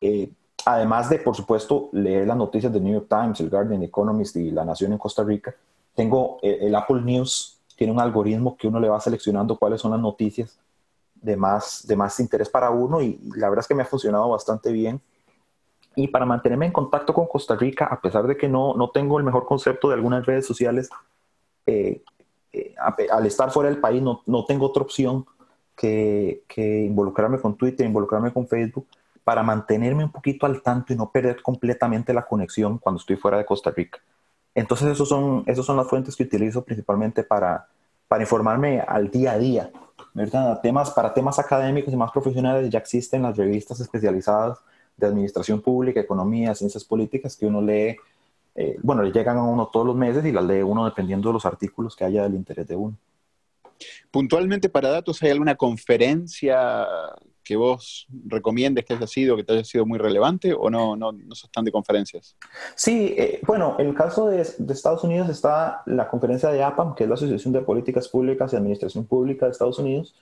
Eh, 0.00 0.32
además 0.66 1.08
de, 1.08 1.18
por 1.20 1.36
supuesto, 1.36 1.88
leer 1.92 2.26
las 2.26 2.36
noticias 2.36 2.72
del 2.72 2.82
New 2.82 2.92
York 2.92 3.06
Times, 3.08 3.40
el 3.40 3.48
Guardian, 3.48 3.82
Economist 3.82 4.36
y 4.36 4.50
La 4.50 4.64
Nación 4.64 4.92
en 4.92 4.98
Costa 4.98 5.22
Rica, 5.22 5.54
tengo 5.94 6.38
eh, 6.42 6.58
el 6.62 6.74
Apple 6.74 7.02
News, 7.02 7.58
tiene 7.76 7.92
un 7.92 8.00
algoritmo 8.00 8.56
que 8.56 8.68
uno 8.68 8.80
le 8.80 8.88
va 8.88 9.00
seleccionando 9.00 9.56
cuáles 9.56 9.80
son 9.80 9.92
las 9.92 10.00
noticias 10.00 10.58
de 11.14 11.36
más, 11.36 11.86
de 11.86 11.96
más 11.96 12.18
interés 12.20 12.48
para 12.48 12.70
uno 12.70 13.00
y, 13.00 13.18
la 13.36 13.48
verdad 13.48 13.62
es 13.62 13.68
que 13.68 13.74
me 13.74 13.82
ha 13.82 13.86
funcionado 13.86 14.28
bastante 14.30 14.72
bien. 14.72 15.00
Y 16.00 16.08
para 16.08 16.24
mantenerme 16.24 16.64
en 16.64 16.72
contacto 16.72 17.12
con 17.12 17.26
Costa 17.26 17.56
Rica, 17.56 17.84
a 17.84 18.00
pesar 18.00 18.26
de 18.26 18.34
que 18.34 18.48
no, 18.48 18.72
no 18.74 18.88
tengo 18.88 19.18
el 19.18 19.24
mejor 19.24 19.44
concepto 19.44 19.88
de 19.88 19.94
algunas 19.96 20.24
redes 20.24 20.46
sociales, 20.46 20.88
eh, 21.66 22.02
eh, 22.54 22.74
al 23.10 23.26
estar 23.26 23.50
fuera 23.50 23.68
del 23.68 23.80
país 23.80 24.00
no, 24.00 24.22
no 24.24 24.46
tengo 24.46 24.64
otra 24.64 24.82
opción 24.82 25.26
que, 25.76 26.42
que 26.48 26.84
involucrarme 26.84 27.38
con 27.38 27.54
Twitter, 27.54 27.84
involucrarme 27.84 28.32
con 28.32 28.48
Facebook 28.48 28.86
para 29.24 29.42
mantenerme 29.42 30.04
un 30.04 30.10
poquito 30.10 30.46
al 30.46 30.62
tanto 30.62 30.94
y 30.94 30.96
no 30.96 31.10
perder 31.10 31.42
completamente 31.42 32.14
la 32.14 32.24
conexión 32.24 32.78
cuando 32.78 32.98
estoy 32.98 33.16
fuera 33.16 33.36
de 33.36 33.44
Costa 33.44 33.70
Rica. 33.70 33.98
Entonces, 34.54 34.88
esos 34.88 35.06
son, 35.06 35.44
esos 35.46 35.66
son 35.66 35.76
las 35.76 35.86
fuentes 35.86 36.16
que 36.16 36.22
utilizo 36.22 36.64
principalmente 36.64 37.24
para, 37.24 37.68
para 38.08 38.22
informarme 38.22 38.80
al 38.80 39.10
día 39.10 39.32
a 39.32 39.38
día. 39.38 39.70
¿verdad? 40.14 40.62
Temas, 40.62 40.92
para 40.92 41.12
temas 41.12 41.38
académicos 41.38 41.92
y 41.92 41.96
más 41.96 42.10
profesionales 42.10 42.70
ya 42.70 42.78
existen 42.78 43.22
las 43.22 43.36
revistas 43.36 43.80
especializadas 43.80 44.58
de 45.06 45.12
administración 45.12 45.60
pública, 45.60 46.00
economía, 46.00 46.54
ciencias 46.54 46.84
políticas 46.84 47.36
que 47.36 47.46
uno 47.46 47.60
lee, 47.60 47.96
eh, 48.54 48.76
bueno, 48.82 49.02
le 49.02 49.12
llegan 49.12 49.36
a 49.38 49.42
uno 49.42 49.68
todos 49.68 49.86
los 49.86 49.96
meses 49.96 50.24
y 50.24 50.32
las 50.32 50.44
lee 50.44 50.62
uno 50.62 50.84
dependiendo 50.84 51.28
de 51.28 51.34
los 51.34 51.46
artículos 51.46 51.96
que 51.96 52.04
haya 52.04 52.22
del 52.24 52.34
interés 52.34 52.66
de 52.66 52.76
uno. 52.76 52.96
Puntualmente 54.10 54.68
para 54.68 54.90
datos, 54.90 55.22
¿hay 55.22 55.30
alguna 55.30 55.54
conferencia 55.54 56.86
que 57.42 57.56
vos 57.56 58.06
recomiendes 58.26 58.84
que 58.84 58.94
haya 58.94 59.06
sido, 59.06 59.36
que 59.36 59.44
te 59.44 59.52
haya 59.52 59.64
sido 59.64 59.86
muy 59.86 59.98
relevante 59.98 60.52
o 60.52 60.68
no, 60.70 60.96
no, 60.96 61.12
no 61.12 61.34
sos 61.34 61.50
tan 61.50 61.64
de 61.64 61.72
conferencias? 61.72 62.36
Sí, 62.74 63.14
eh, 63.16 63.40
bueno, 63.46 63.76
en 63.78 63.88
el 63.88 63.94
caso 63.94 64.28
de, 64.28 64.40
Estados 64.40 65.02
Unidos 65.04 65.28
está 65.28 65.82
la 65.86 66.08
conferencia 66.08 66.50
de 66.50 66.62
APAM, 66.62 66.94
que 66.94 67.04
es 67.04 67.08
la 67.08 67.14
Asociación 67.14 67.52
de 67.52 67.62
Políticas 67.62 68.08
Públicas 68.08 68.52
y 68.52 68.56
Administración 68.56 69.04
Pública 69.06 69.46
de 69.46 69.52
Estados 69.52 69.78
Unidos, 69.78 70.14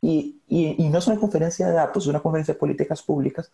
y, 0.00 0.36
y, 0.48 0.84
y 0.84 0.88
no 0.88 0.98
es 0.98 1.06
una 1.06 1.18
conferencia 1.18 1.68
de 1.68 1.74
datos, 1.74 2.04
es 2.04 2.08
una 2.08 2.20
conferencia 2.20 2.54
de 2.54 2.60
políticas 2.60 3.02
públicas, 3.02 3.50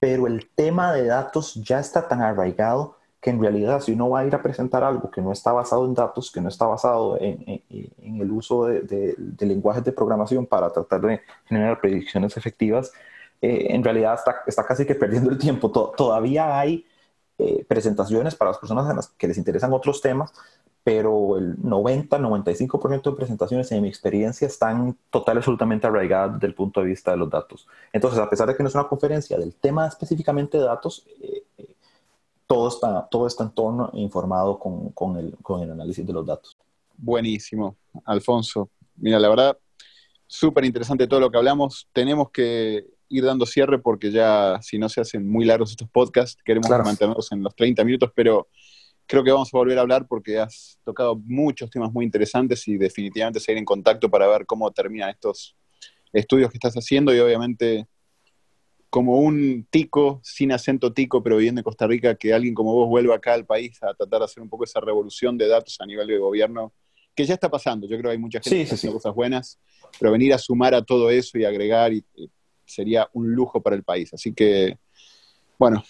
pero 0.00 0.26
el 0.26 0.50
tema 0.54 0.92
de 0.92 1.04
datos 1.04 1.54
ya 1.54 1.78
está 1.78 2.08
tan 2.08 2.22
arraigado 2.22 2.96
que 3.20 3.30
en 3.30 3.40
realidad 3.40 3.80
si 3.80 3.92
uno 3.92 4.08
va 4.08 4.20
a 4.20 4.26
ir 4.26 4.34
a 4.34 4.42
presentar 4.42 4.82
algo 4.82 5.10
que 5.10 5.20
no 5.20 5.30
está 5.30 5.52
basado 5.52 5.84
en 5.84 5.94
datos, 5.94 6.32
que 6.32 6.40
no 6.40 6.48
está 6.48 6.66
basado 6.66 7.18
en, 7.20 7.62
el 7.68 8.30
uso 8.30 8.64
de, 8.64 9.14
lenguajes 9.40 9.84
de 9.84 9.92
programación 9.92 10.46
para 10.46 10.72
tratar 10.72 11.02
de 11.02 11.20
generar 11.44 11.80
predicciones 11.80 12.36
efectivas, 12.36 12.92
eh, 13.42 13.66
en 13.70 13.84
realidad 13.84 14.18
está, 14.46 14.66
casi 14.66 14.86
que 14.86 14.94
perdiendo 14.94 15.30
el 15.30 15.38
tiempo. 15.38 15.70
todavía 15.70 16.58
hay 16.58 16.86
eh, 17.38 17.64
presentaciones 17.68 18.34
para 18.34 18.52
las 18.52 18.58
personas 18.58 19.14
que 19.18 19.28
les 19.28 19.36
interesan 19.36 19.72
otros 19.74 20.00
temas, 20.00 20.32
pero 20.92 21.38
el 21.38 21.56
90-95% 21.58 23.10
de 23.10 23.16
presentaciones 23.16 23.70
en 23.70 23.80
mi 23.80 23.88
experiencia 23.88 24.48
están 24.48 24.98
total 25.08 25.36
absolutamente 25.36 25.86
arraigadas 25.86 26.34
desde 26.34 26.48
el 26.48 26.54
punto 26.54 26.80
de 26.80 26.86
vista 26.86 27.12
de 27.12 27.16
los 27.16 27.30
datos. 27.30 27.68
Entonces, 27.92 28.18
a 28.18 28.28
pesar 28.28 28.48
de 28.48 28.56
que 28.56 28.64
no 28.64 28.68
es 28.68 28.74
una 28.74 28.88
conferencia 28.88 29.38
del 29.38 29.54
tema 29.54 29.86
específicamente 29.86 30.58
de 30.58 30.64
datos, 30.64 31.06
eh, 31.22 31.44
todo 32.44 32.66
está, 32.66 33.06
todo 33.08 33.28
está 33.28 33.44
en 33.44 33.50
torno 33.50 33.88
informado 33.92 34.58
con, 34.58 34.88
con, 34.90 35.16
el, 35.16 35.36
con 35.42 35.62
el 35.62 35.70
análisis 35.70 36.04
de 36.04 36.12
los 36.12 36.26
datos. 36.26 36.56
Buenísimo, 36.96 37.76
Alfonso. 38.04 38.68
Mira, 38.96 39.20
la 39.20 39.28
verdad, 39.28 39.58
súper 40.26 40.64
interesante 40.64 41.06
todo 41.06 41.20
lo 41.20 41.30
que 41.30 41.38
hablamos. 41.38 41.86
Tenemos 41.92 42.32
que 42.32 42.84
ir 43.08 43.24
dando 43.24 43.46
cierre 43.46 43.78
porque 43.78 44.10
ya, 44.10 44.58
si 44.60 44.76
no 44.76 44.88
se 44.88 45.02
hacen 45.02 45.30
muy 45.30 45.44
largos 45.44 45.70
estos 45.70 45.88
podcasts, 45.88 46.42
queremos 46.44 46.68
mantenernos 46.68 47.30
en 47.30 47.44
los 47.44 47.54
30 47.54 47.84
minutos, 47.84 48.10
pero 48.12 48.48
creo 49.10 49.24
que 49.24 49.32
vamos 49.32 49.52
a 49.52 49.56
volver 49.56 49.76
a 49.76 49.80
hablar 49.80 50.06
porque 50.06 50.38
has 50.38 50.78
tocado 50.84 51.16
muchos 51.26 51.68
temas 51.68 51.90
muy 51.92 52.04
interesantes 52.04 52.66
y 52.68 52.78
definitivamente 52.78 53.40
seguir 53.40 53.58
en 53.58 53.64
contacto 53.64 54.08
para 54.08 54.28
ver 54.28 54.46
cómo 54.46 54.70
terminan 54.70 55.10
estos 55.10 55.56
estudios 56.12 56.48
que 56.48 56.58
estás 56.58 56.74
haciendo 56.74 57.12
y 57.12 57.18
obviamente 57.18 57.88
como 58.88 59.18
un 59.18 59.66
tico, 59.68 60.20
sin 60.22 60.52
acento 60.52 60.92
tico, 60.92 61.24
pero 61.24 61.36
viviendo 61.36 61.58
en 61.60 61.64
Costa 61.64 61.88
Rica, 61.88 62.14
que 62.14 62.32
alguien 62.32 62.54
como 62.54 62.72
vos 62.72 62.88
vuelva 62.88 63.16
acá 63.16 63.34
al 63.34 63.46
país 63.46 63.82
a 63.82 63.94
tratar 63.94 64.20
de 64.20 64.24
hacer 64.26 64.44
un 64.44 64.48
poco 64.48 64.62
esa 64.62 64.80
revolución 64.80 65.36
de 65.36 65.48
datos 65.48 65.80
a 65.80 65.86
nivel 65.86 66.06
de 66.06 66.18
gobierno, 66.18 66.72
que 67.14 67.24
ya 67.24 67.34
está 67.34 67.50
pasando. 67.50 67.88
Yo 67.88 67.96
creo 67.96 68.10
que 68.10 68.12
hay 68.12 68.18
mucha 68.18 68.40
gente 68.40 68.64
que 68.64 68.74
hace 68.74 68.92
cosas 68.92 69.12
buenas, 69.12 69.58
pero 69.98 70.12
venir 70.12 70.32
a 70.34 70.38
sumar 70.38 70.72
a 70.72 70.84
todo 70.84 71.10
eso 71.10 71.36
y 71.36 71.44
agregar 71.44 71.90
sería 72.64 73.08
un 73.12 73.32
lujo 73.32 73.60
para 73.60 73.74
el 73.74 73.82
país. 73.82 74.14
Así 74.14 74.32
que, 74.32 74.78
bueno, 75.58 75.82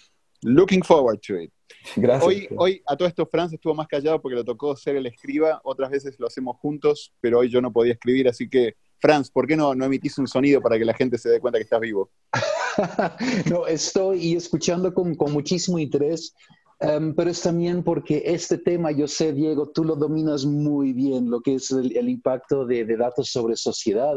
looking 0.43 0.83
forward 0.83 1.21
to 1.21 1.39
it. 1.39 1.53
Gracias. 1.97 2.27
Hoy, 2.27 2.49
hoy 2.57 2.83
a 2.87 2.97
todo 2.97 3.09
esto 3.09 3.27
Franz 3.27 3.53
estuvo 3.53 3.75
más 3.75 3.89
callado 3.89 4.21
porque 4.21 4.37
le 4.37 4.45
tocó 4.45 4.77
ser 4.77 4.97
el 4.97 5.07
escriba, 5.07 5.61
otras 5.65 5.91
veces 5.91 6.19
lo 6.19 6.27
hacemos 6.27 6.57
juntos, 6.59 7.13
pero 7.21 7.39
hoy 7.39 7.49
yo 7.49 7.61
no 7.61 7.73
podía 7.73 7.93
escribir, 7.93 8.29
así 8.29 8.49
que 8.49 8.75
Franz, 9.01 9.31
¿por 9.31 9.47
qué 9.47 9.57
no, 9.57 9.75
no 9.75 9.87
emitís 9.87 10.19
un 10.19 10.29
sonido 10.29 10.61
para 10.61 10.79
que 10.79 10.85
la 10.85 10.95
gente 10.95 11.19
se 11.19 11.31
dé 11.31 11.41
cuenta 11.41 11.59
que 11.59 11.65
estás 11.65 11.81
vivo? 11.81 12.11
no, 13.51 13.67
estoy 13.67 14.35
escuchando 14.35 14.93
con, 14.93 15.15
con 15.15 15.33
muchísimo 15.33 15.79
interés, 15.79 16.35
em, 16.81 17.15
pero 17.15 17.31
es 17.31 17.41
también 17.41 17.83
porque 17.83 18.23
este 18.27 18.59
tema, 18.59 18.91
yo 18.91 19.09
sé, 19.09 19.33
Diego, 19.33 19.71
tú 19.71 19.85
lo 19.85 19.97
dominas 19.97 20.45
muy 20.45 20.93
bien, 20.93 21.31
lo 21.31 21.41
que 21.41 21.55
es 21.55 21.71
el, 21.71 22.09
impacto 22.09 22.67
de, 22.67 22.85
de, 22.85 22.97
datos 22.97 23.31
sobre 23.31 23.57
sociedad. 23.57 24.17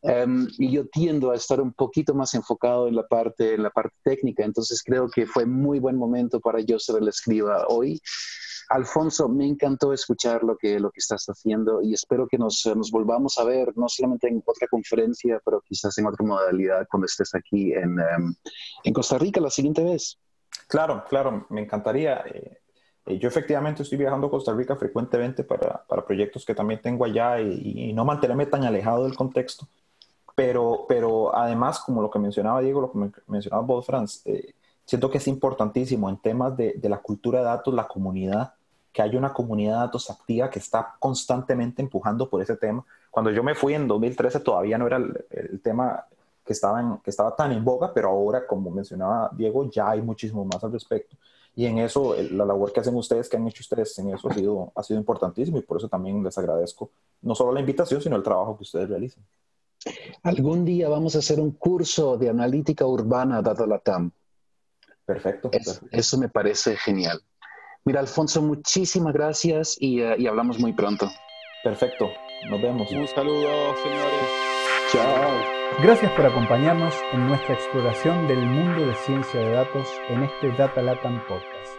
Um, 0.00 0.46
y 0.58 0.70
yo 0.70 0.86
tiendo 0.86 1.32
a 1.32 1.34
estar 1.34 1.60
un 1.60 1.72
poquito 1.72 2.14
más 2.14 2.32
enfocado 2.34 2.86
en 2.86 2.94
la 2.94 3.06
parte, 3.06 3.54
en 3.54 3.64
la 3.64 3.70
parte 3.70 3.96
técnica, 4.04 4.44
entonces 4.44 4.82
creo 4.84 5.08
que 5.08 5.26
fue 5.26 5.44
muy 5.44 5.80
buen 5.80 5.96
momento 5.96 6.40
para 6.40 6.60
yo 6.60 6.78
ser 6.78 7.02
el 7.02 7.08
escriba 7.08 7.66
hoy. 7.68 8.00
Alfonso, 8.70 9.28
me 9.28 9.46
encantó 9.46 9.92
escuchar 9.92 10.44
lo 10.44 10.56
que, 10.56 10.78
lo 10.78 10.90
que 10.90 10.98
estás 10.98 11.24
haciendo 11.26 11.80
y 11.82 11.94
espero 11.94 12.28
que 12.28 12.36
nos, 12.38 12.64
nos 12.76 12.90
volvamos 12.90 13.38
a 13.38 13.44
ver, 13.44 13.72
no 13.76 13.88
solamente 13.88 14.28
en 14.28 14.42
otra 14.44 14.68
conferencia, 14.68 15.40
pero 15.44 15.62
quizás 15.62 15.96
en 15.98 16.06
otra 16.06 16.24
modalidad 16.24 16.86
cuando 16.90 17.06
estés 17.06 17.34
aquí 17.34 17.72
en, 17.72 17.98
em, 17.98 18.34
en 18.84 18.92
Costa 18.92 19.18
Rica 19.18 19.40
la 19.40 19.50
siguiente 19.50 19.82
vez. 19.82 20.18
Claro, 20.68 21.04
claro, 21.08 21.46
me 21.48 21.62
encantaría. 21.62 22.22
Eh, 22.26 22.58
eh, 23.06 23.18
yo 23.18 23.28
efectivamente 23.28 23.82
estoy 23.82 23.96
viajando 23.96 24.26
a 24.26 24.30
Costa 24.30 24.52
Rica 24.52 24.76
frecuentemente 24.76 25.44
para, 25.44 25.82
para 25.86 26.04
proyectos 26.04 26.44
que 26.44 26.54
también 26.54 26.82
tengo 26.82 27.06
allá 27.06 27.40
y, 27.40 27.92
no 27.94 28.04
mantenerme 28.04 28.46
tan 28.46 28.64
alejado 28.64 29.04
del 29.04 29.16
contexto. 29.16 29.66
Pero, 30.38 30.84
pero 30.86 31.34
además, 31.34 31.80
como 31.80 32.00
lo 32.00 32.08
que 32.08 32.20
mencionaba 32.20 32.60
Diego, 32.60 32.80
lo 32.80 32.92
que 32.92 33.10
mencionaba 33.26 33.60
vos, 33.64 33.84
Franz, 33.84 34.22
eh, 34.24 34.54
siento 34.84 35.10
que 35.10 35.18
es 35.18 35.26
importantísimo 35.26 36.08
en 36.08 36.16
temas 36.18 36.56
de, 36.56 36.74
de, 36.74 36.88
la 36.88 36.98
cultura 36.98 37.40
de 37.40 37.46
datos, 37.46 37.74
la 37.74 37.88
comunidad, 37.88 38.54
que 38.92 39.02
hay 39.02 39.16
una 39.16 39.32
comunidad 39.32 39.72
de 39.72 39.78
datos 39.80 40.08
activa 40.10 40.48
que 40.48 40.60
está 40.60 40.94
constantemente 41.00 41.82
empujando 41.82 42.30
por 42.30 42.40
ese 42.40 42.56
tema. 42.56 42.84
Cuando 43.10 43.32
yo 43.32 43.42
me 43.42 43.56
fui 43.56 43.74
en 43.74 43.88
2013 43.88 44.38
todavía 44.38 44.78
no 44.78 44.86
era 44.86 44.98
el, 44.98 45.60
tema 45.60 46.04
que 46.46 46.52
estaba, 46.52 47.00
que 47.02 47.10
estaba 47.10 47.34
tan 47.34 47.50
en 47.50 47.64
boga, 47.64 47.92
pero 47.92 48.10
ahora, 48.10 48.46
como 48.46 48.70
mencionaba 48.70 49.32
Diego, 49.34 49.68
ya 49.68 49.90
hay 49.90 50.02
muchísimo 50.02 50.44
más 50.44 50.62
al 50.62 50.70
respecto. 50.70 51.16
Y 51.56 51.66
en 51.66 51.78
eso, 51.78 52.14
la 52.30 52.44
labor 52.44 52.72
que 52.72 52.78
hacen 52.78 52.94
ustedes, 52.94 53.28
que 53.28 53.36
han 53.36 53.48
hecho 53.48 53.62
ustedes 53.62 53.98
en 53.98 54.10
eso 54.10 54.28
ha 54.28 54.34
sido, 54.34 54.70
ha 54.72 54.84
sido 54.84 55.00
importantísimo 55.00 55.58
y 55.58 55.62
por 55.62 55.78
eso 55.78 55.88
también 55.88 56.22
les 56.22 56.38
agradezco 56.38 56.92
no 57.22 57.34
solo 57.34 57.50
la 57.50 57.58
invitación, 57.58 58.00
sino 58.00 58.14
el 58.14 58.22
trabajo 58.22 58.56
que 58.56 58.62
ustedes 58.62 58.88
realizan. 58.88 59.24
Algún 60.22 60.64
día 60.64 60.88
vamos 60.88 61.14
a 61.16 61.18
hacer 61.18 61.40
un 61.40 61.52
curso 61.52 62.16
de 62.16 62.28
analítica 62.28 62.86
urbana 62.86 63.42
Data 63.42 63.66
Latam. 63.66 64.10
Perfecto. 65.04 65.50
Eso 65.90 66.18
me 66.18 66.28
parece 66.28 66.76
genial. 66.76 67.20
Mira, 67.84 68.00
Alfonso, 68.00 68.42
muchísimas 68.42 69.14
gracias 69.14 69.76
y, 69.80 70.02
uh, 70.02 70.14
y 70.18 70.26
hablamos 70.26 70.58
muy 70.58 70.74
pronto. 70.74 71.08
Perfecto. 71.64 72.10
Nos 72.50 72.60
vemos. 72.60 72.90
Un 72.92 73.08
saludo, 73.08 73.74
señores. 73.82 74.48
Chao. 74.92 75.58
Gracias 75.82 76.12
por 76.12 76.26
acompañarnos 76.26 76.94
en 77.12 77.26
nuestra 77.26 77.54
exploración 77.54 78.26
del 78.26 78.40
mundo 78.40 78.86
de 78.86 78.94
ciencia 78.94 79.40
de 79.40 79.52
datos 79.52 79.88
en 80.08 80.24
este 80.24 80.52
Data 80.52 80.82
Latam 80.82 81.20
Podcast. 81.26 81.72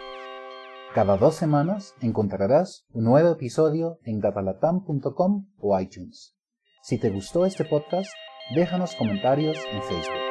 Cada 0.94 1.16
dos 1.16 1.36
semanas 1.36 1.94
encontrarás 2.00 2.84
un 2.92 3.04
nuevo 3.04 3.30
episodio 3.30 4.00
en 4.04 4.20
datalatam.com 4.20 5.46
o 5.60 5.80
iTunes. 5.80 6.39
Si 6.82 6.98
te 6.98 7.10
gustó 7.10 7.44
este 7.44 7.66
podcast, 7.66 8.08
déjanos 8.54 8.94
comentarios 8.94 9.58
en 9.70 9.82
Facebook. 9.82 10.29